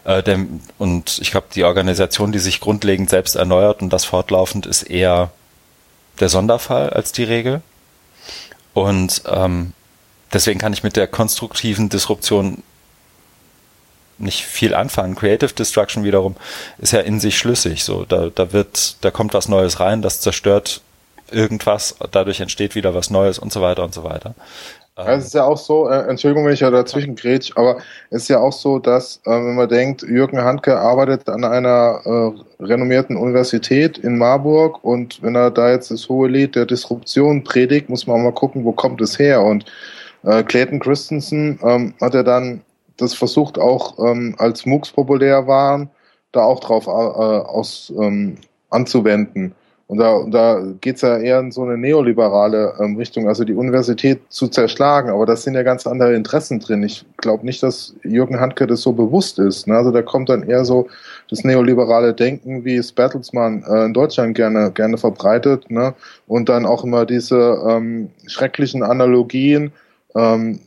Äh, 0.04 0.22
denn, 0.22 0.60
und 0.78 1.18
ich 1.20 1.30
glaube, 1.30 1.46
die 1.54 1.64
Organisation, 1.64 2.32
die 2.32 2.38
sich 2.38 2.60
grundlegend 2.60 3.10
selbst 3.10 3.36
erneuert 3.36 3.82
und 3.82 3.90
das 3.90 4.04
fortlaufend, 4.04 4.66
ist 4.66 4.82
eher 4.82 5.30
der 6.20 6.28
Sonderfall 6.28 6.90
als 6.90 7.12
die 7.12 7.24
Regel. 7.24 7.62
Und 8.74 9.22
ähm, 9.26 9.72
deswegen 10.32 10.58
kann 10.58 10.72
ich 10.72 10.82
mit 10.82 10.96
der 10.96 11.06
konstruktiven 11.06 11.88
Disruption 11.88 12.62
nicht 14.18 14.44
viel 14.44 14.74
anfangen. 14.74 15.14
Creative 15.14 15.52
Destruction 15.52 16.04
wiederum 16.04 16.36
ist 16.78 16.92
ja 16.92 17.00
in 17.00 17.20
sich 17.20 17.36
schlüssig. 17.36 17.84
So, 17.84 18.04
da, 18.04 18.28
da 18.34 18.52
wird, 18.52 18.96
da 19.02 19.10
kommt 19.10 19.34
was 19.34 19.48
Neues 19.48 19.80
rein, 19.80 20.02
das 20.02 20.20
zerstört 20.20 20.80
irgendwas, 21.30 21.96
dadurch 22.10 22.40
entsteht 22.40 22.74
wieder 22.74 22.94
was 22.94 23.10
Neues 23.10 23.38
und 23.38 23.52
so 23.52 23.62
weiter 23.62 23.84
und 23.84 23.94
so 23.94 24.04
weiter. 24.04 24.34
Also 24.94 25.10
es 25.12 25.24
ist 25.26 25.34
ja 25.34 25.44
auch 25.44 25.56
so, 25.56 25.88
äh, 25.88 26.06
Entschuldigung, 26.08 26.44
wenn 26.44 26.52
ich 26.52 26.60
ja 26.60 26.70
dazwischen 26.70 27.14
grätsch, 27.14 27.52
aber 27.56 27.78
es 28.10 28.22
ist 28.22 28.28
ja 28.28 28.40
auch 28.40 28.52
so, 28.52 28.78
dass, 28.78 29.22
äh, 29.24 29.30
wenn 29.30 29.54
man 29.54 29.68
denkt, 29.68 30.02
Jürgen 30.02 30.42
Handke 30.42 30.78
arbeitet 30.78 31.30
an 31.30 31.44
einer 31.44 32.00
äh, 32.04 32.62
renommierten 32.62 33.16
Universität 33.16 33.96
in 33.96 34.18
Marburg 34.18 34.84
und 34.84 35.22
wenn 35.22 35.34
er 35.34 35.50
da 35.50 35.70
jetzt 35.70 35.90
das 35.90 36.10
hohe 36.10 36.28
Lied 36.28 36.56
der 36.56 36.66
Disruption 36.66 37.42
predigt, 37.42 37.88
muss 37.88 38.06
man 38.06 38.16
auch 38.20 38.24
mal 38.24 38.32
gucken, 38.32 38.64
wo 38.64 38.72
kommt 38.72 39.00
es 39.00 39.18
her. 39.18 39.42
Und 39.42 39.64
äh, 40.24 40.42
Clayton 40.42 40.78
Christensen 40.78 41.58
ähm, 41.62 41.94
hat 42.00 42.14
er 42.14 42.24
dann 42.24 42.60
das 42.98 43.14
versucht, 43.14 43.58
auch 43.58 43.98
ähm, 43.98 44.34
als 44.38 44.66
MOOCs 44.66 44.92
populär 44.92 45.46
waren, 45.46 45.88
da 46.32 46.42
auch 46.44 46.60
drauf 46.60 46.86
äh, 46.86 46.90
aus, 46.90 47.90
ähm, 47.98 48.36
anzuwenden. 48.68 49.54
Und 49.92 49.98
da, 49.98 50.24
da 50.26 50.62
geht 50.80 50.96
es 50.96 51.02
ja 51.02 51.18
eher 51.18 51.38
in 51.40 51.52
so 51.52 51.64
eine 51.64 51.76
neoliberale 51.76 52.76
ähm, 52.80 52.96
Richtung, 52.96 53.28
also 53.28 53.44
die 53.44 53.52
Universität 53.52 54.22
zu 54.30 54.48
zerschlagen. 54.48 55.10
Aber 55.10 55.26
das 55.26 55.42
sind 55.42 55.52
ja 55.52 55.62
ganz 55.62 55.86
andere 55.86 56.14
Interessen 56.14 56.60
drin. 56.60 56.82
Ich 56.82 57.04
glaube 57.18 57.44
nicht, 57.44 57.62
dass 57.62 57.94
Jürgen 58.02 58.40
Handke 58.40 58.66
das 58.66 58.80
so 58.80 58.94
bewusst 58.94 59.38
ist. 59.38 59.66
Ne? 59.66 59.76
Also 59.76 59.90
da 59.90 60.00
kommt 60.00 60.30
dann 60.30 60.44
eher 60.44 60.64
so 60.64 60.88
das 61.28 61.44
neoliberale 61.44 62.14
Denken, 62.14 62.64
wie 62.64 62.76
es 62.76 62.90
Bertelsmann 62.90 63.64
äh, 63.68 63.84
in 63.84 63.92
Deutschland 63.92 64.34
gerne, 64.34 64.70
gerne 64.72 64.96
verbreitet. 64.96 65.70
Ne? 65.70 65.92
Und 66.26 66.48
dann 66.48 66.64
auch 66.64 66.84
immer 66.84 67.04
diese 67.04 67.62
ähm, 67.68 68.08
schrecklichen 68.26 68.82
Analogien 68.82 69.72
ähm, 70.14 70.58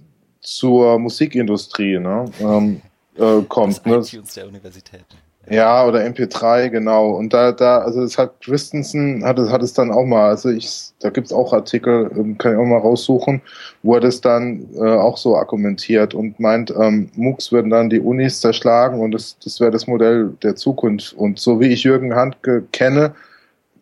zur 0.41 0.99
Musikindustrie 0.99 1.97
ne? 1.97 2.25
ähm, 2.39 2.79
äh, 3.17 3.41
kommt. 3.49 3.81
Das 3.87 4.13
ne? 4.13 4.21
der 4.35 4.47
Universitäten. 4.49 5.24
Ja, 5.49 5.85
oder 5.85 5.99
MP3, 5.99 6.69
genau. 6.69 7.11
Und 7.11 7.31
da, 7.31 7.51
da, 7.51 7.79
also 7.79 8.01
es 8.01 8.17
hat 8.17 8.41
Christensen 8.41 9.23
hat 9.23 9.37
es, 9.37 9.51
hat 9.51 9.61
es 9.61 9.73
dann 9.73 9.91
auch 9.91 10.05
mal, 10.05 10.29
also 10.29 10.49
ich, 10.49 10.89
da 10.99 11.11
gibt's 11.11 11.31
auch 11.31 11.53
Artikel, 11.53 12.09
ähm, 12.17 12.37
kann 12.37 12.53
ich 12.53 12.57
auch 12.57 12.65
mal 12.65 12.79
raussuchen, 12.79 13.41
wo 13.83 13.93
er 13.93 14.01
das 14.01 14.21
dann 14.21 14.67
äh, 14.75 14.79
auch 14.79 15.17
so 15.17 15.37
argumentiert 15.37 16.15
und 16.15 16.39
meint, 16.39 16.71
ähm, 16.71 17.11
MOOCs 17.15 17.51
würden 17.51 17.69
dann 17.69 17.91
die 17.91 17.99
Unis 17.99 18.41
zerschlagen 18.41 18.99
und 18.99 19.11
das, 19.11 19.37
das 19.43 19.59
wäre 19.59 19.71
das 19.71 19.85
Modell 19.85 20.33
der 20.41 20.55
Zukunft. 20.55 21.13
Und 21.13 21.39
so 21.39 21.59
wie 21.59 21.67
ich 21.67 21.83
Jürgen 21.83 22.15
Handke 22.15 22.63
kenne, 22.71 23.13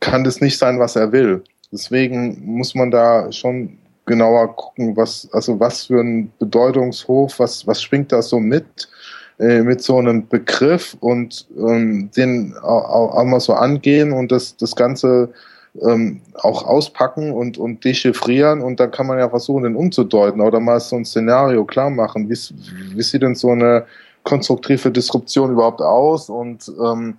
kann 0.02 0.26
das 0.26 0.42
nicht 0.42 0.58
sein, 0.58 0.80
was 0.80 0.98
er 0.98 1.14
will. 1.14 1.44
Deswegen 1.72 2.42
muss 2.46 2.76
man 2.76 2.92
da 2.92 3.32
schon 3.32 3.78
genauer 4.06 4.54
gucken, 4.56 4.98
was, 4.98 5.30
also 5.32 5.60
was 5.60 5.86
für 5.86 6.02
ein 6.02 6.32
Bedeutungshof, 6.40 7.40
was, 7.40 7.66
was 7.66 7.82
schwingt 7.82 8.12
da 8.12 8.22
so 8.22 8.40
mit? 8.40 8.90
Äh, 9.44 9.62
mit 9.62 9.82
so 9.82 9.98
einem 9.98 10.28
Begriff 10.30 10.96
und 11.02 11.48
ähm, 11.58 12.10
den 12.16 12.56
auch, 12.62 13.14
auch 13.14 13.24
mal 13.26 13.42
so 13.42 13.54
angehen 13.54 14.14
und 14.14 14.32
das, 14.32 14.56
das 14.56 14.74
Ganze 14.74 15.34
ähm, 15.82 16.22
auch 16.36 16.66
auspacken 16.66 17.34
und, 17.34 17.58
und 17.58 17.84
dechiffrieren 17.84 18.62
und 18.62 18.80
dann 18.80 18.92
kann 18.92 19.06
man 19.08 19.20
ja 19.20 19.28
versuchen, 19.28 19.64
den 19.64 19.76
umzudeuten 19.76 20.40
oder 20.40 20.62
mal 20.62 20.80
so 20.80 20.96
ein 20.96 21.04
Szenario 21.04 21.66
klar 21.66 21.90
machen. 21.90 22.30
Wie, 22.30 22.38
wie 22.96 23.02
sieht 23.02 23.22
denn 23.22 23.36
so 23.36 23.50
eine 23.50 23.86
konstruktive 24.24 24.92
Disruption 24.92 25.52
überhaupt 25.52 25.82
aus 25.82 26.30
und 26.30 26.72
ähm, 26.82 27.16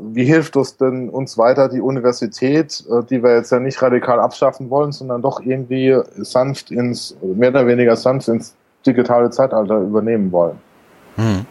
wie 0.00 0.24
hilft 0.24 0.56
uns 0.56 0.76
denn 0.76 1.08
uns 1.08 1.38
weiter 1.38 1.68
die 1.68 1.80
Universität, 1.80 2.82
äh, 2.90 3.04
die 3.04 3.22
wir 3.22 3.36
jetzt 3.36 3.52
ja 3.52 3.60
nicht 3.60 3.80
radikal 3.80 4.18
abschaffen 4.18 4.70
wollen, 4.70 4.90
sondern 4.90 5.22
doch 5.22 5.40
irgendwie 5.40 5.96
sanft 6.16 6.72
ins, 6.72 7.16
mehr 7.22 7.50
oder 7.50 7.68
weniger 7.68 7.94
sanft 7.94 8.26
ins 8.26 8.56
digitale 8.84 9.30
Zeitalter 9.30 9.78
übernehmen 9.78 10.32
wollen? 10.32 10.58
Hm. 11.16 11.46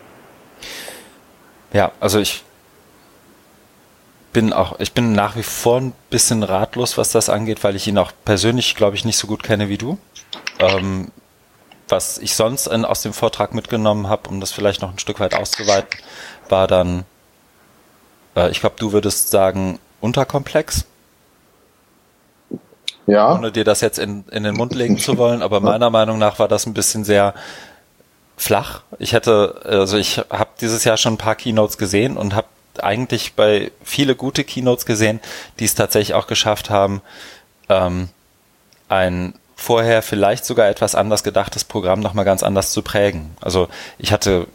Ja, 1.71 1.91
also 1.99 2.19
ich 2.19 2.43
bin 4.33 4.51
auch, 4.51 4.79
ich 4.79 4.93
bin 4.93 5.13
nach 5.13 5.35
wie 5.35 5.43
vor 5.43 5.79
ein 5.79 5.93
bisschen 6.09 6.43
ratlos, 6.43 6.97
was 6.97 7.11
das 7.11 7.29
angeht, 7.29 7.63
weil 7.63 7.75
ich 7.75 7.87
ihn 7.87 7.97
auch 7.97 8.11
persönlich, 8.25 8.75
glaube 8.75 8.95
ich, 8.95 9.05
nicht 9.05 9.17
so 9.17 9.27
gut 9.27 9.43
kenne 9.43 9.69
wie 9.69 9.77
du. 9.77 9.97
Ähm, 10.59 11.11
was 11.87 12.17
ich 12.17 12.35
sonst 12.35 12.67
in, 12.67 12.85
aus 12.85 13.01
dem 13.01 13.13
Vortrag 13.13 13.53
mitgenommen 13.53 14.09
habe, 14.09 14.29
um 14.29 14.39
das 14.39 14.51
vielleicht 14.51 14.81
noch 14.81 14.91
ein 14.91 14.99
Stück 14.99 15.19
weit 15.19 15.35
auszuweiten, 15.35 15.99
war 16.49 16.67
dann, 16.67 17.05
äh, 18.35 18.49
ich 18.49 18.59
glaube, 18.59 18.75
du 18.79 18.91
würdest 18.91 19.29
sagen, 19.29 19.79
unterkomplex. 20.01 20.85
Ja. 23.05 23.35
Ohne 23.35 23.51
dir 23.51 23.63
das 23.63 23.81
jetzt 23.81 23.99
in, 23.99 24.25
in 24.31 24.43
den 24.43 24.55
Mund 24.55 24.73
legen 24.73 24.97
zu 24.97 25.17
wollen, 25.17 25.41
aber 25.41 25.59
meiner 25.59 25.89
Meinung 25.89 26.17
nach 26.17 26.39
war 26.39 26.47
das 26.47 26.65
ein 26.65 26.73
bisschen 26.73 27.03
sehr 27.03 27.33
flach. 28.37 28.81
Ich 28.99 29.13
hätte, 29.13 29.61
also 29.63 29.97
ich 29.97 30.17
habe 30.17 30.49
dieses 30.59 30.83
Jahr 30.83 30.97
schon 30.97 31.13
ein 31.13 31.17
paar 31.17 31.35
Keynotes 31.35 31.77
gesehen 31.77 32.17
und 32.17 32.35
habe 32.35 32.47
eigentlich 32.81 33.33
bei 33.33 33.71
viele 33.83 34.15
gute 34.15 34.43
Keynotes 34.43 34.85
gesehen, 34.85 35.19
die 35.59 35.65
es 35.65 35.75
tatsächlich 35.75 36.15
auch 36.15 36.27
geschafft 36.27 36.69
haben, 36.69 37.01
ähm, 37.69 38.09
ein 38.89 39.33
vorher 39.55 40.01
vielleicht 40.01 40.45
sogar 40.45 40.67
etwas 40.67 40.95
anders 40.95 41.23
gedachtes 41.23 41.63
Programm 41.63 41.99
nochmal 41.99 42.25
ganz 42.25 42.43
anders 42.43 42.71
zu 42.71 42.81
prägen. 42.81 43.37
Also 43.39 43.69
ich 43.97 44.11
hatte, 44.11 44.47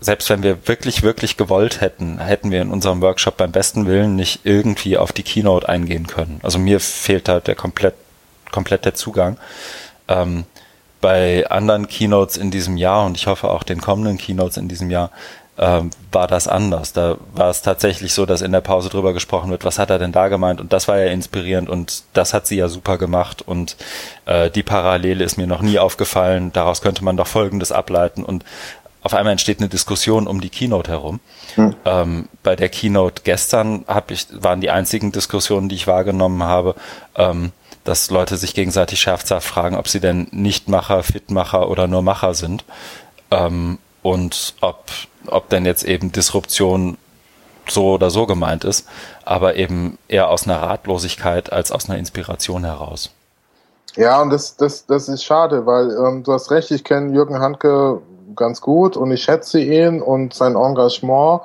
selbst 0.00 0.30
wenn 0.30 0.42
wir 0.42 0.66
wirklich, 0.66 1.02
wirklich 1.02 1.36
gewollt 1.36 1.80
hätten, 1.80 2.18
hätten 2.18 2.50
wir 2.50 2.62
in 2.62 2.70
unserem 2.70 3.02
Workshop 3.02 3.36
beim 3.36 3.52
besten 3.52 3.86
Willen 3.86 4.16
nicht 4.16 4.40
irgendwie 4.44 4.96
auf 4.96 5.12
die 5.12 5.22
Keynote 5.22 5.68
eingehen 5.68 6.06
können. 6.06 6.40
Also 6.42 6.58
mir 6.58 6.80
fehlt 6.80 7.28
da 7.28 7.40
der 7.40 7.56
komplett, 7.56 7.94
komplett 8.52 8.84
der 8.84 8.94
Zugang. 8.94 9.36
Ähm, 10.08 10.44
bei 11.04 11.46
anderen 11.50 11.86
Keynotes 11.86 12.38
in 12.38 12.50
diesem 12.50 12.78
Jahr 12.78 13.04
und 13.04 13.18
ich 13.18 13.26
hoffe 13.26 13.50
auch 13.50 13.62
den 13.62 13.78
kommenden 13.78 14.16
Keynotes 14.16 14.56
in 14.56 14.68
diesem 14.68 14.90
Jahr 14.90 15.10
ähm, 15.58 15.90
war 16.12 16.26
das 16.26 16.48
anders. 16.48 16.94
Da 16.94 17.18
war 17.34 17.50
es 17.50 17.60
tatsächlich 17.60 18.14
so, 18.14 18.24
dass 18.24 18.40
in 18.40 18.52
der 18.52 18.62
Pause 18.62 18.88
drüber 18.88 19.12
gesprochen 19.12 19.50
wird, 19.50 19.66
was 19.66 19.78
hat 19.78 19.90
er 19.90 19.98
denn 19.98 20.12
da 20.12 20.28
gemeint 20.28 20.62
und 20.62 20.72
das 20.72 20.88
war 20.88 20.98
ja 20.98 21.12
inspirierend 21.12 21.68
und 21.68 22.04
das 22.14 22.32
hat 22.32 22.46
sie 22.46 22.56
ja 22.56 22.68
super 22.68 22.96
gemacht 22.96 23.42
und 23.42 23.76
äh, 24.24 24.48
die 24.48 24.62
Parallele 24.62 25.22
ist 25.22 25.36
mir 25.36 25.46
noch 25.46 25.60
nie 25.60 25.78
aufgefallen. 25.78 26.54
Daraus 26.54 26.80
könnte 26.80 27.04
man 27.04 27.18
doch 27.18 27.26
Folgendes 27.26 27.70
ableiten 27.70 28.24
und 28.24 28.42
auf 29.02 29.12
einmal 29.12 29.32
entsteht 29.32 29.58
eine 29.58 29.68
Diskussion 29.68 30.26
um 30.26 30.40
die 30.40 30.48
Keynote 30.48 30.90
herum. 30.90 31.20
Hm. 31.56 31.74
Ähm, 31.84 32.28
bei 32.42 32.56
der 32.56 32.70
Keynote 32.70 33.20
gestern 33.24 33.84
hab 33.86 34.10
ich, 34.10 34.28
waren 34.32 34.62
die 34.62 34.70
einzigen 34.70 35.12
Diskussionen, 35.12 35.68
die 35.68 35.74
ich 35.74 35.86
wahrgenommen 35.86 36.44
habe, 36.44 36.74
ähm, 37.14 37.52
dass 37.84 38.10
Leute 38.10 38.36
sich 38.36 38.54
gegenseitig 38.54 39.00
scherzhaft 39.00 39.46
fragen, 39.46 39.76
ob 39.76 39.88
sie 39.88 40.00
denn 40.00 40.26
Nichtmacher, 40.30 41.02
Fitmacher 41.02 41.68
oder 41.68 41.86
nur 41.86 42.02
Macher 42.02 42.34
sind. 42.34 42.64
Ähm, 43.30 43.78
und 44.02 44.54
ob, 44.60 44.84
ob 45.26 45.48
denn 45.48 45.64
jetzt 45.64 45.84
eben 45.84 46.12
Disruption 46.12 46.98
so 47.68 47.92
oder 47.92 48.10
so 48.10 48.26
gemeint 48.26 48.64
ist, 48.64 48.86
aber 49.24 49.56
eben 49.56 49.98
eher 50.08 50.28
aus 50.28 50.46
einer 50.46 50.60
Ratlosigkeit 50.60 51.52
als 51.52 51.72
aus 51.72 51.88
einer 51.88 51.98
Inspiration 51.98 52.64
heraus. 52.64 53.10
Ja, 53.96 54.20
und 54.20 54.30
das, 54.30 54.56
das, 54.56 54.86
das 54.86 55.08
ist 55.08 55.24
schade, 55.24 55.66
weil 55.66 55.90
ähm, 55.90 56.24
du 56.24 56.32
hast 56.32 56.50
recht, 56.50 56.70
ich 56.70 56.84
kenne 56.84 57.14
Jürgen 57.14 57.38
Handke 57.38 58.02
ganz 58.34 58.60
gut 58.60 58.96
und 58.96 59.10
ich 59.12 59.22
schätze 59.22 59.60
ihn 59.60 60.02
und 60.02 60.34
sein 60.34 60.56
Engagement 60.56 61.42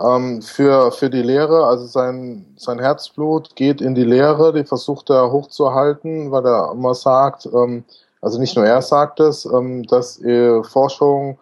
ähm, 0.00 0.42
für, 0.42 0.92
für 0.92 1.10
die 1.10 1.22
Lehre. 1.22 1.66
Also 1.66 1.86
sein, 1.86 2.46
sein 2.56 2.78
Herzblut 2.78 3.56
geht 3.56 3.80
in 3.80 3.94
die 3.94 4.04
Lehre, 4.04 4.52
die 4.52 4.64
versucht 4.64 5.10
er 5.10 5.32
hochzuhalten, 5.32 6.30
weil 6.30 6.46
er 6.46 6.72
immer 6.72 6.94
sagt, 6.94 7.46
ähm, 7.46 7.84
also 8.20 8.38
nicht 8.38 8.56
nur 8.56 8.66
er 8.66 8.82
sagt 8.82 9.20
es, 9.20 9.44
ähm, 9.44 9.84
dass 9.84 10.20
äh, 10.22 10.62
Forschung 10.64 11.38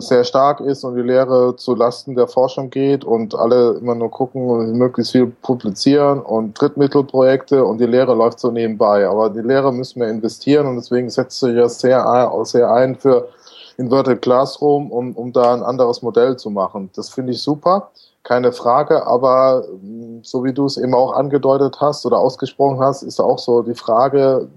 sehr 0.00 0.24
stark 0.24 0.60
ist 0.60 0.82
und 0.82 0.96
die 0.96 1.02
Lehre 1.02 1.54
zu 1.56 1.74
Lasten 1.74 2.16
der 2.16 2.26
Forschung 2.26 2.70
geht 2.70 3.04
und 3.04 3.34
alle 3.34 3.74
immer 3.74 3.94
nur 3.94 4.10
gucken 4.10 4.48
und 4.48 4.72
möglichst 4.72 5.12
viel 5.12 5.26
publizieren 5.26 6.20
und 6.20 6.60
Drittmittelprojekte 6.60 7.64
und 7.64 7.78
die 7.78 7.86
Lehre 7.86 8.14
läuft 8.14 8.40
so 8.40 8.50
nebenbei. 8.50 9.06
Aber 9.06 9.30
die 9.30 9.40
Lehre 9.40 9.72
müssen 9.72 10.00
wir 10.00 10.08
investieren 10.08 10.66
und 10.66 10.76
deswegen 10.76 11.10
setzt 11.10 11.38
sich 11.38 11.54
ja 11.54 11.68
sehr, 11.68 12.32
sehr 12.44 12.72
ein 12.72 12.96
für 12.96 13.28
Inverted 13.76 14.22
Classroom, 14.22 14.90
um, 14.90 15.12
um 15.12 15.32
da 15.32 15.54
ein 15.54 15.62
anderes 15.62 16.02
Modell 16.02 16.36
zu 16.36 16.50
machen. 16.50 16.90
Das 16.94 17.08
finde 17.08 17.32
ich 17.32 17.42
super, 17.42 17.90
keine 18.22 18.52
Frage, 18.52 19.06
aber 19.06 19.64
mm, 19.82 20.20
so 20.22 20.44
wie 20.44 20.52
du 20.52 20.66
es 20.66 20.76
eben 20.76 20.94
auch 20.94 21.12
angedeutet 21.12 21.76
hast 21.80 22.06
oder 22.06 22.18
ausgesprochen 22.18 22.80
hast, 22.80 23.02
ist 23.02 23.20
auch 23.20 23.38
so 23.38 23.62
die 23.62 23.74
Frage, 23.74 24.48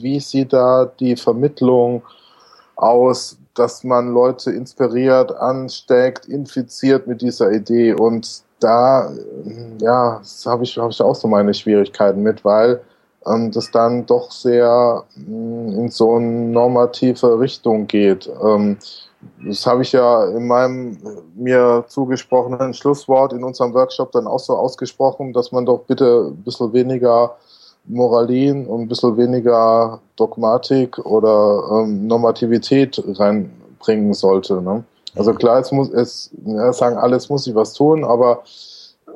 wie 0.00 0.20
sieht 0.20 0.52
da 0.52 0.86
die 0.86 1.16
Vermittlung 1.16 2.02
aus, 2.76 3.36
dass 3.54 3.84
man 3.84 4.12
Leute 4.12 4.50
inspiriert, 4.50 5.32
ansteckt, 5.36 6.26
infiziert 6.26 7.06
mit 7.06 7.20
dieser 7.20 7.52
Idee 7.52 7.92
und 7.92 8.42
da, 8.60 9.10
ja, 9.80 10.20
habe 10.46 10.64
ich, 10.64 10.78
hab 10.78 10.90
ich 10.90 11.02
auch 11.02 11.14
so 11.14 11.28
meine 11.28 11.54
Schwierigkeiten 11.54 12.22
mit, 12.22 12.44
weil 12.44 12.80
ähm, 13.26 13.50
das 13.50 13.70
dann 13.70 14.06
doch 14.06 14.30
sehr 14.30 15.04
mh, 15.16 15.26
mm, 15.26 15.78
in 15.78 15.88
so 15.90 16.14
eine 16.14 16.26
normative 16.26 17.38
Richtung 17.38 17.86
geht. 17.86 18.30
Ähm, 18.42 18.78
das 19.44 19.66
habe 19.66 19.82
ich 19.82 19.92
ja 19.92 20.24
in 20.26 20.46
meinem 20.46 20.96
mir 21.34 21.84
zugesprochenen 21.88 22.72
Schlusswort 22.72 23.32
in 23.32 23.44
unserem 23.44 23.74
Workshop 23.74 24.12
dann 24.12 24.26
auch 24.26 24.38
so 24.38 24.54
ausgesprochen, 24.54 25.32
dass 25.32 25.52
man 25.52 25.66
doch 25.66 25.80
bitte 25.80 26.30
ein 26.30 26.42
bisschen 26.42 26.72
weniger 26.72 27.36
Moralin 27.84 28.66
und 28.66 28.82
ein 28.82 28.88
bisschen 28.88 29.16
weniger 29.16 30.00
Dogmatik 30.16 30.98
oder 30.98 31.82
ähm, 31.82 32.06
Normativität 32.06 33.02
reinbringen 33.18 34.14
sollte. 34.14 34.62
Ne? 34.62 34.84
Also 35.16 35.34
klar, 35.34 35.58
es 35.58 35.72
muss 35.72 35.90
es 35.90 36.30
ja, 36.46 36.72
sagen, 36.72 36.96
alles 36.96 37.28
muss 37.28 37.46
ich 37.46 37.54
was 37.54 37.72
tun, 37.72 38.04
aber 38.04 38.42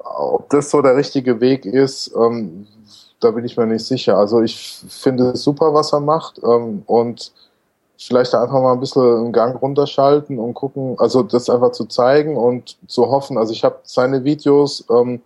ob 0.05 0.50
das 0.50 0.70
so 0.70 0.82
der 0.82 0.96
richtige 0.96 1.40
Weg 1.40 1.64
ist, 1.64 2.14
ähm, 2.16 2.66
da 3.25 3.31
bin 3.31 3.45
ich 3.45 3.57
mir 3.57 3.66
nicht 3.66 3.87
sicher. 3.87 4.18
Also 4.18 4.43
ich 4.43 4.83
finde 4.89 5.31
es 5.31 5.43
super, 5.43 5.72
was 5.72 5.93
er 5.93 6.01
macht 6.01 6.41
ähm, 6.45 6.83
und 6.87 7.33
vielleicht 7.97 8.35
einfach 8.35 8.61
mal 8.61 8.72
ein 8.72 8.81
bisschen 8.81 9.03
einen 9.03 9.33
Gang 9.33 9.61
runterschalten 9.61 10.39
und 10.39 10.55
gucken, 10.55 10.97
also 10.99 11.22
das 11.22 11.49
einfach 11.49 11.72
zu 11.72 11.87
zeigen 11.87 12.37
und 12.37 12.77
zu 12.87 13.11
hoffen. 13.11 13.39
Also 13.39 13.53
ich 13.53 13.64
habe 13.64 13.79
seine 13.85 14.25
Videos 14.25 14.85
ähm, 14.91 15.22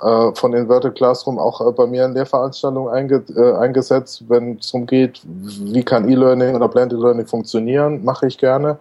äh, 0.00 0.32
von 0.34 0.52
Inverted 0.52 0.94
Classroom 0.94 1.38
auch 1.38 1.66
äh, 1.66 1.72
bei 1.72 1.86
mir 1.86 2.04
in 2.04 2.12
Lehrveranstaltungen 2.12 2.92
einge 2.92 3.24
äh, 3.34 3.54
eingesetzt, 3.56 4.24
wenn 4.28 4.58
es 4.58 4.70
darum 4.70 4.86
geht, 4.86 5.20
wie 5.24 5.82
kann 5.82 6.08
E-Learning 6.08 6.54
oder 6.54 6.68
Blended 6.68 7.00
Learning 7.00 7.26
funktionieren, 7.26 8.04
mache 8.04 8.26
ich 8.26 8.38
gerne. 8.38 8.78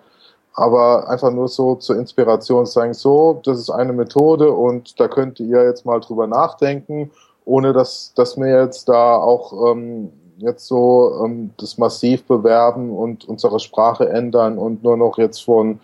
Aber 0.54 1.08
einfach 1.10 1.32
nur 1.32 1.48
so 1.48 1.76
zur 1.76 1.96
Inspiration 1.96 2.66
sagen, 2.66 2.94
so, 2.94 3.40
das 3.46 3.58
ist 3.58 3.70
eine 3.70 3.94
Methode 3.94 4.52
und 4.52 5.00
da 5.00 5.08
könnt 5.08 5.40
ihr 5.40 5.64
jetzt 5.64 5.86
mal 5.86 6.02
drüber 6.02 6.28
nachdenken 6.28 7.10
ohne 7.46 7.74
dass, 7.74 8.14
dass 8.16 8.38
wir 8.38 8.64
jetzt 8.64 8.90
da 8.90 9.16
auch 9.16 9.72
ähm, 9.72 10.12
jetzt 10.38 10.68
so 10.68 11.24
ähm, 11.24 11.52
das 11.58 11.78
massiv 11.78 12.24
bewerben 12.26 12.90
und 12.92 13.28
unsere 13.28 13.60
Sprache 13.60 14.10
ändern 14.10 14.58
und 14.58 14.84
nur 14.84 14.98
noch 14.98 15.18
jetzt 15.18 15.44
von 15.44 15.80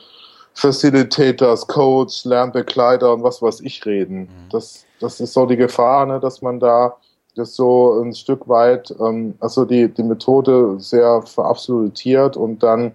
Facilitators, 0.54 1.68
Coach, 1.68 2.26
Lernbegleiter 2.26 3.14
und 3.14 3.24
was 3.24 3.42
weiß 3.42 3.62
ich 3.62 3.86
reden. 3.86 4.22
Mhm. 4.22 4.50
Das, 4.52 4.86
das 5.00 5.20
ist 5.20 5.34
so 5.34 5.46
die 5.46 5.58
Gefahr, 5.58 6.06
ne, 6.06 6.20
dass 6.20 6.42
man 6.42 6.60
da 6.60 6.98
das 7.36 7.56
so 7.56 8.02
ein 8.02 8.16
Stück 8.16 8.48
weit, 8.48 8.94
ähm, 9.00 9.36
also 9.40 9.66
die, 9.66 9.88
die 9.88 10.04
Methode 10.04 10.80
sehr 10.80 11.22
verabsolutiert 11.22 12.36
und 12.36 12.64
dann 12.64 12.94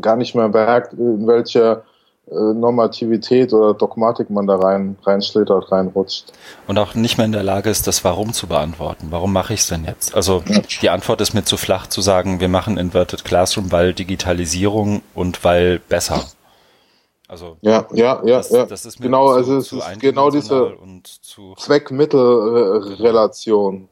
gar 0.00 0.16
nicht 0.16 0.34
mehr 0.34 0.48
merkt, 0.48 0.92
in 0.92 1.26
welche 1.26 1.82
Normativität 2.26 3.52
oder 3.52 3.74
Dogmatik 3.74 4.30
man 4.30 4.46
da 4.46 4.56
rein 4.56 4.96
reinschlittert, 5.02 5.70
reinrutscht. 5.70 6.32
Und 6.66 6.78
auch 6.78 6.94
nicht 6.94 7.18
mehr 7.18 7.26
in 7.26 7.32
der 7.32 7.42
Lage 7.42 7.68
ist, 7.68 7.86
das 7.86 8.02
Warum 8.04 8.32
zu 8.32 8.46
beantworten. 8.46 9.08
Warum 9.10 9.30
mache 9.32 9.52
ich 9.52 9.60
es 9.60 9.68
denn 9.68 9.84
jetzt? 9.84 10.14
Also 10.14 10.42
ja. 10.46 10.62
die 10.80 10.88
Antwort 10.90 11.20
ist 11.20 11.34
mir 11.34 11.44
zu 11.44 11.58
flach 11.58 11.86
zu 11.86 12.00
sagen, 12.00 12.40
wir 12.40 12.48
machen 12.48 12.78
Inverted 12.78 13.24
Classroom, 13.24 13.72
weil 13.72 13.92
Digitalisierung 13.92 15.02
und 15.14 15.44
weil 15.44 15.80
besser. 15.80 16.24
Also 17.28 17.58
ja, 17.60 17.86
ja, 17.92 18.22
ja, 18.24 18.38
das, 18.38 18.50
ja. 18.50 18.64
Das 18.66 18.86
ist 18.86 19.00
genau, 19.00 19.28
zu, 19.28 19.34
also 19.34 19.58
es 19.58 19.72
ist 19.72 20.00
genau 20.00 20.30
diese 20.30 20.72
Zweck-Mittel-Relation. 21.56 23.88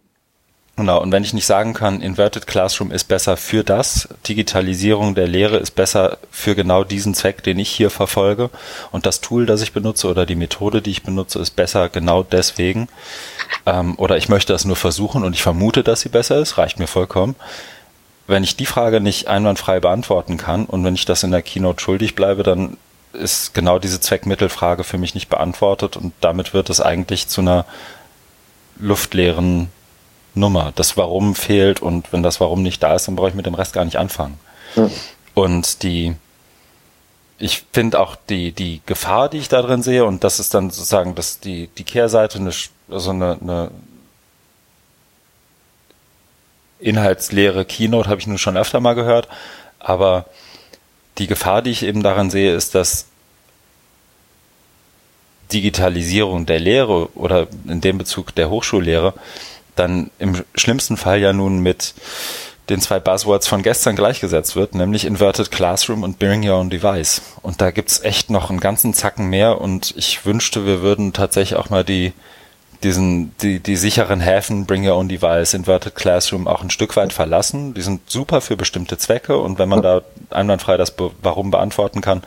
Genau, 0.83 1.01
und 1.01 1.12
wenn 1.12 1.22
ich 1.22 1.33
nicht 1.33 1.47
sagen 1.47 1.74
kann, 1.74 2.03
Inverted 2.03 2.49
Classroom 2.49 2.91
ist 2.91 3.05
besser 3.05 3.37
für 3.37 3.62
das, 3.62 4.09
Digitalisierung 4.26 5.14
der 5.14 5.28
Lehre 5.28 5.59
ist 5.59 5.76
besser 5.76 6.18
für 6.33 6.57
genau 6.57 6.83
diesen 6.83 7.14
Zweck, 7.14 7.45
den 7.45 7.61
ich 7.61 7.70
hier 7.70 7.89
verfolge, 7.89 8.51
und 8.91 9.07
das 9.07 9.20
Tool, 9.20 9.47
das 9.47 9.62
ich 9.62 9.72
benutze 9.72 10.09
oder 10.09 10.26
die 10.26 10.35
Methode, 10.35 10.83
die 10.83 10.91
ich 10.91 11.05
benutze, 11.05 11.39
ist 11.39 11.55
besser 11.55 11.89
genau 11.89 12.24
deswegen, 12.24 12.89
ähm, 13.64 13.95
oder 13.97 14.16
ich 14.16 14.28
möchte 14.28 14.53
das 14.53 14.64
nur 14.64 14.74
versuchen 14.74 15.22
und 15.22 15.35
ich 15.35 15.43
vermute, 15.45 15.85
dass 15.85 16.01
sie 16.01 16.09
besser 16.09 16.41
ist, 16.41 16.59
reicht 16.59 16.80
mir 16.80 16.89
vollkommen. 16.89 17.37
Wenn 18.26 18.43
ich 18.43 18.57
die 18.57 18.66
Frage 18.66 19.01
nicht 19.01 19.28
einwandfrei 19.28 19.78
beantworten 19.78 20.37
kann 20.37 20.66
und 20.66 20.85
wenn 20.85 20.97
ich 20.97 21.05
das 21.05 21.22
in 21.22 21.30
der 21.30 21.43
Keynote 21.43 21.80
schuldig 21.80 22.16
bleibe, 22.16 22.43
dann 22.43 22.76
ist 23.12 23.55
genau 23.55 23.78
diese 23.78 24.01
Zweckmittelfrage 24.01 24.83
für 24.83 24.99
mich 24.99 25.14
nicht 25.14 25.28
beantwortet 25.28 25.97
und 25.97 26.12
damit 26.20 26.55
wird 26.55 26.70
es 26.70 26.80
eigentlich 26.80 27.28
zu 27.28 27.41
einer 27.41 27.66
luftleeren 28.80 29.68
Nummer. 30.35 30.72
Das 30.74 30.97
Warum 30.97 31.35
fehlt 31.35 31.80
und 31.80 32.12
wenn 32.12 32.22
das 32.22 32.41
Warum 32.41 32.62
nicht 32.62 32.83
da 32.83 32.95
ist, 32.95 33.09
dann 33.09 33.16
brauche 33.16 33.28
ich 33.28 33.35
mit 33.35 33.47
dem 33.47 33.55
Rest 33.55 33.72
gar 33.72 33.85
nicht 33.85 33.97
anfangen. 33.97 34.39
Ja. 34.76 34.89
Und 35.35 35.83
die, 35.83 36.14
ich 37.39 37.64
finde 37.72 38.01
auch 38.01 38.16
die, 38.28 38.53
die 38.53 38.80
Gefahr, 38.87 39.28
die 39.28 39.39
ich 39.39 39.49
da 39.49 39.62
drin 39.62 39.83
sehe, 39.83 40.05
und 40.05 40.24
das 40.24 40.41
ist 40.41 40.55
dann 40.55 40.70
sozusagen 40.70 41.14
das, 41.14 41.41
die, 41.41 41.68
die 41.78 41.85
Kehrseite, 41.85 42.39
eine, 42.39 42.53
also 42.91 43.11
eine, 43.11 43.39
eine 43.41 43.70
inhaltsleere 46.78 47.64
Keynote 47.64 48.09
habe 48.09 48.20
ich 48.20 48.26
nun 48.26 48.39
schon 48.39 48.57
öfter 48.57 48.80
mal 48.80 48.95
gehört, 48.95 49.28
aber 49.78 50.26
die 51.18 51.26
Gefahr, 51.26 51.62
die 51.62 51.70
ich 51.70 51.83
eben 51.83 52.03
daran 52.03 52.30
sehe, 52.30 52.55
ist, 52.55 52.74
dass 52.74 53.07
Digitalisierung 55.53 56.47
der 56.47 56.59
Lehre 56.59 57.11
oder 57.14 57.47
in 57.68 57.80
dem 57.80 57.99
Bezug 57.99 58.35
der 58.35 58.49
Hochschullehre 58.51 59.14
dann 59.77 60.11
im 60.18 60.43
schlimmsten 60.55 60.97
Fall 60.97 61.20
ja 61.20 61.33
nun 61.33 61.59
mit 61.59 61.95
den 62.68 62.81
zwei 62.81 63.01
Buzzwords 63.01 63.49
von 63.49 63.62
gestern 63.62 63.97
gleichgesetzt 63.97 64.55
wird, 64.55 64.75
nämlich 64.75 65.05
Inverted 65.05 65.51
Classroom 65.51 66.05
und 66.05 66.18
Bring 66.18 66.49
Your 66.49 66.57
Own 66.57 66.70
Device. 66.70 67.23
Und 67.43 67.61
da 67.61 67.70
gibt's 67.70 68.01
echt 68.03 68.31
noch 68.31 68.51
einen 68.51 68.61
ganzen 68.61 68.95
Zacken 68.95 69.29
mehr 69.29 69.61
und 69.61 69.95
ich 69.97 70.25
wünschte, 70.25 70.64
wir 70.64 70.81
würden 70.81 71.12
tatsächlich 71.12 71.59
auch 71.59 71.70
mal 71.70 71.85
die, 71.85 72.12
diesen, 72.85 73.37
die, 73.43 73.59
die 73.59 73.77
sicheren 73.77 74.20
Häfen 74.20 74.64
Bring 74.64 74.89
Your 74.89 74.97
Own 74.97 75.09
Device, 75.09 75.55
Inverted 75.55 75.97
Classroom 75.97 76.47
auch 76.47 76.62
ein 76.62 76.70
Stück 76.70 76.95
weit 76.97 77.12
verlassen. 77.12 77.75
Die 77.75 77.83
sind 77.83 78.09
super 78.09 78.41
für 78.41 78.57
bestimmte 78.57 78.97
Zwecke 78.97 79.39
und 79.39 79.59
wenn 79.59 79.68
man 79.68 79.83
da 79.83 80.03
einwandfrei 80.31 80.77
das 80.77 80.95
Warum 81.20 81.51
beantworten 81.51 82.01
kann, 82.01 82.23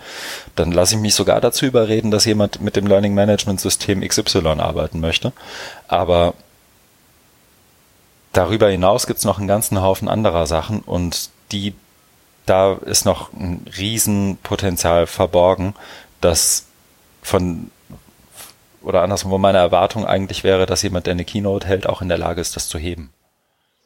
dann 0.56 0.74
lasse 0.74 0.96
ich 0.96 1.02
mich 1.02 1.16
sogar 1.16 1.40
dazu 1.40 1.66
überreden, 1.66 2.12
dass 2.12 2.26
jemand 2.26 2.62
mit 2.62 2.76
dem 2.76 2.88
Learning 2.88 3.14
Management 3.14 3.62
System 3.62 4.02
XY 4.02 4.60
arbeiten 4.60 5.00
möchte. 5.00 5.32
Aber 5.88 6.34
darüber 8.36 8.70
hinaus 8.70 9.08
gibt 9.08 9.20
es 9.20 9.26
noch 9.26 9.40
einen 9.40 9.48
ganzen 9.48 9.82
Haufen 9.82 10.08
anderer 10.08 10.46
Sachen 10.46 10.82
und 10.82 11.30
die, 11.52 11.74
da 12.46 12.74
ist 12.74 13.06
noch 13.06 13.34
ein 13.34 13.66
Riesenpotenzial 13.78 15.08
verborgen, 15.08 15.74
das 16.22 16.66
von 17.22 17.72
oder 18.84 19.02
andersrum, 19.02 19.32
wo 19.32 19.40
meine 19.40 19.58
Erwartung 19.58 20.06
eigentlich 20.06 20.44
wäre, 20.44 20.68
dass 20.68 20.84
jemand, 20.84 21.08
der 21.08 21.14
eine 21.14 21.26
Keynote 21.26 21.68
hält, 21.68 21.90
auch 21.90 22.04
in 22.04 22.08
der 22.08 22.20
Lage 22.20 22.40
ist, 22.40 22.56
das 22.56 22.70
zu 22.70 22.78
heben. 22.78 23.10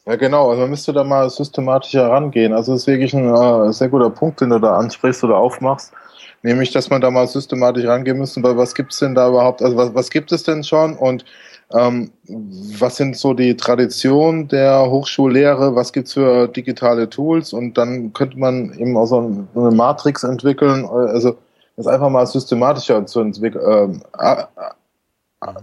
Ja, 0.06 0.18
genau. 0.18 0.50
Also 0.50 0.62
man 0.62 0.72
müsste 0.72 0.91
da 0.91 1.06
mal 1.06 1.30
systematischer 1.30 2.10
rangehen. 2.10 2.52
Also 2.52 2.74
das 2.74 2.82
ist 2.82 2.88
wirklich 2.88 3.14
ein 3.14 3.34
äh, 3.34 3.72
sehr 3.72 3.88
guter 3.88 4.10
Punkt, 4.10 4.41
den 4.41 4.50
du 4.50 4.60
da 4.60 4.78
ansprichst 4.78 5.24
oder 5.24 5.38
aufmachst. 5.38 5.93
Nämlich, 6.41 6.72
dass 6.72 6.89
man 6.89 7.00
da 7.00 7.12
mal 7.12 7.28
systematisch 7.28 7.86
rangehen 7.86 8.18
müssen, 8.18 8.43
weil 8.43 8.58
was 8.58 8.76
gibt's 8.76 9.00
denn 9.00 9.16
da 9.16 9.30
überhaupt? 9.30 9.62
Also 9.62 9.78
was, 9.78 9.93
was 9.93 10.10
gibt 10.10 10.32
es 10.32 10.43
denn 10.43 10.64
schon? 10.64 10.97
Und 10.97 11.24
ähm, 11.72 12.11
was 12.80 12.97
sind 12.97 13.15
so 13.15 13.34
die 13.34 13.55
Traditionen 13.55 14.47
der 14.47 14.89
Hochschullehre? 14.89 15.76
Was 15.76 15.93
gibt's 15.93 16.13
für 16.13 16.47
digitale 16.47 17.09
Tools? 17.09 17.53
Und 17.53 17.78
dann 17.78 18.11
könnte 18.13 18.39
man 18.39 18.74
eben 18.74 18.97
auch 18.97 19.05
so 19.05 19.45
eine 19.55 19.72
Matrix 19.72 20.24
entwickeln, 20.24 20.86
also 20.86 21.38
das 21.78 21.88
einfach 21.88 22.09
mal 22.09 22.26
systematischer 22.26 23.05
zu 23.05 23.20
entwickeln, 23.22 24.01
äh, 24.17 24.43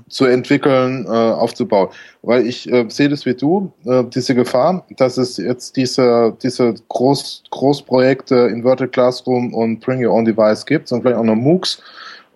zu 0.09 0.27
entwickeln, 0.27 1.07
äh, 1.07 1.09
aufzubauen. 1.09 1.89
Weil 2.23 2.47
ich 2.47 2.71
äh, 2.73 2.87
sehe 2.89 3.09
das 3.09 3.27
wie 3.27 3.35
du, 3.35 3.73
äh, 3.85 4.05
diese 4.05 4.35
Gefahr, 4.35 4.87
dass 4.97 5.19
es 5.19 5.37
jetzt 5.37 5.77
diese, 5.77 6.37
diese 6.41 6.75
Groß, 6.89 7.43
Großprojekte 7.51 8.35
Inverted 8.47 8.93
Classroom 8.93 9.53
und 9.53 9.81
Bring 9.81 10.07
Your 10.07 10.15
Own 10.15 10.25
Device 10.25 10.65
gibt 10.65 10.91
und 10.93 11.03
vielleicht 11.03 11.19
auch 11.19 11.25
noch 11.25 11.35
MOOCs 11.35 11.83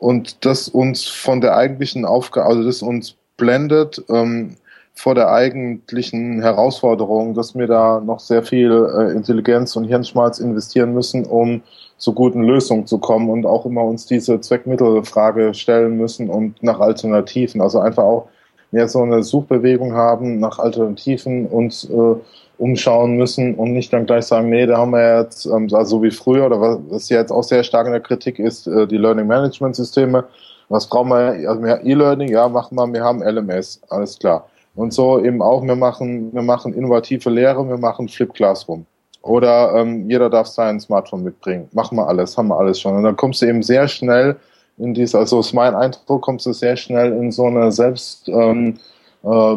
und 0.01 0.45
das 0.45 0.69
uns 0.69 1.07
von 1.07 1.41
der 1.41 1.57
eigentlichen 1.57 2.05
Aufgabe, 2.05 2.49
also 2.49 2.65
das 2.65 2.83
uns 2.83 3.17
blendet 3.41 4.05
ähm, 4.09 4.57
vor 4.95 5.15
der 5.15 5.33
eigentlichen 5.33 6.43
Herausforderung, 6.43 7.35
dass 7.35 7.57
wir 7.57 7.67
da 7.67 8.01
noch 8.01 8.21
sehr 8.21 8.43
viel 8.43 8.71
äh, 8.71 9.13
Intelligenz 9.13 9.75
und 9.75 9.85
Hirnschmalz 9.85 10.39
investieren 10.39 10.93
müssen, 10.93 11.25
um 11.25 11.63
zu 11.97 12.13
guten 12.13 12.43
Lösungen 12.43 12.87
zu 12.87 12.99
kommen 12.99 13.31
und 13.31 13.47
auch 13.47 13.67
immer 13.67 13.83
uns 13.83 14.07
diese 14.07 14.41
Zweckmittelfrage 14.41 15.55
stellen 15.55 15.97
müssen 15.97 16.29
und 16.29 16.63
nach 16.63 16.81
Alternativen. 16.81 17.61
Also 17.61 17.81
einfach 17.81 18.05
auch 18.05 18.29
mehr 18.73 18.89
so 18.89 19.03
eine 19.03 19.23
Suchbewegung 19.23 19.95
haben 19.95 20.39
nach 20.39 20.59
Alternativen 20.59 21.47
uns 21.47 21.85
äh, 21.85 22.15
umschauen 22.59 23.17
müssen 23.17 23.55
und 23.55 23.73
nicht 23.73 23.93
dann 23.93 24.07
gleich 24.07 24.27
sagen, 24.27 24.51
nee, 24.51 24.67
da 24.67 24.77
haben 24.77 24.93
wir 24.93 25.23
jetzt, 25.23 25.47
ähm, 25.47 25.69
also 25.73 26.03
wie 26.03 26.11
früher, 26.11 26.47
oder 26.47 26.61
was 26.61 27.09
jetzt 27.09 27.33
auch 27.33 27.43
sehr 27.43 27.65
stark 27.65 27.87
in 27.87 27.93
der 27.93 28.03
Kritik 28.03 28.39
ist, 28.39 28.67
äh, 28.67 28.87
die 28.87 28.99
Learning 28.99 29.27
Management 29.27 29.77
Systeme, 29.77 30.25
was 30.71 30.87
brauchen 30.87 31.11
wir? 31.11 31.49
Also 31.49 31.63
wir 31.63 31.85
E-Learning, 31.85 32.29
ja, 32.29 32.49
machen 32.49 32.77
wir, 32.77 32.91
wir 32.91 33.05
haben 33.05 33.23
LMS, 33.23 33.83
alles 33.91 34.19
klar. 34.19 34.49
Und 34.75 34.95
so 34.95 35.23
eben 35.23 35.43
auch, 35.43 35.63
wir 35.63 35.77
machen, 35.77 36.33
wir 36.33 36.43
machen 36.43 36.73
innovative 36.73 37.29
Lehre, 37.29 37.69
wir 37.69 37.77
machen 37.77 38.09
Flip 38.09 38.33
Classroom. 38.33 38.87
Oder 39.23 39.75
ähm, 39.75 40.09
jeder 40.09 40.31
darf 40.31 40.47
sein 40.47 40.81
Smartphone 40.81 41.25
mitbringen. 41.25 41.69
Machen 41.73 41.97
wir 41.99 42.09
alles, 42.09 42.39
haben 42.39 42.49
wir 42.49 42.57
alles 42.57 42.81
schon. 42.81 42.97
Und 42.97 43.03
dann 43.03 43.17
kommst 43.17 43.43
du 43.43 43.47
eben 43.47 43.63
sehr 43.63 43.87
schnell 43.89 44.37
in 44.79 44.95
diese, 44.95 45.19
also 45.19 45.41
ist 45.41 45.53
mein 45.53 45.75
Eindruck, 45.75 46.23
kommst 46.23 46.47
du 46.47 46.53
sehr 46.53 46.77
schnell 46.77 47.13
in 47.13 47.31
so 47.33 47.47
eine 47.47 47.71
Selbst, 47.73 48.29
ähm, 48.29 48.79
äh, 49.25 49.57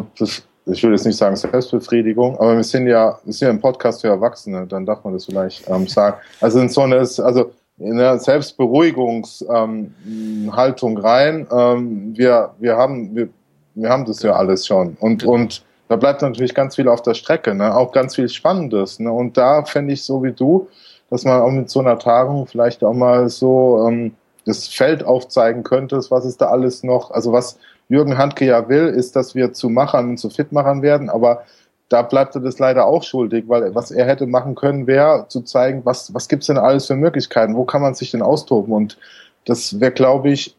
ich 0.66 0.82
will 0.82 0.92
jetzt 0.92 1.06
nicht 1.06 1.16
sagen 1.16 1.36
Selbstbefriedigung, 1.36 2.36
aber 2.38 2.56
wir 2.56 2.64
sind 2.64 2.86
ja, 2.86 3.18
wir 3.24 3.32
sind 3.32 3.46
ja 3.46 3.54
ein 3.54 3.60
Podcast 3.60 4.00
für 4.00 4.08
Erwachsene, 4.08 4.66
dann 4.66 4.84
darf 4.84 5.04
man 5.04 5.14
das 5.14 5.26
vielleicht 5.26 5.68
ähm, 5.70 5.86
sagen. 5.86 6.16
Also 6.40 6.58
in 6.58 6.68
so 6.68 6.82
eine, 6.82 6.96
also 6.96 7.52
in 7.78 7.96
der 7.96 8.18
Selbstberuhigungshaltung 8.18 10.92
ähm, 10.92 10.98
rein. 10.98 11.46
Ähm, 11.50 12.16
wir, 12.16 12.50
wir, 12.58 12.76
haben, 12.76 13.14
wir, 13.14 13.28
wir 13.74 13.88
haben 13.88 14.04
das 14.04 14.22
ja 14.22 14.32
alles 14.32 14.66
schon. 14.66 14.96
Und, 15.00 15.24
und 15.24 15.64
da 15.88 15.96
bleibt 15.96 16.22
natürlich 16.22 16.54
ganz 16.54 16.76
viel 16.76 16.88
auf 16.88 17.02
der 17.02 17.14
Strecke, 17.14 17.54
ne? 17.54 17.76
auch 17.76 17.92
ganz 17.92 18.14
viel 18.14 18.28
Spannendes. 18.28 19.00
Ne? 19.00 19.10
Und 19.10 19.36
da 19.36 19.64
fände 19.64 19.92
ich 19.92 20.04
so 20.04 20.22
wie 20.22 20.32
du, 20.32 20.68
dass 21.10 21.24
man 21.24 21.40
auch 21.40 21.50
mit 21.50 21.68
so 21.68 21.80
einer 21.80 21.98
Tagung 21.98 22.46
vielleicht 22.46 22.84
auch 22.84 22.94
mal 22.94 23.28
so 23.28 23.86
ähm, 23.88 24.14
das 24.46 24.68
Feld 24.68 25.04
aufzeigen 25.04 25.62
könnte, 25.62 26.00
was 26.10 26.24
ist 26.24 26.40
da 26.40 26.46
alles 26.46 26.82
noch, 26.82 27.10
also 27.10 27.32
was 27.32 27.58
Jürgen 27.88 28.18
Handke 28.18 28.46
ja 28.46 28.68
will, 28.68 28.88
ist, 28.88 29.16
dass 29.16 29.34
wir 29.34 29.52
zu 29.52 29.68
Machern 29.68 30.10
und 30.10 30.16
zu 30.18 30.30
Fitmachern 30.30 30.82
werden, 30.82 31.10
aber 31.10 31.44
da 31.88 32.02
bleibt 32.02 32.34
er 32.34 32.40
das 32.40 32.58
leider 32.58 32.86
auch 32.86 33.02
schuldig, 33.02 33.44
weil 33.48 33.74
was 33.74 33.90
er 33.90 34.06
hätte 34.06 34.26
machen 34.26 34.54
können, 34.54 34.86
wäre 34.86 35.26
zu 35.28 35.42
zeigen, 35.42 35.84
was, 35.84 36.14
was 36.14 36.28
gibt's 36.28 36.46
denn 36.46 36.58
alles 36.58 36.86
für 36.86 36.96
Möglichkeiten, 36.96 37.56
wo 37.56 37.64
kann 37.64 37.82
man 37.82 37.94
sich 37.94 38.10
denn 38.10 38.22
austoben? 38.22 38.72
Und 38.72 38.98
das 39.44 39.80
wäre, 39.80 39.92
glaube 39.92 40.30
ich, 40.30 40.56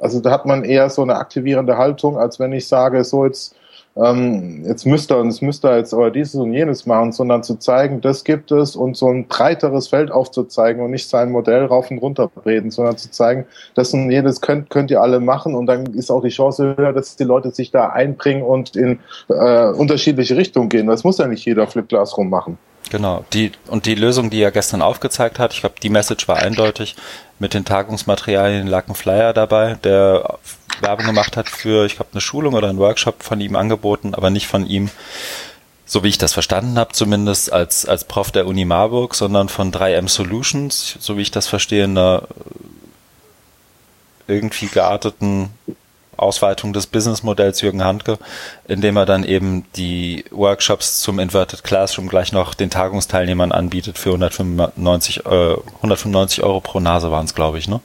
also 0.00 0.20
da 0.20 0.30
hat 0.30 0.46
man 0.46 0.64
eher 0.64 0.88
so 0.90 1.02
eine 1.02 1.16
aktivierende 1.16 1.76
Haltung, 1.78 2.18
als 2.18 2.38
wenn 2.38 2.52
ich 2.52 2.68
sage, 2.68 3.04
so 3.04 3.24
jetzt 3.24 3.54
ähm, 4.02 4.64
jetzt 4.64 4.86
müsste 4.86 5.14
er 5.14 5.20
und 5.20 5.28
es 5.28 5.42
müsste 5.42 5.68
er 5.68 5.78
jetzt 5.78 5.92
aber 5.92 6.10
dieses 6.10 6.36
und 6.36 6.52
jenes 6.52 6.86
machen, 6.86 7.12
sondern 7.12 7.42
zu 7.42 7.56
zeigen, 7.56 8.00
das 8.00 8.24
gibt 8.24 8.52
es 8.52 8.76
und 8.76 8.96
so 8.96 9.08
ein 9.08 9.26
breiteres 9.26 9.88
Feld 9.88 10.10
aufzuzeigen 10.10 10.82
und 10.82 10.90
nicht 10.90 11.08
sein 11.08 11.32
Modell 11.32 11.64
rauf 11.64 11.90
und 11.90 11.98
runter 11.98 12.30
reden, 12.46 12.70
sondern 12.70 12.96
zu 12.96 13.10
zeigen, 13.10 13.46
das 13.74 13.92
und 13.92 14.10
jenes 14.10 14.40
könnt, 14.40 14.70
könnt 14.70 14.90
ihr 14.90 15.00
alle 15.00 15.20
machen 15.20 15.54
und 15.54 15.66
dann 15.66 15.86
ist 15.94 16.10
auch 16.10 16.22
die 16.22 16.28
Chance 16.28 16.76
höher, 16.76 16.92
dass 16.92 17.16
die 17.16 17.24
Leute 17.24 17.50
sich 17.50 17.70
da 17.70 17.88
einbringen 17.88 18.42
und 18.42 18.76
in 18.76 19.00
äh, 19.28 19.68
unterschiedliche 19.70 20.36
Richtungen 20.36 20.68
gehen. 20.68 20.86
Das 20.86 21.02
muss 21.04 21.18
ja 21.18 21.26
nicht 21.26 21.44
jeder 21.44 21.66
Flip 21.66 21.88
Classroom 21.88 22.30
machen. 22.30 22.58
Genau, 22.90 23.24
die 23.32 23.52
und 23.66 23.84
die 23.84 23.94
Lösung, 23.94 24.30
die 24.30 24.40
er 24.40 24.50
gestern 24.50 24.80
aufgezeigt 24.80 25.38
hat, 25.38 25.52
ich 25.52 25.60
glaube, 25.60 25.74
die 25.82 25.90
Message 25.90 26.26
war 26.26 26.38
eindeutig. 26.38 26.96
Mit 27.38 27.54
den 27.54 27.64
Tagungsmaterialien 27.64 28.66
lag 28.66 28.88
ein 28.88 28.94
Flyer 28.94 29.32
dabei, 29.32 29.74
der 29.84 30.38
Werbung 30.80 31.06
gemacht 31.06 31.36
hat 31.36 31.48
für, 31.48 31.84
ich 31.84 31.96
glaube, 31.96 32.12
eine 32.12 32.20
Schulung 32.20 32.54
oder 32.54 32.68
einen 32.68 32.78
Workshop 32.78 33.22
von 33.22 33.40
ihm 33.40 33.56
angeboten, 33.56 34.14
aber 34.14 34.30
nicht 34.30 34.46
von 34.46 34.66
ihm, 34.66 34.90
so 35.84 36.02
wie 36.02 36.08
ich 36.08 36.18
das 36.18 36.32
verstanden 36.32 36.78
habe, 36.78 36.92
zumindest 36.92 37.52
als, 37.52 37.86
als 37.86 38.04
Prof 38.04 38.30
der 38.30 38.46
Uni 38.46 38.64
Marburg, 38.64 39.14
sondern 39.14 39.48
von 39.48 39.72
3M 39.72 40.08
Solutions, 40.08 40.96
so 40.98 41.16
wie 41.16 41.22
ich 41.22 41.30
das 41.30 41.46
verstehe, 41.46 41.84
einer 41.84 42.22
irgendwie 44.26 44.66
gearteten 44.66 45.50
Ausweitung 46.18 46.72
des 46.72 46.86
Businessmodells 46.86 47.60
Jürgen 47.60 47.84
Handke, 47.84 48.18
indem 48.66 48.96
er 48.96 49.06
dann 49.06 49.24
eben 49.24 49.64
die 49.76 50.24
Workshops 50.30 51.00
zum 51.00 51.18
Inverted 51.18 51.64
Classroom 51.64 52.08
gleich 52.08 52.32
noch 52.32 52.54
den 52.54 52.70
Tagungsteilnehmern 52.70 53.52
anbietet 53.52 53.98
für 53.98 54.10
195, 54.10 55.26
äh, 55.26 55.54
195 55.76 56.42
Euro 56.42 56.60
pro 56.60 56.80
Nase 56.80 57.10
waren 57.10 57.24
es, 57.24 57.34
glaube 57.34 57.58
ich. 57.58 57.68
Ne? 57.68 57.80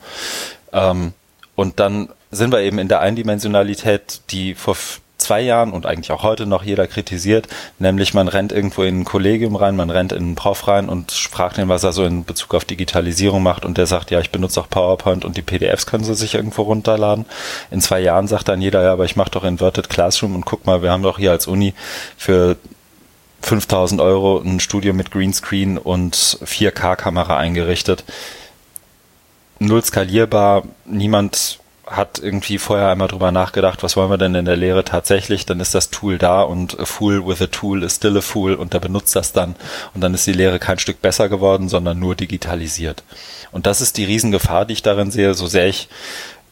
Ähm, 0.71 1.13
und 1.55 1.79
dann 1.79 2.09
sind 2.31 2.51
wir 2.51 2.61
eben 2.61 2.79
in 2.79 2.87
der 2.87 3.01
Eindimensionalität, 3.01 4.21
die 4.31 4.55
vor 4.55 4.75
zwei 5.23 5.41
Jahren 5.41 5.71
und 5.71 5.85
eigentlich 5.85 6.11
auch 6.11 6.21
heute 6.21 6.45
noch 6.45 6.63
jeder 6.63 6.85
kritisiert, 6.87 7.47
nämlich 7.79 8.13
man 8.13 8.27
rennt 8.27 8.51
irgendwo 8.51 8.83
in 8.83 9.01
ein 9.01 9.05
Kollegium 9.05 9.55
rein, 9.55 9.75
man 9.75 9.89
rennt 9.89 10.11
in 10.11 10.23
einen 10.23 10.35
Prof 10.35 10.67
rein 10.67 10.89
und 10.89 11.11
fragt 11.11 11.57
ihn, 11.57 11.69
was 11.69 11.83
er 11.83 11.93
so 11.93 12.05
in 12.05 12.25
Bezug 12.25 12.53
auf 12.53 12.65
Digitalisierung 12.65 13.41
macht 13.41 13.65
und 13.65 13.77
der 13.77 13.87
sagt, 13.87 14.11
ja, 14.11 14.19
ich 14.19 14.29
benutze 14.29 14.61
auch 14.61 14.69
PowerPoint 14.69 15.25
und 15.25 15.37
die 15.37 15.41
PDFs 15.41 15.85
können 15.85 16.03
sie 16.03 16.15
sich 16.15 16.35
irgendwo 16.35 16.63
runterladen. 16.63 17.25
In 17.71 17.81
zwei 17.81 17.99
Jahren 17.99 18.27
sagt 18.27 18.47
dann 18.49 18.61
jeder, 18.61 18.83
ja, 18.83 18.93
aber 18.93 19.05
ich 19.05 19.15
mache 19.15 19.31
doch 19.31 19.43
Inverted 19.43 19.89
Classroom 19.89 20.35
und 20.35 20.45
guck 20.45 20.65
mal, 20.65 20.83
wir 20.83 20.91
haben 20.91 21.03
doch 21.03 21.17
hier 21.17 21.31
als 21.31 21.47
Uni 21.47 21.73
für 22.17 22.57
5000 23.41 23.99
Euro 23.99 24.39
ein 24.39 24.59
Studio 24.59 24.93
mit 24.93 25.11
Greenscreen 25.11 25.77
und 25.77 26.15
4K-Kamera 26.15 27.37
eingerichtet. 27.37 28.03
Null 29.59 29.83
skalierbar, 29.83 30.63
niemand 30.85 31.59
hat 31.95 32.19
irgendwie 32.19 32.57
vorher 32.57 32.89
einmal 32.89 33.07
drüber 33.07 33.31
nachgedacht, 33.31 33.83
was 33.83 33.95
wollen 33.95 34.09
wir 34.09 34.17
denn 34.17 34.35
in 34.35 34.45
der 34.45 34.55
Lehre 34.55 34.83
tatsächlich, 34.83 35.45
dann 35.45 35.59
ist 35.59 35.75
das 35.75 35.89
Tool 35.89 36.17
da 36.17 36.41
und 36.41 36.79
a 36.79 36.85
fool 36.85 37.25
with 37.25 37.41
a 37.41 37.47
tool 37.47 37.83
is 37.83 37.95
still 37.95 38.17
a 38.17 38.21
fool 38.21 38.55
und 38.55 38.73
der 38.73 38.79
benutzt 38.79 39.15
das 39.15 39.31
dann. 39.31 39.55
Und 39.93 40.01
dann 40.01 40.13
ist 40.13 40.25
die 40.25 40.33
Lehre 40.33 40.59
kein 40.59 40.79
Stück 40.79 41.01
besser 41.01 41.29
geworden, 41.29 41.69
sondern 41.69 41.99
nur 41.99 42.15
digitalisiert. 42.15 43.03
Und 43.51 43.67
das 43.67 43.81
ist 43.81 43.97
die 43.97 44.05
Riesengefahr, 44.05 44.65
die 44.65 44.73
ich 44.73 44.81
darin 44.81 45.11
sehe, 45.11 45.33
so 45.35 45.47
sehr 45.47 45.67
ich 45.67 45.87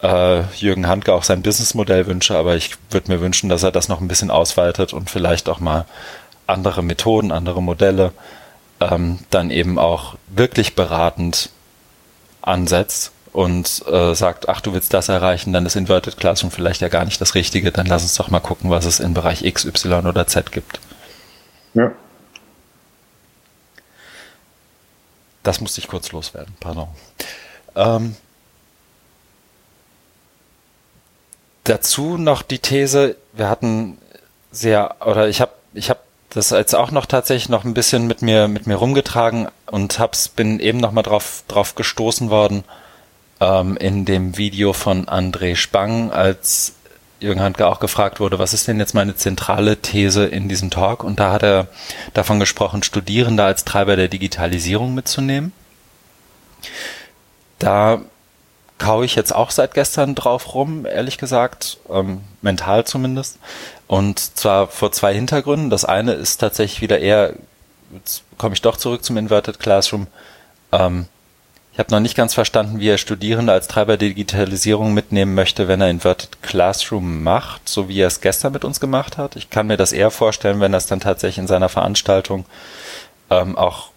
äh, 0.02 0.42
Jürgen 0.56 0.88
Handke 0.88 1.14
auch 1.14 1.24
sein 1.24 1.42
Businessmodell 1.42 2.08
wünsche, 2.08 2.38
aber 2.38 2.56
ich 2.56 2.76
würde 2.89 3.12
mir 3.12 3.22
wünschen, 3.22 3.50
dass 3.50 3.64
er 3.64 3.72
das 3.72 3.88
noch 3.88 4.02
ein 4.02 4.08
bisschen 4.08 4.32
ausweitet 4.32 4.94
und 4.94 5.10
vielleicht 5.10 5.50
auch 5.50 5.60
mal 5.60 5.86
andere 6.48 6.84
Methoden, 6.84 7.32
andere 7.32 7.62
Modelle 7.62 8.12
ähm, 8.80 9.20
dann 9.30 9.52
eben 9.52 9.80
auch 9.80 10.16
wirklich 10.28 10.76
beratend 10.76 11.50
ansetzt 12.42 13.12
und 13.34 13.84
äh, 13.88 14.14
sagt, 14.14 14.50
ach, 14.50 14.62
du 14.62 14.74
willst 14.74 14.94
das 14.94 15.10
erreichen, 15.10 15.54
dann 15.54 15.66
ist 15.66 15.76
Inverted 15.76 16.18
Classroom 16.18 16.52
vielleicht 16.52 16.82
ja 16.82 16.90
gar 16.90 17.06
nicht 17.06 17.22
das 17.22 17.36
Richtige, 17.36 17.72
dann 17.72 17.86
lass 17.86 18.04
uns 18.04 18.16
doch 18.16 18.30
mal 18.30 18.40
gucken, 18.40 18.70
was 18.70 18.86
es 18.86 19.00
im 19.00 19.14
Bereich 19.14 19.44
X, 19.44 19.66
Y 19.66 20.06
oder 20.06 20.28
Z 20.28 20.52
gibt. 20.52 20.80
Ja. 21.74 21.92
Das 25.44 25.62
musste 25.62 25.80
ich 25.82 25.88
kurz 25.88 26.12
loswerden, 26.12 26.56
pardon. 26.60 26.90
Ähm, 27.76 28.16
dazu 31.64 32.18
noch 32.18 32.42
die 32.42 32.60
These, 32.60 33.16
wir 33.34 33.50
hatten 33.50 33.98
sehr, 34.52 34.98
oder 35.06 35.30
ich 35.30 35.42
habe 35.42 35.54
ich 35.74 35.90
hab 35.90 36.04
das 36.30 36.50
jetzt 36.50 36.76
auch 36.76 36.92
noch 36.92 37.06
tatsächlich 37.06 37.50
noch 37.50 37.64
ein 37.64 37.74
bisschen 37.74 38.08
mit 38.08 38.22
mir 38.22 38.48
mit 38.48 38.68
mir 38.68 38.76
rumgetragen 38.76 39.50
und 39.66 40.00
hab's 40.00 40.30
bin 40.30 40.60
eben 40.60 40.80
noch 40.80 40.92
mal 40.92 41.02
drauf 41.02 41.44
drauf 41.48 41.76
gestoßen 41.76 42.30
worden 42.30 42.64
ähm, 43.42 43.76
in 43.76 44.06
dem 44.06 44.38
Video 44.38 44.72
von 44.72 45.08
André 45.08 45.56
Spang, 45.56 46.12
als 46.12 46.76
Jürgen 47.20 47.42
Handke 47.42 47.68
auch 47.68 47.80
gefragt 47.80 48.20
wurde, 48.20 48.39
was 48.39 48.54
ist 48.54 48.68
denn 48.68 48.80
jetzt 48.80 48.94
meine 48.94 49.16
zentrale 49.16 49.78
These 49.78 50.26
in 50.26 50.48
diesem 50.48 50.70
Talk? 50.70 51.04
Und 51.04 51.20
da 51.20 51.34
hat 51.34 51.44
er 51.44 51.68
davon 52.14 52.39
gesprochen, 52.39 52.84
Studierende 52.84 53.44
als 53.44 53.66
Treiber 53.66 53.96
der 53.96 54.08
Digitalisierung 54.08 54.94
mitzunehmen. 54.94 55.52
Da 57.60 58.02
kaue 58.80 59.06
ich 59.06 59.14
jetzt 59.16 59.36
auch 59.36 59.52
seit 59.52 59.76
gestern 59.76 60.16
drauf 60.16 60.56
rum, 60.56 60.88
ehrlich 60.88 61.20
gesagt, 61.20 61.78
ähm, 61.92 62.22
mental 62.42 62.86
zumindest. 62.86 63.38
Und 63.88 64.20
zwar 64.20 64.68
vor 64.68 64.92
zwei 64.92 65.14
Hintergründen. 65.14 65.70
Das 65.70 65.86
eine 65.86 66.14
ist 66.14 66.38
tatsächlich 66.38 66.82
wieder 66.82 67.00
eher, 67.00 67.34
jetzt 67.94 68.24
komme 68.39 68.56
ich 68.56 68.62
doch 68.62 68.78
zurück 68.78 69.04
zum 69.04 69.18
Inverted 69.18 69.60
Classroom, 69.60 70.08
ähm, 70.72 71.08
ich 71.74 71.80
habe 71.80 71.91
noch 71.91 72.01
nicht 72.01 72.15
ganz 72.17 72.34
verstanden, 72.34 72.80
wie 72.80 72.89
er 72.89 72.97
Studierende 72.97 73.53
als 73.53 73.67
Treiber 73.67 73.95
der 73.95 74.09
Digitalisierung 74.09 74.93
mitnehmen 74.93 75.36
möchte, 75.36 75.69
wenn 75.69 75.80
er 75.80 75.89
Inverted 75.89 76.41
Classroom 76.41 77.24
macht, 77.24 77.69
so 77.69 77.88
wie 77.88 78.01
er 78.01 78.07
es 78.07 78.19
gestern 78.19 78.51
mit 78.51 78.65
uns 78.65 78.82
gemacht 78.82 79.17
hat. 79.17 79.38
Ich 79.38 79.49
kann 79.49 79.67
mir 79.67 79.78
das 79.78 79.93
eher 79.93 80.11
vorstellen, 80.11 80.59
wenn 80.59 80.74
es 80.74 80.88
dann 80.88 80.99
tatsächlich 80.99 81.38
in 81.38 81.47
seiner 81.47 81.69
Veranstaltung 81.69 82.45
ähm, 83.30 83.57
auch, 83.57 83.91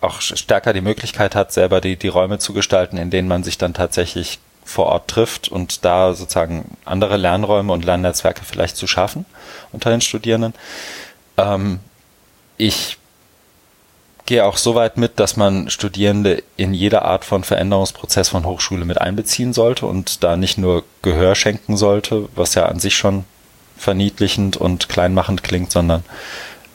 auch 0.00 0.22
stärker 0.22 0.72
die 0.72 0.80
Möglichkeit 0.80 1.34
hat, 1.34 1.52
selber 1.52 1.82
die, 1.82 1.96
die 1.96 2.08
Räume 2.08 2.38
zu 2.38 2.54
gestalten, 2.54 2.96
in 2.96 3.10
denen 3.10 3.28
man 3.28 3.44
sich 3.44 3.58
dann 3.58 3.74
tatsächlich 3.74 4.38
vor 4.64 4.86
Ort 4.86 5.08
trifft 5.08 5.48
und 5.48 5.84
da 5.84 6.14
sozusagen 6.14 6.76
andere 6.84 7.16
Lernräume 7.16 7.72
und 7.72 7.84
Lernnetzwerke 7.84 8.44
vielleicht 8.44 8.76
zu 8.76 8.86
schaffen 8.86 9.26
unter 9.72 9.90
den 9.90 10.00
Studierenden. 10.00 10.54
Ähm, 11.36 11.80
ich 12.56 12.97
gehe 14.28 14.44
auch 14.44 14.58
so 14.58 14.74
weit 14.74 14.98
mit, 14.98 15.18
dass 15.18 15.38
man 15.38 15.70
Studierende 15.70 16.42
in 16.58 16.74
jeder 16.74 17.06
Art 17.06 17.24
von 17.24 17.44
Veränderungsprozess 17.44 18.28
von 18.28 18.44
Hochschule 18.44 18.84
mit 18.84 19.00
einbeziehen 19.00 19.54
sollte 19.54 19.86
und 19.86 20.22
da 20.22 20.36
nicht 20.36 20.58
nur 20.58 20.84
Gehör 21.00 21.34
schenken 21.34 21.78
sollte, 21.78 22.28
was 22.34 22.54
ja 22.54 22.66
an 22.66 22.78
sich 22.78 22.94
schon 22.94 23.24
verniedlichend 23.78 24.58
und 24.58 24.90
kleinmachend 24.90 25.42
klingt, 25.42 25.72
sondern 25.72 26.04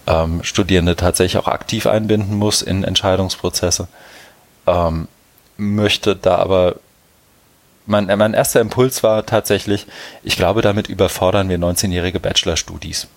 ähm, 0.07 0.43
Studierende 0.43 0.95
tatsächlich 0.95 1.37
auch 1.37 1.47
aktiv 1.47 1.85
einbinden 1.85 2.37
muss 2.37 2.63
in 2.63 2.83
Entscheidungsprozesse. 2.83 3.87
Ähm, 4.65 5.07
möchte 5.55 6.15
da 6.15 6.37
aber 6.37 6.77
mein, 7.85 8.07
mein 8.07 8.33
erster 8.33 8.61
Impuls 8.61 9.03
war 9.03 9.27
tatsächlich, 9.27 9.85
ich 10.23 10.37
glaube, 10.37 10.63
damit 10.63 10.87
überfordern 10.87 11.49
wir 11.49 11.59
19-jährige 11.59 12.19
Bachelor-Studis. 12.19 13.07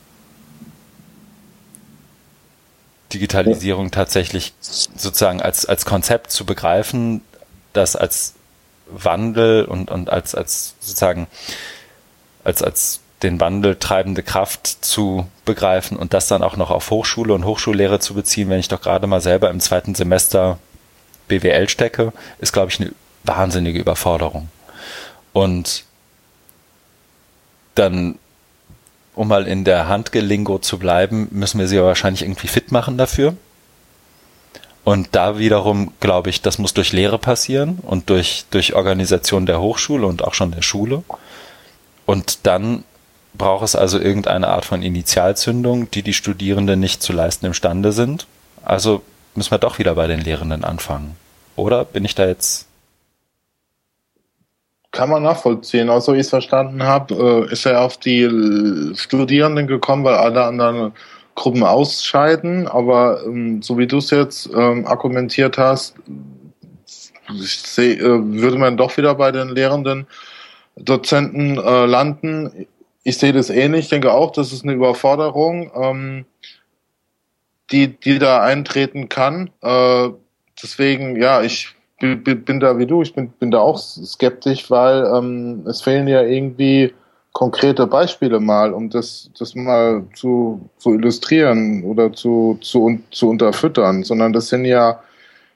Digitalisierung 3.13 3.91
tatsächlich 3.91 4.53
sozusagen 4.61 5.41
als, 5.41 5.67
als 5.67 5.85
Konzept 5.85 6.33
zu 6.33 6.45
begreifen, 6.45 7.23
das 7.73 7.97
als 7.97 8.35
Wandel 8.89 9.65
und, 9.65 9.91
und 9.91 10.11
als, 10.11 10.35
als 10.35 10.75
sozusagen 10.81 11.27
als, 12.45 12.63
als 12.63 13.01
den 13.23 13.41
Wandel 13.41 13.77
treibende 13.77 14.23
Kraft 14.23 14.67
zu 14.67 15.27
begreifen 15.45 15.97
und 15.97 16.13
das 16.13 16.29
dann 16.29 16.43
auch 16.43 16.57
noch 16.57 16.71
auf 16.71 16.91
Hochschule 16.91 17.33
und 17.33 17.45
Hochschullehre 17.45 17.99
zu 17.99 18.15
beziehen, 18.15 18.51
wenn 18.51 18.61
ich 18.61 18.69
doch 18.69 18.83
gerade 18.83 19.07
mal 19.07 19.21
selber 19.21 19.51
im 19.51 19.61
zweiten 19.61 19.95
Semester 19.95 20.59
BWL 21.29 21.69
stecke, 21.69 22.13
ist, 22.39 22.53
glaube 22.53 22.71
ich, 22.71 22.81
eine 22.81 22.93
wahnsinnige 23.25 23.79
Überforderung. 23.79 24.49
Und 25.33 25.85
dann 27.75 28.19
um 29.17 29.29
mal 29.29 29.49
in 29.49 29.65
der 29.65 29.89
Handgelingo 29.89 30.59
zu 30.59 30.79
bleiben, 30.79 31.27
müssen 31.33 31.59
wir 31.59 31.67
sie 31.67 31.83
wahrscheinlich 31.83 32.23
irgendwie 32.23 32.49
fit 32.49 32.71
machen 32.71 32.99
dafür. 32.99 33.35
Und 34.85 35.09
da 35.13 35.39
wiederum 35.39 35.93
glaube 35.99 36.31
ich, 36.31 36.43
das 36.43 36.59
muss 36.59 36.75
durch 36.75 36.93
Lehre 36.93 37.19
passieren 37.19 37.79
und 37.83 38.09
durch, 38.11 38.45
durch 38.51 38.75
Organisation 38.75 39.47
der 39.47 39.61
Hochschule 39.61 40.07
und 40.07 40.23
auch 40.23 40.35
schon 40.35 40.53
der 40.53 40.63
Schule. 40.63 41.03
Und 42.05 42.47
dann 42.47 42.85
braucht 43.35 43.65
es 43.65 43.75
also 43.75 43.99
irgendeine 43.99 44.49
Art 44.49 44.65
von 44.65 44.83
Initialzündung, 44.83 45.91
die 45.91 46.03
die 46.03 46.13
Studierenden 46.13 46.79
nicht 46.79 47.03
zu 47.03 47.13
leisten 47.13 47.47
imstande 47.47 47.93
sind. 47.93 48.27
Also 48.65 49.03
müssen 49.35 49.51
wir 49.51 49.59
doch 49.59 49.79
wieder 49.79 49.95
bei 49.95 50.07
den 50.07 50.21
Lehrenden 50.21 50.63
anfangen. 50.63 51.17
Oder 51.57 51.85
bin 51.85 52.05
ich 52.05 52.15
da 52.15 52.27
jetzt 52.27 52.67
kann 54.97 55.11
man 55.11 55.23
nachvollziehen. 55.23 55.91
Also 55.91 56.15
wie 56.15 56.17
ich 56.17 56.23
es 56.23 56.31
verstanden 56.31 56.83
habe, 56.83 57.47
äh, 57.49 57.53
ist 57.53 57.67
er 57.67 57.83
auf 57.83 57.99
die 57.99 58.93
Studierenden 58.95 59.67
gekommen, 59.67 60.05
weil 60.05 60.15
alle 60.15 60.45
anderen 60.45 60.93
Gruppen 61.35 61.63
ausscheiden. 61.63 62.67
Aber 62.67 63.23
ähm, 63.27 63.61
so 63.63 63.77
wie 63.77 63.87
du 63.87 63.99
es 63.99 64.11
jetzt 64.11 64.49
ähm, 64.55 64.87
argumentiert 64.87 65.59
hast, 65.59 65.97
seh, 67.29 67.93
äh, 67.93 68.01
würde 68.01 68.57
man 68.57 68.79
doch 68.79 68.97
wieder 68.97 69.15
bei 69.15 69.31
den 69.33 69.51
lehrenden 69.51 70.07
Dozenten 70.77 71.59
äh, 71.59 71.85
landen. 71.85 72.67
Ich 73.03 73.19
sehe 73.19 73.35
das 73.35 73.51
ähnlich. 73.51 73.85
Ich 73.85 73.91
denke 73.91 74.13
auch, 74.13 74.33
das 74.33 74.53
ist 74.53 74.65
eine 74.65 74.73
Überforderung, 74.73 75.71
ähm, 75.75 76.25
die, 77.71 77.89
die 77.89 78.19
da 78.19 78.43
eintreten 78.43 79.09
kann. 79.09 79.51
Deswegen, 80.63 81.21
ja, 81.21 81.43
ich 81.43 81.76
bin 81.99 82.61
da 82.61 82.79
wie 82.79 82.87
du, 82.87 83.03
ich 83.03 83.15
bin, 83.15 83.31
bin 83.31 83.51
da 83.51 83.59
auch 83.59 83.79
skeptisch, 83.79 84.71
weil 84.71 85.05
ähm, 85.15 85.65
es 85.67 85.81
fehlen 85.81 86.09
ja 86.09 86.23
irgendwie 86.23 86.93
konkrete 87.33 87.87
Beispiele 87.87 88.41
mal, 88.41 88.73
um 88.73 88.91
das, 88.91 89.31
das 89.39 89.55
mal 89.55 90.05
zu, 90.15 90.69
zu 90.79 90.95
illustrieren 90.95 91.85
oder 91.85 92.13
zu, 92.13 92.59
zu, 92.61 92.99
zu 93.11 93.29
unterfüttern, 93.29 94.05
sondern 94.05 94.33
das 94.33 94.49
sind 94.49 94.65
ja 94.65 95.01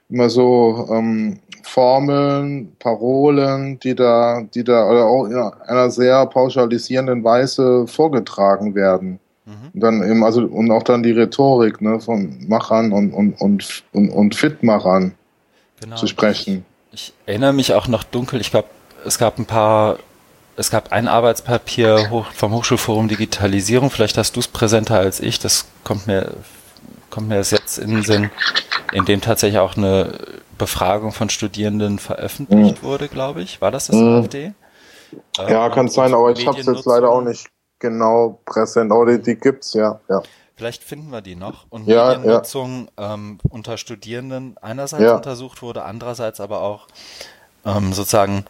immer 0.09 0.29
so 0.29 0.87
ähm, 0.91 1.39
Formeln, 1.63 2.75
Parolen, 2.79 3.79
die 3.79 3.95
da, 3.95 4.43
die 4.53 4.63
da 4.63 4.89
oder 4.89 5.05
auch 5.05 5.25
in 5.25 5.37
einer 5.67 5.89
sehr 5.89 6.25
pauschalisierenden 6.25 7.23
Weise 7.23 7.87
vorgetragen 7.87 8.75
werden. 8.75 9.19
Mhm. 9.45 9.53
Und 9.73 9.79
dann 9.81 10.03
eben, 10.03 10.23
also, 10.23 10.45
und 10.45 10.69
auch 10.71 10.83
dann 10.83 11.01
die 11.01 11.11
Rhetorik 11.11 11.81
ne, 11.81 11.99
von 11.99 12.45
Machern 12.47 12.91
und, 12.91 13.11
und, 13.13 13.39
und, 13.41 13.83
und, 13.93 14.09
und 14.09 14.35
Fitmachern 14.35 15.13
genau. 15.81 15.97
zu 15.97 16.07
sprechen. 16.07 16.65
Ich, 16.91 17.09
ich, 17.09 17.13
erinnere 17.25 17.53
mich 17.53 17.73
auch 17.73 17.87
noch 17.87 18.03
dunkel, 18.03 18.39
ich 18.39 18.51
glaube, 18.51 18.69
es 19.05 19.17
gab 19.17 19.37
ein 19.37 19.45
paar, 19.45 19.97
es 20.55 20.71
gab 20.71 20.91
ein 20.91 21.07
Arbeitspapier 21.07 22.09
vom 22.33 22.53
Hochschulforum 22.53 23.07
Digitalisierung, 23.07 23.89
vielleicht 23.89 24.17
hast 24.17 24.35
du 24.35 24.39
es 24.39 24.47
präsenter 24.47 24.97
als 24.97 25.19
ich, 25.19 25.39
das 25.39 25.65
kommt 25.83 26.07
mir, 26.07 26.31
kommt 27.09 27.27
mir 27.27 27.37
das 27.37 27.51
jetzt 27.51 27.77
in 27.77 27.89
den 27.89 28.03
Sinn, 28.03 28.29
in 28.93 29.05
dem 29.05 29.21
tatsächlich 29.21 29.59
auch 29.59 29.75
eine 29.75 30.17
Befragung 30.57 31.11
von 31.11 31.29
Studierenden 31.29 31.97
veröffentlicht 31.97 32.83
mhm. 32.83 32.87
wurde, 32.87 33.07
glaube 33.07 33.41
ich. 33.41 33.61
War 33.61 33.71
das 33.71 33.87
das 33.87 33.95
mhm. 33.95 34.19
AfD? 34.19 34.53
Ja, 35.37 35.65
ähm, 35.65 35.71
kann 35.71 35.87
sein, 35.87 36.13
aber 36.13 36.31
ich 36.31 36.45
habe 36.45 36.59
es 36.59 36.67
jetzt 36.67 36.85
leider 36.85 37.09
auch 37.09 37.21
nicht 37.21 37.49
genau 37.79 38.39
präsent. 38.45 38.91
Aber 38.91 39.05
die, 39.07 39.21
die 39.21 39.35
gibt's, 39.35 39.73
ja, 39.73 39.99
ja. 40.07 40.21
Vielleicht 40.61 40.83
finden 40.83 41.09
wir 41.09 41.21
die 41.21 41.35
noch. 41.35 41.65
Und 41.71 41.87
ja, 41.87 42.09
Mediennutzung 42.09 42.87
ja. 42.99 43.15
Ähm, 43.15 43.39
unter 43.49 43.79
Studierenden 43.79 44.57
einerseits 44.61 45.01
ja. 45.01 45.15
untersucht 45.15 45.63
wurde, 45.63 45.85
andererseits 45.85 46.39
aber 46.39 46.61
auch 46.61 46.85
ähm, 47.65 47.93
sozusagen 47.93 48.45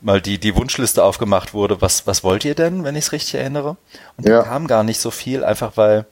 mal 0.00 0.22
die, 0.22 0.38
die 0.38 0.56
Wunschliste 0.56 1.04
aufgemacht 1.04 1.52
wurde, 1.52 1.82
was, 1.82 2.06
was 2.06 2.24
wollt 2.24 2.46
ihr 2.46 2.54
denn, 2.54 2.82
wenn 2.82 2.96
ich 2.96 3.04
es 3.04 3.12
richtig 3.12 3.34
erinnere? 3.34 3.76
Und 4.16 4.26
da 4.26 4.42
kam 4.42 4.66
gar 4.68 4.84
nicht 4.84 5.00
so 5.00 5.10
viel, 5.10 5.44
einfach 5.44 5.72
weil, 5.76 6.06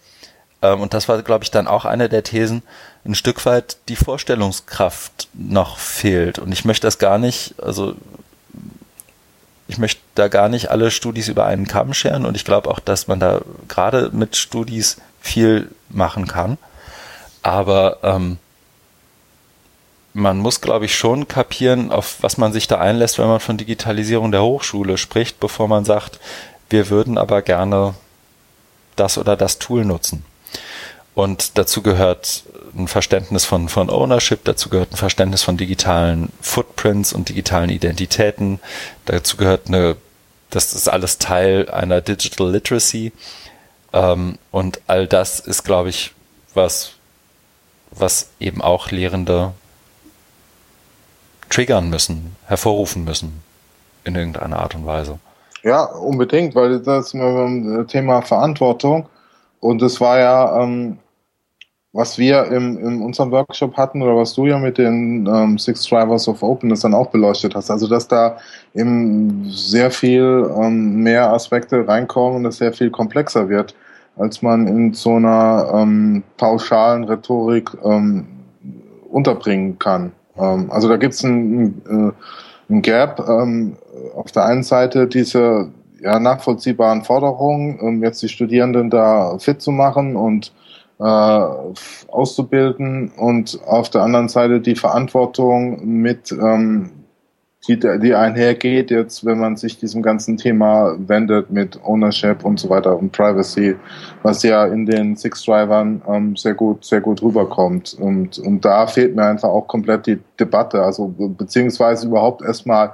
ähm, 0.61 0.83
und 0.83 0.93
das 0.93 1.09
war, 1.09 1.23
glaube 1.23 1.45
ich, 1.45 1.51
dann 1.51 1.67
auch 1.67 1.87
eine 1.87 2.11
der 2.11 2.23
Thesen, 2.23 2.62
ein 3.07 3.14
Stück 3.14 3.47
weit 3.47 3.79
die 3.89 3.97
Vorstellungskraft 3.97 5.31
noch 5.33 5.79
fehlt. 5.79 6.39
Und 6.39 6.53
ich 6.53 6.67
möchte 6.67 6.87
das 6.87 6.99
gar 6.99 7.17
nicht, 7.17 7.55
also 7.62 7.95
ich 9.69 9.79
möchte 9.79 10.01
da 10.14 10.29
gar 10.29 10.49
nicht 10.49 10.71
alle 10.71 10.91
Studis 10.91 11.29
über 11.29 11.47
einen 11.47 11.67
Kamm 11.67 11.93
scheren 11.93 12.25
und 12.25 12.37
ich 12.37 12.45
glaube 12.45 12.71
auch, 12.71 12.81
dass 12.81 13.09
man 13.09 13.21
da 13.21 13.41
gerade 13.69 14.11
mit 14.12 14.37
Studis 14.37 14.99
viel 15.21 15.71
machen 15.89 16.27
kann. 16.27 16.59
Aber 17.43 17.99
ähm, 18.03 18.39
man 20.12 20.39
muss, 20.39 20.61
glaube 20.61 20.87
ich, 20.87 20.97
schon 20.97 21.29
kapieren, 21.29 21.93
auf 21.93 22.17
was 22.23 22.39
man 22.39 22.53
sich 22.53 22.69
da 22.69 22.79
einlässt, 22.79 23.19
wenn 23.19 23.27
man 23.27 23.41
von 23.41 23.57
Digitalisierung 23.59 24.33
der 24.33 24.43
Hochschule 24.43 24.99
spricht, 24.99 25.41
bevor 25.41 25.69
man 25.69 25.85
sagt, 25.85 26.21
wir 26.71 26.89
würden 26.89 27.19
aber 27.19 27.43
gerne 27.43 27.95
das 28.97 29.19
oder 29.19 29.37
das 29.37 29.59
Tool 29.59 29.85
nutzen. 29.85 30.25
Und 31.17 31.57
dazu 31.57 31.81
gehört 31.81 32.45
ein 32.77 32.89
Verständnis 32.89 33.47
von, 33.47 33.71
von 33.71 33.89
Ownership, 33.89 34.45
dazu 34.45 34.69
gehört 34.69 34.93
ein 34.93 34.99
Verständnis 34.99 35.43
von 35.43 35.57
digitalen 35.57 36.31
Footprints 36.43 37.14
und 37.14 37.31
digitalen 37.31 37.71
Identitäten, 37.71 38.61
dazu 39.07 39.39
gehört 39.39 39.69
eine, 39.69 39.97
das 40.51 40.75
ist 40.75 40.89
alles 40.89 41.17
Teil 41.17 41.71
einer 41.71 42.03
Digital 42.03 42.51
Literacy. 42.51 43.12
Ähm, 43.95 44.37
und 44.51 44.83
all 44.89 45.07
das 45.07 45.41
ist, 45.41 45.64
glaube 45.64 45.89
ich, 45.89 46.12
was, 46.53 46.93
was 47.93 48.29
eben 48.39 48.61
auch 48.61 48.91
Lehrende 48.91 49.55
triggern 51.49 51.89
müssen, 51.89 52.37
hervorrufen 52.45 53.05
müssen, 53.05 53.43
in 54.05 54.17
irgendeiner 54.17 54.59
Art 54.59 54.75
und 54.75 54.85
Weise. 54.85 55.19
Ja, 55.62 55.85
unbedingt, 55.85 56.55
weil 56.55 56.79
das 56.79 57.14
ist 57.14 57.89
Thema 57.89 58.21
Verantwortung. 58.21 59.09
Und 59.61 59.81
es 59.81 59.99
war 60.03 60.19
ja 60.19 60.62
ähm, 60.62 60.99
was 61.97 62.19
wir 62.19 62.45
im, 62.53 62.77
in 62.79 63.01
unserem 63.01 63.31
Workshop 63.31 63.75
hatten 63.77 64.03
oder 64.03 64.15
was 64.15 64.35
du 64.35 64.45
ja 64.47 64.59
mit 64.59 64.77
den 64.77 65.27
ähm, 65.27 65.57
Six 65.57 65.87
Drivers 65.87 66.29
of 66.29 66.43
Openness 66.43 66.81
dann 66.81 66.93
auch 66.93 67.07
beleuchtet 67.07 67.55
hast. 67.55 67.71
Also 67.71 67.89
dass 67.89 68.07
da 68.07 68.37
eben 68.75 69.49
sehr 69.49 69.91
viel 69.91 70.51
ähm, 70.61 71.03
mehr 71.03 71.33
Aspekte 71.33 71.89
reinkommen 71.89 72.37
und 72.37 72.45
es 72.45 72.59
sehr 72.59 72.75
viel 72.75 72.91
komplexer 72.91 73.49
wird, 73.49 73.75
als 74.17 74.43
man 74.43 74.67
in 74.67 74.93
so 74.93 75.15
einer 75.15 75.71
ähm, 75.75 76.23
pauschalen 76.37 77.05
Rhetorik 77.05 77.71
ähm, 77.83 78.27
unterbringen 79.11 79.79
kann. 79.79 80.13
Ähm, 80.37 80.71
also 80.71 80.91
da 80.91 80.99
gibt 80.99 81.15
es 81.15 81.25
ein, 81.25 81.83
ein, 81.89 82.13
äh, 82.69 82.75
ein 82.75 82.83
Gap. 82.83 83.25
Ähm, 83.27 83.79
auf 84.15 84.31
der 84.33 84.45
einen 84.45 84.65
Seite 84.65 85.07
diese 85.07 85.71
ja, 86.01 86.21
nachvollziehbaren 86.21 87.05
Forderungen, 87.05 87.81
um 87.81 88.03
jetzt 88.03 88.23
die 88.23 88.29
Studierenden 88.29 88.91
da 88.91 89.39
fit 89.39 89.63
zu 89.63 89.73
machen 89.73 90.15
und 90.15 90.53
äh, 90.99 91.03
auszubilden 91.03 93.13
und 93.17 93.61
auf 93.67 93.91
der 93.91 94.03
anderen 94.03 94.29
Seite 94.29 94.61
die 94.61 94.77
Verantwortung 94.77 95.85
mit, 95.85 96.33
ähm, 96.33 96.91
die, 97.69 97.79
die 97.79 98.15
einhergeht, 98.15 98.91
jetzt 98.91 99.27
wenn 99.27 99.39
man 99.39 99.57
sich 99.57 99.79
diesem 99.79 100.03
ganzen 100.03 100.37
Thema 100.37 100.97
wendet 100.99 101.51
mit 101.51 101.79
Ownership 101.85 102.45
und 102.45 102.61
so 102.61 102.71
weiter 102.71 102.97
und 102.97 103.13
Privacy, 103.13 103.77
was 104.23 104.43
ja 104.43 104.67
in 104.67 104.87
den 104.87 105.17
Six-Drivern 105.17 106.03
ähm, 106.09 106.37
sehr 106.37 106.55
gut, 106.55 106.85
sehr 106.85 107.01
gut 107.01 107.23
rüberkommt. 107.23 107.95
Und, 107.95 108.39
und 108.39 108.65
da 108.65 108.87
fehlt 108.87 109.17
mir 109.17 109.27
einfach 109.27 109.49
auch 109.49 109.67
komplett 109.67 110.07
die 110.07 110.19
Debatte, 110.39 110.83
also 110.83 111.09
beziehungsweise 111.09 112.07
überhaupt 112.07 112.43
erstmal 112.43 112.93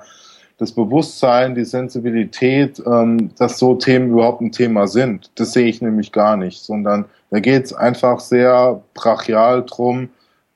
das 0.58 0.72
Bewusstsein, 0.72 1.54
die 1.54 1.64
Sensibilität, 1.64 2.82
ähm, 2.86 3.30
dass 3.38 3.58
so 3.58 3.74
Themen 3.74 4.10
überhaupt 4.10 4.40
ein 4.40 4.52
Thema 4.52 4.86
sind. 4.86 5.30
Das 5.34 5.52
sehe 5.52 5.66
ich 5.66 5.82
nämlich 5.82 6.12
gar 6.12 6.36
nicht, 6.36 6.62
sondern 6.62 7.06
da 7.30 7.40
geht 7.40 7.64
es 7.64 7.72
einfach 7.72 8.20
sehr 8.20 8.82
brachial 8.94 9.64
drum, 9.64 10.10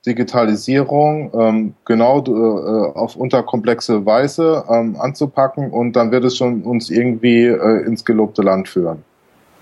Digitalisierung 0.05 1.31
ähm, 1.33 1.73
genau 1.83 2.23
äh, 2.23 2.97
auf 2.97 3.17
unterkomplexe 3.17 4.05
Weise 4.05 4.63
ähm, 4.69 4.95
anzupacken 4.99 5.69
und 5.69 5.93
dann 5.93 6.11
wird 6.11 6.23
es 6.23 6.37
schon 6.37 6.63
uns 6.63 6.89
irgendwie 6.89 7.45
äh, 7.45 7.85
ins 7.85 8.05
gelobte 8.05 8.41
Land 8.41 8.69
führen. 8.69 9.03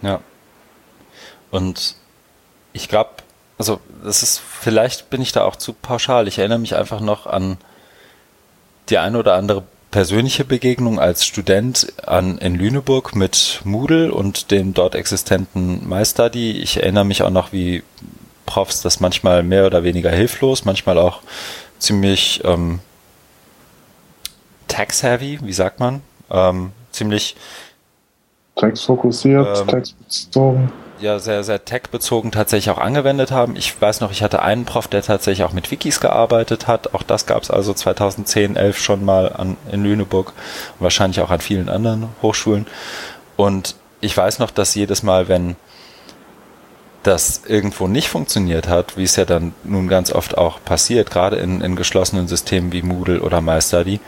Ja. 0.04 0.20
Und 1.50 1.96
ich 2.74 2.90
glaube, 2.90 3.10
also 3.58 3.80
das 4.04 4.22
ist, 4.22 4.40
vielleicht 4.40 5.10
bin 5.10 5.22
ich 5.22 5.32
da 5.32 5.46
auch 5.46 5.56
zu 5.56 5.74
pauschal. 5.74 6.28
Ich 6.28 6.38
erinnere 6.38 6.60
mich 6.60 6.76
einfach 6.76 7.00
noch 7.00 7.26
an 7.26 7.58
die 8.90 8.98
eine 9.00 9.18
oder 9.18 9.36
andere 9.36 9.64
persönliche 9.96 10.44
Begegnung 10.44 11.00
als 11.00 11.26
Student 11.26 11.94
an, 12.06 12.38
in 12.40 12.56
Lüneburg 12.56 13.16
mit 13.16 13.62
Moodle 13.64 14.14
und 14.14 14.52
dem 14.52 14.74
dort 14.74 14.94
existenten 14.94 15.88
MyStudy. 15.88 16.52
Ich 16.52 16.84
erinnere 16.84 17.06
mich 17.06 17.24
auch 17.24 17.30
noch, 17.30 17.54
wie 17.54 17.82
Profs 18.46 18.82
das 18.82 19.00
manchmal 19.00 19.42
mehr 19.42 19.66
oder 19.66 19.86
weniger 19.86 20.12
hilflos, 20.12 20.66
manchmal 20.66 20.98
auch 20.98 21.22
ziemlich 21.80 22.42
ähm, 22.44 22.80
tax-heavy, 24.68 25.40
wie 25.42 25.54
sagt 25.54 25.80
man? 25.80 26.02
Ähm, 26.30 26.74
ziemlich 26.92 27.38
textfokussiert, 28.58 29.62
ähm, 29.62 29.68
textbezogen 29.70 30.74
ja 31.00 31.20
sehr, 31.20 31.44
sehr 31.44 31.64
tech-bezogen 31.64 32.32
tatsächlich 32.32 32.70
auch 32.70 32.80
angewendet 32.80 33.32
haben. 33.32 33.56
Ich 33.56 33.80
weiß 33.80 34.02
noch, 34.02 34.12
ich 34.12 34.24
hatte 34.24 34.42
einen 34.42 34.66
Prof, 34.66 34.88
der 34.88 35.02
tatsächlich 35.02 35.46
auch 35.46 35.54
mit 35.54 35.72
Wikis 35.72 36.00
gearbeitet 36.00 36.68
hat. 36.68 36.94
Auch 36.94 37.04
das 37.04 37.26
gab 37.26 37.44
es 37.44 37.52
also 37.52 37.74
2010, 37.74 38.56
11 38.56 38.78
schon 38.78 39.06
mal 39.06 39.32
an, 39.32 39.58
in 39.72 39.84
Lüneburg 39.84 40.30
und 40.78 40.84
wahrscheinlich 40.84 41.22
auch 41.22 41.32
an 41.32 41.42
vielen 41.42 41.70
anderen 41.70 42.10
Hochschulen. 42.22 42.66
Und 43.36 43.76
ich 44.02 44.16
weiß 44.16 44.40
noch, 44.40 44.52
dass 44.52 44.76
jedes 44.76 45.04
Mal, 45.04 45.28
wenn 45.28 45.56
das 47.04 47.44
irgendwo 47.48 47.88
nicht 47.88 48.10
funktioniert 48.10 48.68
hat, 48.68 48.98
wie 48.98 49.04
es 49.04 49.16
ja 49.16 49.26
dann 49.26 49.54
nun 49.64 49.88
ganz 49.88 50.12
oft 50.12 50.38
auch 50.38 50.64
passiert, 50.64 51.12
gerade 51.12 51.36
in, 51.38 51.62
in 51.62 51.76
geschlossenen 51.76 52.28
Systemen 52.28 52.72
wie 52.72 52.82
Moodle 52.82 53.22
oder 53.22 53.42
MyStudy, 53.42 54.00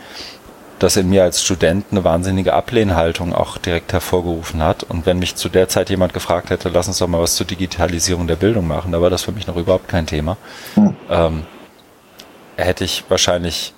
das 0.78 0.96
in 0.96 1.08
mir 1.08 1.24
als 1.24 1.42
Student 1.42 1.86
eine 1.90 2.04
wahnsinnige 2.04 2.52
Ablehnhaltung 2.52 3.34
auch 3.34 3.58
direkt 3.58 3.92
hervorgerufen 3.92 4.62
hat. 4.62 4.84
Und 4.84 5.06
wenn 5.06 5.18
mich 5.18 5.34
zu 5.34 5.48
der 5.48 5.68
Zeit 5.68 5.90
jemand 5.90 6.12
gefragt 6.14 6.50
hätte, 6.50 6.68
lass 6.68 6.88
uns 6.88 6.98
doch 6.98 7.08
mal 7.08 7.20
was 7.20 7.34
zur 7.34 7.46
Digitalisierung 7.46 8.26
der 8.26 8.36
Bildung 8.36 8.66
machen, 8.66 8.92
da 8.92 9.00
war 9.00 9.10
das 9.10 9.22
für 9.22 9.32
mich 9.32 9.46
noch 9.46 9.56
überhaupt 9.56 9.88
kein 9.88 10.06
Thema. 10.06 10.36
Hm. 10.74 10.96
Ähm, 11.10 11.42
hätte 12.56 12.84
ich 12.84 13.04
wahrscheinlich 13.08 13.72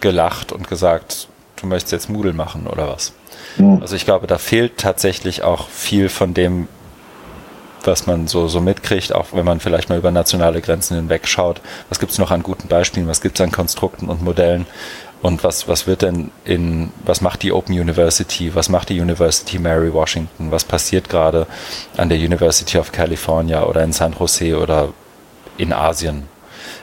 gelacht 0.00 0.52
und 0.52 0.68
gesagt, 0.68 1.28
du 1.56 1.66
möchtest 1.66 1.92
jetzt 1.92 2.10
Moodle 2.10 2.32
machen 2.32 2.66
oder 2.66 2.88
was. 2.88 3.12
Hm. 3.56 3.80
Also 3.80 3.96
ich 3.96 4.04
glaube, 4.04 4.26
da 4.26 4.38
fehlt 4.38 4.78
tatsächlich 4.78 5.42
auch 5.42 5.68
viel 5.68 6.08
von 6.08 6.34
dem, 6.34 6.68
was 7.86 8.06
man 8.06 8.26
so, 8.28 8.48
so 8.48 8.60
mitkriegt, 8.60 9.14
auch 9.14 9.28
wenn 9.32 9.44
man 9.44 9.60
vielleicht 9.60 9.88
mal 9.88 9.98
über 9.98 10.10
nationale 10.10 10.60
Grenzen 10.60 10.96
hinweg 10.96 11.26
schaut. 11.26 11.60
Was 11.88 11.98
gibt 11.98 12.12
es 12.12 12.18
noch 12.18 12.30
an 12.30 12.42
guten 12.42 12.68
Beispielen? 12.68 13.08
Was 13.08 13.20
gibt 13.20 13.38
es 13.38 13.44
an 13.44 13.52
Konstrukten 13.52 14.08
und 14.08 14.22
Modellen, 14.22 14.66
und 15.24 15.42
was, 15.42 15.68
was 15.68 15.86
wird 15.86 16.02
denn 16.02 16.30
in, 16.44 16.90
was 17.02 17.22
macht 17.22 17.42
die 17.42 17.50
Open 17.50 17.72
University, 17.72 18.54
was 18.54 18.68
macht 18.68 18.90
die 18.90 19.00
University 19.00 19.58
Mary 19.58 19.90
Washington, 19.90 20.50
was 20.50 20.64
passiert 20.64 21.08
gerade 21.08 21.46
an 21.96 22.10
der 22.10 22.18
University 22.18 22.76
of 22.76 22.92
California 22.92 23.64
oder 23.64 23.82
in 23.82 23.94
San 23.94 24.12
Jose 24.12 24.54
oder 24.54 24.90
in 25.56 25.72
Asien? 25.72 26.28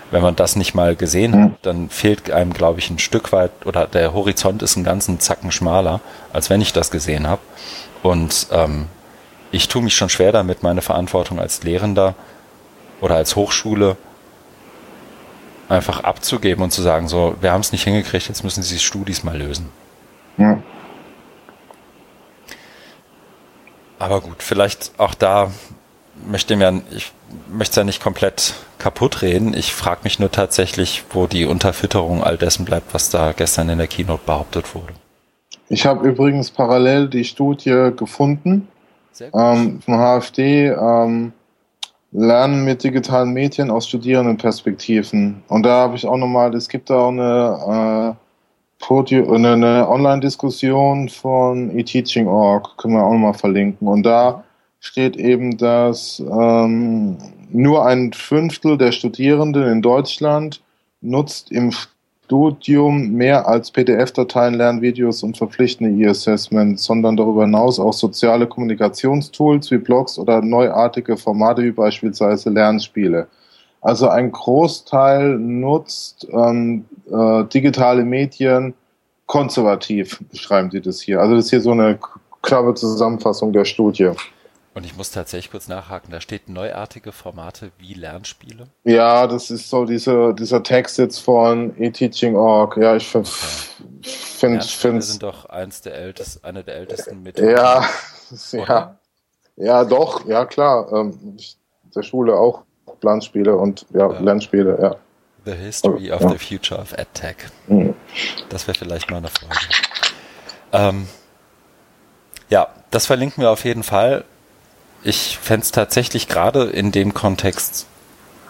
Wenn 0.09 0.23
man 0.23 0.35
das 0.35 0.55
nicht 0.55 0.73
mal 0.73 0.95
gesehen 0.95 1.39
hat, 1.39 1.51
dann 1.61 1.91
fehlt 1.91 2.31
einem, 2.31 2.51
glaube 2.51 2.79
ich, 2.79 2.89
ein 2.89 2.97
Stück 2.97 3.31
weit 3.31 3.51
oder 3.63 3.85
der 3.85 4.11
Horizont 4.11 4.63
ist 4.63 4.75
einen 4.75 4.85
ganzen 4.85 5.19
Zacken 5.19 5.51
schmaler, 5.51 6.01
als 6.33 6.49
wenn 6.49 6.61
ich 6.61 6.73
das 6.73 6.89
gesehen 6.89 7.27
habe. 7.27 7.41
Und 8.01 8.47
ähm, 8.51 8.87
ich 9.51 9.67
tue 9.67 9.83
mich 9.83 9.93
schon 9.93 10.09
schwer 10.09 10.31
damit, 10.31 10.63
meine 10.63 10.81
Verantwortung 10.81 11.39
als 11.39 11.61
Lehrender 11.61 12.15
oder 13.01 13.17
als 13.17 13.35
Hochschule 13.35 13.97
einfach 15.71 16.03
abzugeben 16.03 16.63
und 16.63 16.71
zu 16.71 16.81
sagen, 16.81 17.07
so, 17.07 17.35
wir 17.41 17.51
haben 17.51 17.61
es 17.61 17.71
nicht 17.71 17.83
hingekriegt, 17.83 18.27
jetzt 18.27 18.43
müssen 18.43 18.61
Sie 18.61 18.75
die 18.75 18.79
Studis 18.79 19.23
mal 19.23 19.37
lösen. 19.37 19.69
Ja. 20.37 20.61
Aber 23.97 24.21
gut, 24.21 24.43
vielleicht 24.43 24.91
auch 24.97 25.13
da 25.13 25.51
möchte 26.27 26.55
mir, 26.55 26.81
ich 26.91 27.11
möchte 27.51 27.71
es 27.71 27.75
ja 27.77 27.83
nicht 27.83 28.01
komplett 28.01 28.55
kaputt 28.79 29.21
reden. 29.21 29.53
Ich 29.53 29.73
frage 29.73 30.01
mich 30.03 30.19
nur 30.19 30.31
tatsächlich, 30.31 31.03
wo 31.11 31.27
die 31.27 31.45
Unterfütterung 31.45 32.23
all 32.23 32.37
dessen 32.37 32.65
bleibt, 32.65 32.93
was 32.93 33.09
da 33.09 33.31
gestern 33.31 33.69
in 33.69 33.77
der 33.77 33.87
Keynote 33.87 34.23
behauptet 34.25 34.75
wurde. 34.75 34.93
Ich 35.69 35.85
habe 35.85 36.07
übrigens 36.07 36.51
parallel 36.51 37.07
die 37.07 37.23
Studie 37.23 37.91
gefunden 37.95 38.67
ähm, 39.33 39.81
vom 39.81 39.95
HFD. 39.95 40.67
Ähm, 40.69 41.33
Lernen 42.11 42.65
mit 42.65 42.83
digitalen 42.83 43.31
Medien 43.31 43.71
aus 43.71 43.87
Studierendenperspektiven. 43.87 45.43
Und 45.47 45.63
da 45.63 45.81
habe 45.81 45.95
ich 45.95 46.05
auch 46.05 46.17
nochmal, 46.17 46.53
es 46.55 46.67
gibt 46.67 46.89
da 46.89 46.95
auch 46.95 47.09
eine, 47.09 48.17
äh, 48.17 49.31
eine, 49.33 49.53
eine 49.53 49.89
Online-Diskussion 49.89 51.07
von 51.07 51.69
eTeaching.org, 51.77 52.77
können 52.77 52.95
wir 52.95 53.03
auch 53.03 53.13
nochmal 53.13 53.33
verlinken. 53.33 53.87
Und 53.87 54.03
da 54.03 54.43
steht 54.81 55.15
eben, 55.15 55.57
dass 55.57 56.19
ähm, 56.19 57.17
nur 57.49 57.85
ein 57.85 58.11
Fünftel 58.11 58.77
der 58.77 58.91
Studierenden 58.91 59.63
in 59.71 59.81
Deutschland 59.81 60.61
nutzt 60.99 61.51
im 61.51 61.71
Studium 62.31 63.11
mehr 63.11 63.45
als 63.45 63.71
PDF-Dateien, 63.71 64.53
Lernvideos 64.53 65.21
und 65.21 65.37
verpflichtende 65.37 65.91
E-Assessments, 66.01 66.85
sondern 66.85 67.17
darüber 67.17 67.41
hinaus 67.41 67.77
auch 67.77 67.91
soziale 67.91 68.47
Kommunikationstools 68.47 69.69
wie 69.69 69.79
Blogs 69.79 70.17
oder 70.17 70.41
neuartige 70.41 71.17
Formate 71.17 71.61
wie 71.61 71.71
beispielsweise 71.71 72.49
Lernspiele. 72.49 73.27
Also 73.81 74.07
ein 74.07 74.31
Großteil 74.31 75.37
nutzt 75.39 76.25
ähm, 76.31 76.85
äh, 77.11 77.43
digitale 77.53 78.05
Medien 78.05 78.75
konservativ, 79.25 80.23
beschreiben 80.31 80.71
Sie 80.71 80.79
das 80.79 81.01
hier. 81.01 81.19
Also 81.19 81.35
das 81.35 81.45
ist 81.45 81.49
hier 81.49 81.59
so 81.59 81.71
eine 81.71 81.99
klare 82.41 82.73
Zusammenfassung 82.75 83.51
der 83.51 83.65
Studie. 83.65 84.11
Und 84.73 84.85
ich 84.85 84.95
muss 84.95 85.11
tatsächlich 85.11 85.51
kurz 85.51 85.67
nachhaken, 85.67 86.11
da 86.11 86.21
steht 86.21 86.47
neuartige 86.47 87.11
Formate 87.11 87.71
wie 87.77 87.93
Lernspiele. 87.93 88.67
Ja, 88.85 89.27
das 89.27 89.51
ist 89.51 89.69
so 89.69 89.83
diese, 89.83 90.33
dieser 90.33 90.63
Text 90.63 90.97
jetzt 90.97 91.19
von 91.19 91.75
eTeaching.org. 91.77 92.77
Ja, 92.77 92.95
ich 92.95 93.05
finde 93.05 93.27
okay. 93.27 94.09
find, 94.09 94.63
finde 94.63 95.01
sind 95.01 95.23
doch 95.23 95.45
eins 95.45 95.81
der 95.81 95.95
ältesten, 95.95 96.45
eine 96.45 96.63
der 96.63 96.75
ältesten 96.75 97.21
Methoden. 97.21 97.49
Ja, 97.49 97.85
ja, 98.53 98.95
ja, 99.57 99.83
doch, 99.83 100.25
ja 100.25 100.45
klar. 100.45 100.91
Ähm, 100.93 101.37
der 101.93 102.03
Schule 102.03 102.35
auch 102.35 102.63
Planspiele 103.01 103.57
und 103.57 103.85
ja, 103.93 104.09
ja. 104.09 104.19
Lernspiele, 104.19 104.79
ja. 104.81 104.95
The 105.43 105.53
History 105.53 106.11
of 106.13 106.21
ja. 106.21 106.29
the 106.29 106.37
Future 106.37 106.79
of 106.79 106.93
EdTech. 106.93 107.35
Mhm. 107.67 107.93
Das 108.49 108.67
wäre 108.67 108.77
vielleicht 108.77 109.09
mal 109.09 109.17
eine 109.17 109.27
Frage. 109.27 109.59
Ähm, 110.71 111.07
ja, 112.49 112.67
das 112.91 113.07
verlinken 113.07 113.43
wir 113.43 113.49
auf 113.49 113.65
jeden 113.65 113.83
Fall 113.83 114.23
ich 115.03 115.37
fände 115.41 115.63
es 115.63 115.71
tatsächlich 115.71 116.27
gerade 116.27 116.63
in 116.63 116.91
dem 116.91 117.13
Kontext 117.13 117.87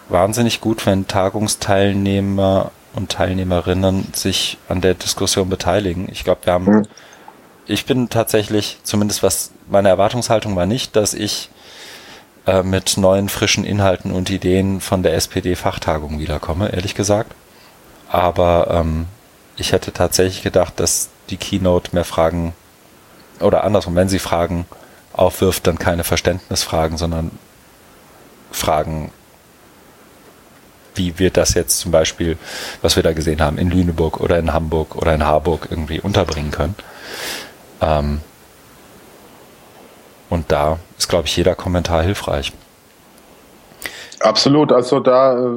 wahnsinnig 0.08 0.60
gut, 0.60 0.84
wenn 0.86 1.08
Tagungsteilnehmer 1.08 2.70
und 2.94 3.10
Teilnehmerinnen 3.10 4.08
sich 4.14 4.58
an 4.68 4.80
der 4.80 4.94
Diskussion 4.94 5.48
beteiligen. 5.48 6.08
Ich 6.10 6.24
glaube, 6.24 6.42
wir 6.44 6.52
haben, 6.52 6.64
mhm. 6.64 6.86
ich 7.66 7.86
bin 7.86 8.10
tatsächlich, 8.10 8.78
zumindest 8.82 9.22
was 9.22 9.52
meine 9.68 9.88
Erwartungshaltung 9.88 10.56
war 10.56 10.66
nicht, 10.66 10.94
dass 10.96 11.14
ich 11.14 11.48
äh, 12.46 12.62
mit 12.62 12.96
neuen 12.98 13.28
frischen 13.28 13.64
Inhalten 13.64 14.12
und 14.12 14.28
Ideen 14.28 14.80
von 14.80 15.02
der 15.02 15.14
SPD-Fachtagung 15.14 16.18
wiederkomme, 16.18 16.72
ehrlich 16.72 16.94
gesagt. 16.94 17.34
Aber 18.10 18.68
ähm, 18.70 19.06
ich 19.56 19.72
hätte 19.72 19.92
tatsächlich 19.92 20.42
gedacht, 20.42 20.78
dass 20.78 21.08
die 21.30 21.38
Keynote 21.38 21.94
mehr 21.94 22.04
Fragen 22.04 22.52
oder 23.40 23.64
andersrum, 23.64 23.94
wenn 23.94 24.08
sie 24.08 24.18
Fragen 24.18 24.66
aufwirft, 25.12 25.66
dann 25.66 25.78
keine 25.78 26.04
Verständnisfragen, 26.04 26.96
sondern 26.96 27.30
Fragen, 28.50 29.12
wie 30.94 31.18
wir 31.18 31.30
das 31.30 31.54
jetzt 31.54 31.78
zum 31.78 31.90
Beispiel, 31.90 32.36
was 32.82 32.96
wir 32.96 33.02
da 33.02 33.12
gesehen 33.12 33.40
haben, 33.40 33.58
in 33.58 33.70
Lüneburg 33.70 34.20
oder 34.20 34.38
in 34.38 34.52
Hamburg 34.52 34.96
oder 34.96 35.14
in 35.14 35.24
Harburg 35.24 35.68
irgendwie 35.70 36.00
unterbringen 36.00 36.50
können. 36.50 36.74
Ähm 37.80 38.20
und 40.28 40.50
da 40.50 40.78
ist, 40.96 41.08
glaube 41.08 41.26
ich, 41.26 41.36
jeder 41.36 41.54
Kommentar 41.54 42.02
hilfreich. 42.02 42.52
Absolut, 44.20 44.72
also 44.72 45.00
da 45.00 45.36
äh, 45.36 45.48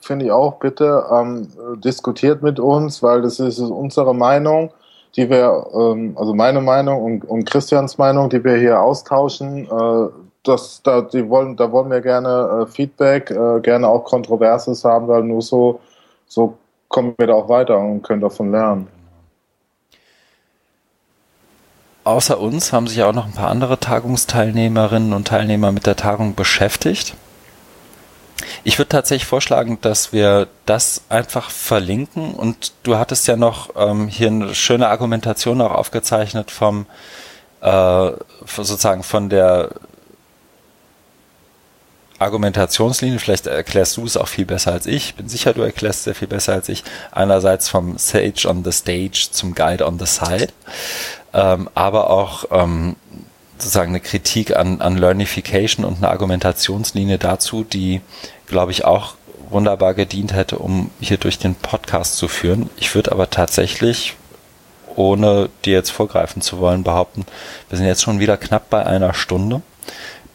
finde 0.00 0.26
ich 0.26 0.30
auch, 0.30 0.60
bitte 0.60 1.04
ähm, 1.10 1.48
diskutiert 1.84 2.42
mit 2.42 2.60
uns, 2.60 3.02
weil 3.02 3.22
das 3.22 3.40
ist 3.40 3.58
unsere 3.58 4.14
Meinung 4.14 4.70
die 5.16 5.30
wir, 5.30 5.66
ähm, 5.74 6.16
also 6.18 6.34
meine 6.34 6.60
Meinung 6.60 7.02
und, 7.02 7.24
und 7.24 7.44
Christians 7.44 7.98
Meinung, 7.98 8.30
die 8.30 8.42
wir 8.42 8.56
hier 8.56 8.80
austauschen, 8.80 9.66
äh, 9.66 10.08
das, 10.42 10.82
da, 10.82 11.00
die 11.00 11.28
wollen, 11.28 11.56
da 11.56 11.70
wollen 11.72 11.90
wir 11.90 12.00
gerne 12.00 12.62
äh, 12.62 12.66
Feedback, 12.70 13.30
äh, 13.30 13.60
gerne 13.60 13.88
auch 13.88 14.04
Kontroverses 14.04 14.84
haben, 14.84 15.08
weil 15.08 15.22
nur 15.22 15.42
so, 15.42 15.80
so 16.26 16.56
kommen 16.88 17.14
wir 17.16 17.26
da 17.26 17.34
auch 17.34 17.48
weiter 17.48 17.78
und 17.78 18.02
können 18.02 18.20
davon 18.20 18.50
lernen. 18.50 18.88
Außer 22.04 22.38
uns 22.38 22.72
haben 22.72 22.86
sich 22.86 23.02
auch 23.02 23.14
noch 23.14 23.24
ein 23.24 23.32
paar 23.32 23.48
andere 23.50 23.80
Tagungsteilnehmerinnen 23.80 25.14
und 25.14 25.26
Teilnehmer 25.26 25.72
mit 25.72 25.86
der 25.86 25.96
Tagung 25.96 26.34
beschäftigt. 26.34 27.14
Ich 28.64 28.78
würde 28.78 28.88
tatsächlich 28.88 29.26
vorschlagen, 29.26 29.78
dass 29.80 30.12
wir 30.12 30.48
das 30.66 31.02
einfach 31.08 31.50
verlinken. 31.50 32.34
Und 32.34 32.72
du 32.82 32.96
hattest 32.96 33.26
ja 33.26 33.36
noch 33.36 33.70
ähm, 33.76 34.08
hier 34.08 34.28
eine 34.28 34.54
schöne 34.54 34.88
Argumentation 34.88 35.60
auch 35.60 35.72
aufgezeichnet 35.72 36.50
vom 36.50 36.86
äh, 37.60 38.10
sozusagen 38.46 39.02
von 39.02 39.28
der 39.28 39.70
Argumentationslinie, 42.18 43.18
vielleicht 43.18 43.46
erklärst 43.46 43.96
du 43.96 44.04
es 44.04 44.16
auch 44.16 44.28
viel 44.28 44.46
besser 44.46 44.72
als 44.72 44.86
ich, 44.86 45.14
bin 45.14 45.28
sicher, 45.28 45.52
du 45.52 45.62
erklärst 45.62 46.00
es 46.00 46.04
sehr 46.04 46.14
viel 46.14 46.28
besser 46.28 46.52
als 46.52 46.68
ich, 46.68 46.84
einerseits 47.10 47.68
vom 47.68 47.98
Sage 47.98 48.46
on 48.48 48.64
the 48.64 48.72
Stage 48.72 49.28
zum 49.30 49.54
Guide 49.54 49.84
on 49.84 49.98
the 49.98 50.06
Side, 50.06 50.48
ähm, 51.32 51.68
aber 51.74 52.10
auch 52.10 52.44
ähm, 52.50 52.96
sozusagen 53.64 53.90
eine 53.90 54.00
Kritik 54.00 54.56
an, 54.56 54.80
an 54.80 54.98
Learnification 54.98 55.84
und 55.84 55.96
eine 55.96 56.10
Argumentationslinie 56.10 57.18
dazu, 57.18 57.64
die, 57.64 58.00
glaube 58.46 58.72
ich, 58.72 58.84
auch 58.84 59.14
wunderbar 59.48 59.94
gedient 59.94 60.32
hätte, 60.34 60.58
um 60.58 60.90
hier 61.00 61.16
durch 61.16 61.38
den 61.38 61.54
Podcast 61.54 62.16
zu 62.16 62.28
führen. 62.28 62.70
Ich 62.76 62.94
würde 62.94 63.12
aber 63.12 63.30
tatsächlich, 63.30 64.16
ohne 64.96 65.48
dir 65.64 65.74
jetzt 65.74 65.90
vorgreifen 65.90 66.42
zu 66.42 66.58
wollen, 66.58 66.84
behaupten, 66.84 67.24
wir 67.68 67.78
sind 67.78 67.86
jetzt 67.86 68.02
schon 68.02 68.20
wieder 68.20 68.36
knapp 68.36 68.70
bei 68.70 68.84
einer 68.84 69.14
Stunde, 69.14 69.62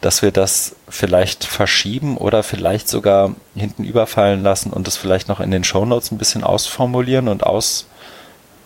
dass 0.00 0.22
wir 0.22 0.32
das 0.32 0.76
vielleicht 0.88 1.44
verschieben 1.44 2.16
oder 2.16 2.42
vielleicht 2.42 2.88
sogar 2.88 3.34
hinten 3.54 3.84
überfallen 3.84 4.42
lassen 4.42 4.72
und 4.72 4.88
es 4.88 4.96
vielleicht 4.96 5.28
noch 5.28 5.40
in 5.40 5.50
den 5.50 5.64
Shownotes 5.64 6.10
ein 6.10 6.18
bisschen 6.18 6.42
ausformulieren 6.42 7.28
und 7.28 7.44
aus 7.44 7.86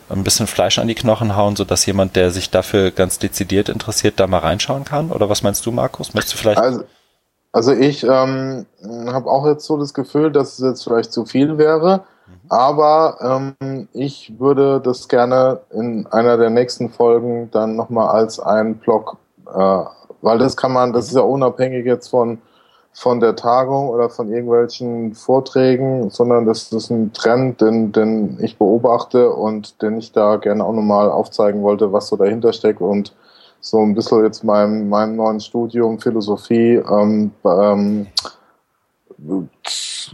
ein 0.08 0.24
bisschen 0.24 0.46
Fleisch 0.46 0.78
an 0.78 0.88
die 0.88 0.94
Knochen 0.94 1.36
hauen, 1.36 1.56
sodass 1.56 1.86
jemand, 1.86 2.16
der 2.16 2.30
sich 2.30 2.50
dafür 2.50 2.90
ganz 2.90 3.18
dezidiert 3.18 3.68
interessiert, 3.68 4.20
da 4.20 4.26
mal 4.26 4.38
reinschauen 4.38 4.84
kann? 4.84 5.10
Oder 5.10 5.28
was 5.28 5.42
meinst 5.42 5.64
du, 5.66 5.72
Markus? 5.72 6.14
Möchtest 6.14 6.34
du 6.34 6.38
vielleicht. 6.38 6.58
Also, 6.58 6.84
also 7.52 7.72
ich 7.72 8.04
ähm, 8.04 8.66
habe 9.06 9.30
auch 9.30 9.46
jetzt 9.46 9.64
so 9.64 9.78
das 9.78 9.94
Gefühl, 9.94 10.32
dass 10.32 10.58
es 10.58 10.64
jetzt 10.64 10.84
vielleicht 10.84 11.12
zu 11.12 11.24
viel 11.24 11.58
wäre. 11.58 12.04
Aber 12.48 13.54
ähm, 13.60 13.88
ich 13.92 14.38
würde 14.38 14.80
das 14.80 15.08
gerne 15.08 15.60
in 15.70 16.06
einer 16.06 16.36
der 16.36 16.50
nächsten 16.50 16.90
Folgen 16.90 17.50
dann 17.50 17.76
nochmal 17.76 18.08
als 18.08 18.40
einen 18.40 18.76
Blog, 18.76 19.16
äh, 19.46 19.84
weil 20.20 20.38
das 20.38 20.56
kann 20.56 20.72
man, 20.72 20.92
das 20.92 21.06
ist 21.06 21.14
ja 21.14 21.22
unabhängig 21.22 21.86
jetzt 21.86 22.08
von 22.08 22.38
von 22.96 23.18
der 23.18 23.34
Tagung 23.34 23.88
oder 23.88 24.08
von 24.08 24.32
irgendwelchen 24.32 25.14
Vorträgen, 25.14 26.10
sondern 26.10 26.46
das 26.46 26.72
ist 26.72 26.90
ein 26.90 27.12
Trend, 27.12 27.60
den, 27.60 27.90
den 27.90 28.38
ich 28.40 28.56
beobachte 28.56 29.30
und 29.30 29.82
den 29.82 29.98
ich 29.98 30.12
da 30.12 30.36
gerne 30.36 30.64
auch 30.64 30.72
nochmal 30.72 31.10
aufzeigen 31.10 31.62
wollte, 31.62 31.92
was 31.92 32.06
so 32.06 32.16
dahinter 32.16 32.52
steckt 32.52 32.80
und 32.80 33.12
so 33.60 33.80
ein 33.80 33.94
bisschen 33.94 34.22
jetzt 34.24 34.44
meinem, 34.44 34.88
meinem 34.88 35.16
neuen 35.16 35.40
Studium 35.40 35.98
Philosophie 35.98 36.76
ähm, 36.88 37.32
ähm, 37.44 38.06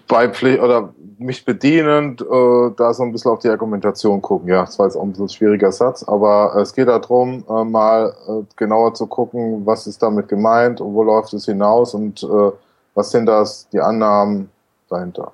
beipflicht 0.08 0.60
oder 0.60 0.94
mich 1.18 1.44
bedienend, 1.44 2.22
äh, 2.22 2.70
da 2.76 2.94
so 2.94 3.02
ein 3.02 3.12
bisschen 3.12 3.30
auf 3.30 3.40
die 3.40 3.50
Argumentation 3.50 4.22
gucken. 4.22 4.48
Ja, 4.48 4.62
das 4.64 4.78
war 4.78 4.86
jetzt 4.86 4.96
auch 4.96 5.02
ein 5.02 5.10
bisschen 5.10 5.28
schwieriger 5.28 5.70
Satz, 5.70 6.02
aber 6.02 6.56
es 6.56 6.72
geht 6.72 6.88
darum, 6.88 7.44
äh, 7.46 7.64
mal 7.64 8.14
äh, 8.26 8.42
genauer 8.56 8.94
zu 8.94 9.06
gucken, 9.06 9.66
was 9.66 9.86
ist 9.86 10.02
damit 10.02 10.28
gemeint 10.28 10.80
und 10.80 10.94
wo 10.94 11.02
läuft 11.02 11.34
es 11.34 11.44
hinaus 11.44 11.92
und 11.92 12.22
äh, 12.22 12.52
was 13.00 13.10
sind 13.12 13.24
das, 13.24 13.66
die 13.72 13.80
Annahmen 13.80 14.50
dahinter? 14.90 15.32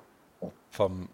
Vom 0.71 1.09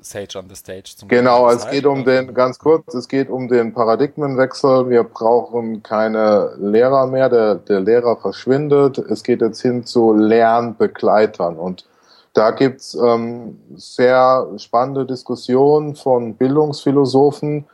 Sage 0.00 0.36
on 0.36 0.48
the 0.48 0.56
Stage 0.56 0.96
zum 0.96 1.08
Genau, 1.08 1.48
es 1.48 1.68
geht 1.70 1.86
um 1.86 2.04
den, 2.04 2.34
ganz 2.34 2.58
kurz, 2.58 2.92
es 2.94 3.06
geht 3.06 3.30
um 3.30 3.46
den 3.46 3.72
Paradigmenwechsel. 3.72 4.90
Wir 4.90 5.04
brauchen 5.04 5.84
keine 5.84 6.54
Lehrer 6.58 7.06
mehr, 7.06 7.28
der, 7.28 7.54
der 7.54 7.80
Lehrer 7.80 8.16
verschwindet. 8.16 8.98
Es 8.98 9.22
geht 9.22 9.40
jetzt 9.42 9.62
hin 9.62 9.84
zu 9.84 10.12
Lernbegleitern. 10.12 11.56
Und 11.56 11.86
da 12.34 12.50
gibt's 12.50 12.94
ähm, 12.94 13.60
sehr 13.76 14.48
spannende 14.58 15.06
Diskussionen 15.06 15.94
von 15.94 16.34
Bildungsphilosophen. 16.34 17.64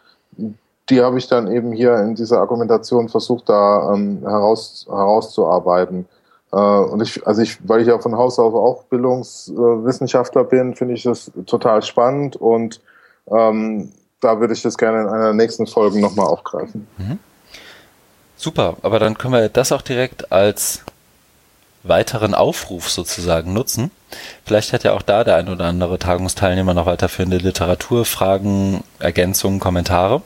Die 0.91 1.03
habe 1.03 1.17
ich 1.17 1.29
dann 1.29 1.51
eben 1.51 1.73
hier 1.73 1.97
in 1.97 2.15
dieser 2.15 2.41
Argumentation 2.41 3.09
versucht, 3.09 3.49
da 3.49 3.95
ähm, 3.95 4.21
heraus, 4.21 4.87
herauszuarbeiten. 4.87 6.07
Äh, 6.53 6.57
und 6.57 7.01
ich, 7.01 7.27
also 7.27 7.43
ich, 7.43 7.59
weil 7.69 7.81
ich 7.81 7.89
ja 7.89 7.99
von 7.99 8.17
Haus 8.17 8.39
aus 8.39 8.55
auch 8.55 8.85
Bildungswissenschaftler 8.85 10.45
bin, 10.45 10.75
finde 10.75 10.95
ich 10.95 11.03
das 11.03 11.33
total 11.47 11.83
spannend 11.83 12.37
und 12.37 12.81
ähm, 13.31 13.93
da 14.21 14.39
würde 14.39 14.55
ich 14.55 14.63
das 14.63 14.79
gerne 14.79 15.03
in 15.03 15.09
einer 15.09 15.33
nächsten 15.33 15.67
Folge 15.67 16.01
nochmal 16.01 16.27
aufgreifen. 16.27 16.87
Mhm. 16.99 17.19
Super, 18.37 18.77
aber 18.83 18.99
dann 18.99 19.19
können 19.19 19.35
wir 19.35 19.49
das 19.49 19.73
auch 19.73 19.83
direkt 19.83 20.33
als 20.33 20.85
weiteren 21.85 22.35
Aufruf 22.35 22.91
sozusagen 22.91 23.53
nutzen. 23.53 23.91
Vielleicht 24.45 24.73
hat 24.73 24.85
ja 24.85 24.93
auch 24.93 25.03
da 25.03 25.25
der 25.25 25.37
ein 25.37 25.49
oder 25.49 25.65
andere 25.65 25.99
Tagungsteilnehmer 25.99 26.75
noch 26.75 26.87
weiterführende 26.87 27.39
Literatur, 27.39 28.05
Fragen, 28.05 28.85
Ergänzungen, 28.99 29.59
Kommentare. 29.59 30.23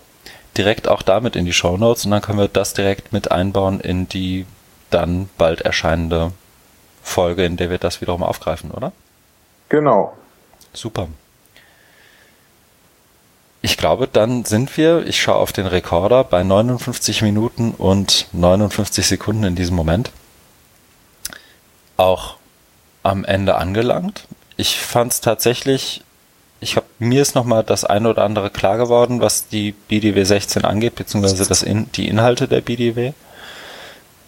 Direkt 0.56 0.88
auch 0.88 1.02
damit 1.02 1.36
in 1.36 1.44
die 1.44 1.52
Show 1.52 1.76
Notes 1.76 2.04
und 2.04 2.10
dann 2.10 2.22
können 2.22 2.38
wir 2.38 2.48
das 2.48 2.74
direkt 2.74 3.12
mit 3.12 3.30
einbauen 3.30 3.80
in 3.80 4.08
die 4.08 4.46
dann 4.90 5.28
bald 5.38 5.62
erscheinende 5.62 6.32
Folge, 7.02 7.44
in 7.44 7.56
der 7.56 7.70
wir 7.70 7.78
das 7.78 8.00
wiederum 8.00 8.22
aufgreifen, 8.22 8.70
oder? 8.70 8.92
Genau. 9.68 10.16
Super. 10.72 11.08
Ich 13.62 13.76
glaube, 13.76 14.06
dann 14.06 14.44
sind 14.44 14.76
wir, 14.76 15.06
ich 15.06 15.20
schaue 15.20 15.36
auf 15.36 15.52
den 15.52 15.66
Rekorder, 15.66 16.22
bei 16.24 16.44
59 16.44 17.22
Minuten 17.22 17.72
und 17.72 18.28
59 18.32 19.06
Sekunden 19.06 19.44
in 19.44 19.56
diesem 19.56 19.74
Moment 19.74 20.12
auch 21.96 22.36
am 23.02 23.24
Ende 23.24 23.56
angelangt. 23.56 24.26
Ich 24.56 24.78
fand 24.78 25.12
es 25.12 25.20
tatsächlich, 25.20 26.02
ich 26.60 26.76
habe 26.76 26.86
mir 26.98 27.22
ist 27.22 27.34
nochmal 27.34 27.62
das 27.62 27.84
eine 27.84 28.08
oder 28.08 28.24
andere 28.24 28.50
klar 28.50 28.78
geworden, 28.78 29.20
was 29.20 29.48
die 29.48 29.72
BDW 29.72 30.24
16 30.24 30.64
angeht, 30.64 30.94
beziehungsweise 30.94 31.46
das 31.46 31.62
in, 31.62 31.90
die 31.92 32.08
Inhalte 32.08 32.48
der 32.48 32.60
BDW. 32.60 33.12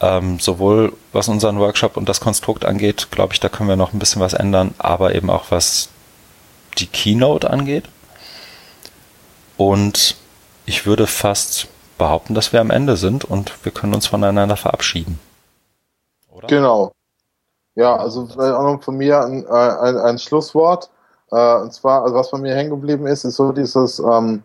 Ähm, 0.01 0.39
sowohl 0.39 0.93
was 1.13 1.29
unseren 1.29 1.59
Workshop 1.59 1.97
und 1.97 2.09
das 2.09 2.21
Konstrukt 2.21 2.65
angeht, 2.65 3.09
glaube 3.11 3.33
ich, 3.33 3.41
da 3.41 3.49
können 3.49 3.69
wir 3.69 3.77
noch 3.77 3.93
ein 3.93 3.99
bisschen 3.99 4.23
was 4.23 4.33
ändern, 4.33 4.75
aber 4.79 5.15
eben 5.15 5.29
auch 5.29 5.51
was 5.51 5.89
die 6.79 6.87
Keynote 6.87 7.51
angeht. 7.51 7.85
Und 9.57 10.17
ich 10.67 10.87
würde 10.87 11.07
fast 11.07 11.67
behaupten, 11.99 12.35
dass 12.35 12.53
wir 12.53 12.61
am 12.61 12.71
Ende 12.71 12.97
sind 12.97 13.25
und 13.25 13.53
wir 13.65 13.73
können 13.73 13.95
uns 13.95 14.07
voneinander 14.07 14.57
verabschieden. 14.57 15.19
Oder? 16.31 16.47
Genau. 16.47 16.93
Ja, 17.75 17.97
also 17.97 18.27
vielleicht 18.27 18.55
auch 18.55 18.63
noch 18.63 18.83
von 18.83 18.97
mir 18.97 19.25
ein, 19.25 19.45
äh, 19.45 19.49
ein, 19.49 19.97
ein 19.97 20.19
Schlusswort. 20.19 20.91
Äh, 21.31 21.57
und 21.57 21.73
zwar, 21.73 22.05
also 22.05 22.15
was 22.15 22.31
bei 22.31 22.39
mir 22.39 22.55
hängen 22.55 22.71
geblieben 22.71 23.07
ist, 23.07 23.25
ist 23.25 23.37
so 23.37 23.53
dieses 23.53 23.99
ähm, 23.99 24.43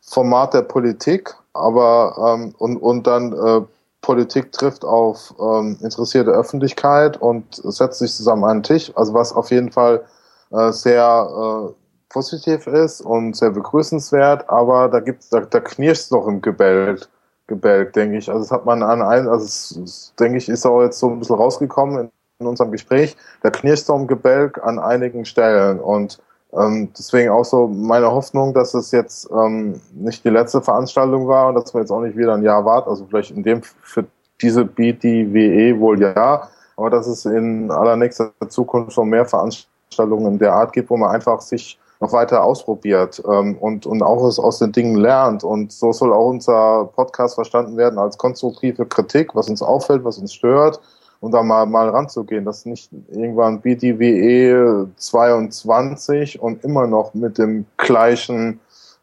Format 0.00 0.54
der 0.54 0.62
Politik, 0.62 1.34
aber 1.52 2.36
ähm, 2.38 2.54
und, 2.58 2.76
und 2.76 3.06
dann 3.06 3.32
äh, 3.32 3.62
Politik 4.02 4.52
trifft 4.52 4.84
auf 4.84 5.34
ähm, 5.40 5.78
interessierte 5.80 6.30
Öffentlichkeit 6.30 7.20
und 7.20 7.44
setzt 7.54 7.98
sich 7.98 8.12
zusammen 8.12 8.44
an 8.44 8.50
einen 8.50 8.62
Tisch. 8.62 8.92
Also 8.96 9.14
was 9.14 9.32
auf 9.32 9.50
jeden 9.50 9.70
Fall 9.70 10.02
äh, 10.50 10.72
sehr 10.72 11.68
äh, 11.70 11.72
positiv 12.08 12.66
ist 12.66 13.02
und 13.02 13.36
sehr 13.36 13.50
begrüßenswert, 13.50 14.48
aber 14.48 14.88
da 14.88 15.00
gibt's, 15.00 15.28
da, 15.28 15.40
da 15.40 15.60
knirscht 15.60 16.10
noch 16.10 16.26
im 16.26 16.40
Gebälk, 16.40 17.08
Gebälk, 17.46 17.92
denke 17.92 18.18
ich. 18.18 18.28
Also 18.28 18.42
das 18.42 18.50
hat 18.50 18.64
man 18.64 18.82
an 18.82 19.02
ein, 19.02 19.28
also 19.28 19.44
es, 19.44 20.12
denke 20.18 20.38
ich, 20.38 20.48
ist 20.48 20.66
auch 20.66 20.82
jetzt 20.82 20.98
so 20.98 21.10
ein 21.10 21.18
bisschen 21.18 21.36
rausgekommen 21.36 22.00
in 22.00 22.10
in 22.40 22.46
unserem 22.46 22.72
Gespräch, 22.72 23.16
der 23.42 23.50
Knirschturmgebälk 23.50 24.62
an 24.64 24.78
einigen 24.78 25.24
Stellen. 25.24 25.78
Und 25.78 26.18
ähm, 26.52 26.92
deswegen 26.98 27.30
auch 27.30 27.44
so 27.44 27.68
meine 27.68 28.10
Hoffnung, 28.10 28.52
dass 28.54 28.74
es 28.74 28.90
jetzt 28.90 29.30
ähm, 29.30 29.80
nicht 29.94 30.24
die 30.24 30.30
letzte 30.30 30.60
Veranstaltung 30.60 31.28
war 31.28 31.48
und 31.48 31.54
dass 31.54 31.72
wir 31.72 31.80
jetzt 31.80 31.92
auch 31.92 32.00
nicht 32.00 32.16
wieder 32.16 32.34
ein 32.34 32.42
Jahr 32.42 32.64
warten. 32.64 32.90
Also 32.90 33.06
vielleicht 33.06 33.30
in 33.30 33.42
dem 33.42 33.62
für 33.62 34.04
diese 34.40 34.64
BDWE 34.64 35.78
wohl 35.78 36.00
ja, 36.00 36.48
aber 36.76 36.90
dass 36.90 37.06
es 37.06 37.24
in 37.24 37.70
allernächster 37.70 38.32
Zukunft 38.48 38.92
schon 38.92 39.10
mehr 39.10 39.26
Veranstaltungen 39.26 40.38
der 40.38 40.54
Art 40.54 40.72
gibt, 40.72 40.90
wo 40.90 40.96
man 40.96 41.10
einfach 41.10 41.40
sich 41.40 41.78
noch 42.00 42.12
weiter 42.12 42.42
ausprobiert 42.42 43.22
ähm, 43.30 43.56
und, 43.58 43.86
und 43.86 44.02
auch 44.02 44.22
aus 44.22 44.58
den 44.58 44.72
Dingen 44.72 44.96
lernt. 44.96 45.44
Und 45.44 45.70
so 45.70 45.92
soll 45.92 46.12
auch 46.12 46.30
unser 46.30 46.86
Podcast 46.96 47.34
verstanden 47.34 47.76
werden 47.76 47.98
als 47.98 48.16
konstruktive 48.16 48.86
Kritik, 48.86 49.34
was 49.34 49.48
uns 49.48 49.62
auffällt, 49.62 50.02
was 50.04 50.18
uns 50.18 50.32
stört 50.32 50.80
und 51.20 51.32
da 51.32 51.42
mal, 51.42 51.66
mal 51.66 51.88
ranzugehen, 51.88 52.44
dass 52.44 52.64
nicht 52.64 52.90
irgendwann 53.10 53.60
BDWE 53.60 54.88
22 54.96 56.40
und 56.40 56.64
immer 56.64 56.86
noch 56.86 57.14
mit 57.14 57.38
dem 57.38 57.66
gleichen, 57.76 58.60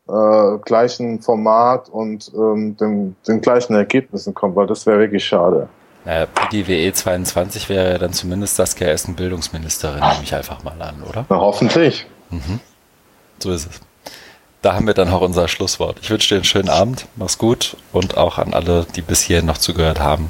äh, 0.10 0.58
gleichen 0.66 1.22
Format 1.22 1.90
und 1.90 2.32
ähm, 2.36 2.76
dem, 2.78 3.16
den 3.28 3.42
gleichen 3.42 3.76
Ergebnissen 3.76 4.34
kommt, 4.34 4.56
weil 4.56 4.68
das 4.68 4.86
wäre 4.86 5.00
wirklich 5.00 5.26
schade. 5.26 5.70
Naja, 6.06 6.26
BDWE 6.26 6.92
22 6.94 7.70
wäre 7.70 7.92
ja 7.92 7.98
dann 7.98 8.14
zumindest 8.14 8.56
Saskia 8.56 8.88
Essen 8.88 9.16
Bildungsministerin, 9.16 10.00
nehme 10.00 10.24
ich 10.24 10.34
einfach 10.34 10.64
mal 10.64 10.82
an, 10.82 11.04
oder? 11.08 11.26
Na, 11.30 11.38
hoffentlich. 11.38 12.08
Mhm. 12.30 12.60
So 13.40 13.52
ist 13.52 13.70
es. 13.70 13.82
Da 14.62 14.74
haben 14.74 14.88
wir 14.88 14.96
dann 14.96 15.10
auch 15.10 15.22
unser 15.22 15.48
Schlusswort. 15.48 16.00
Ich 16.02 16.10
wünsche 16.10 16.30
dir 16.30 16.36
einen 16.36 16.44
schönen 16.46 16.70
Abend, 16.70 17.08
mach's 17.16 17.38
gut 17.38 17.78
und 17.92 18.18
auch 18.18 18.40
an 18.40 18.54
alle, 18.54 18.88
die 18.96 19.02
bis 19.02 19.22
hierhin 19.22 19.46
noch 19.46 19.60
zugehört 19.60 20.00
haben. 20.00 20.30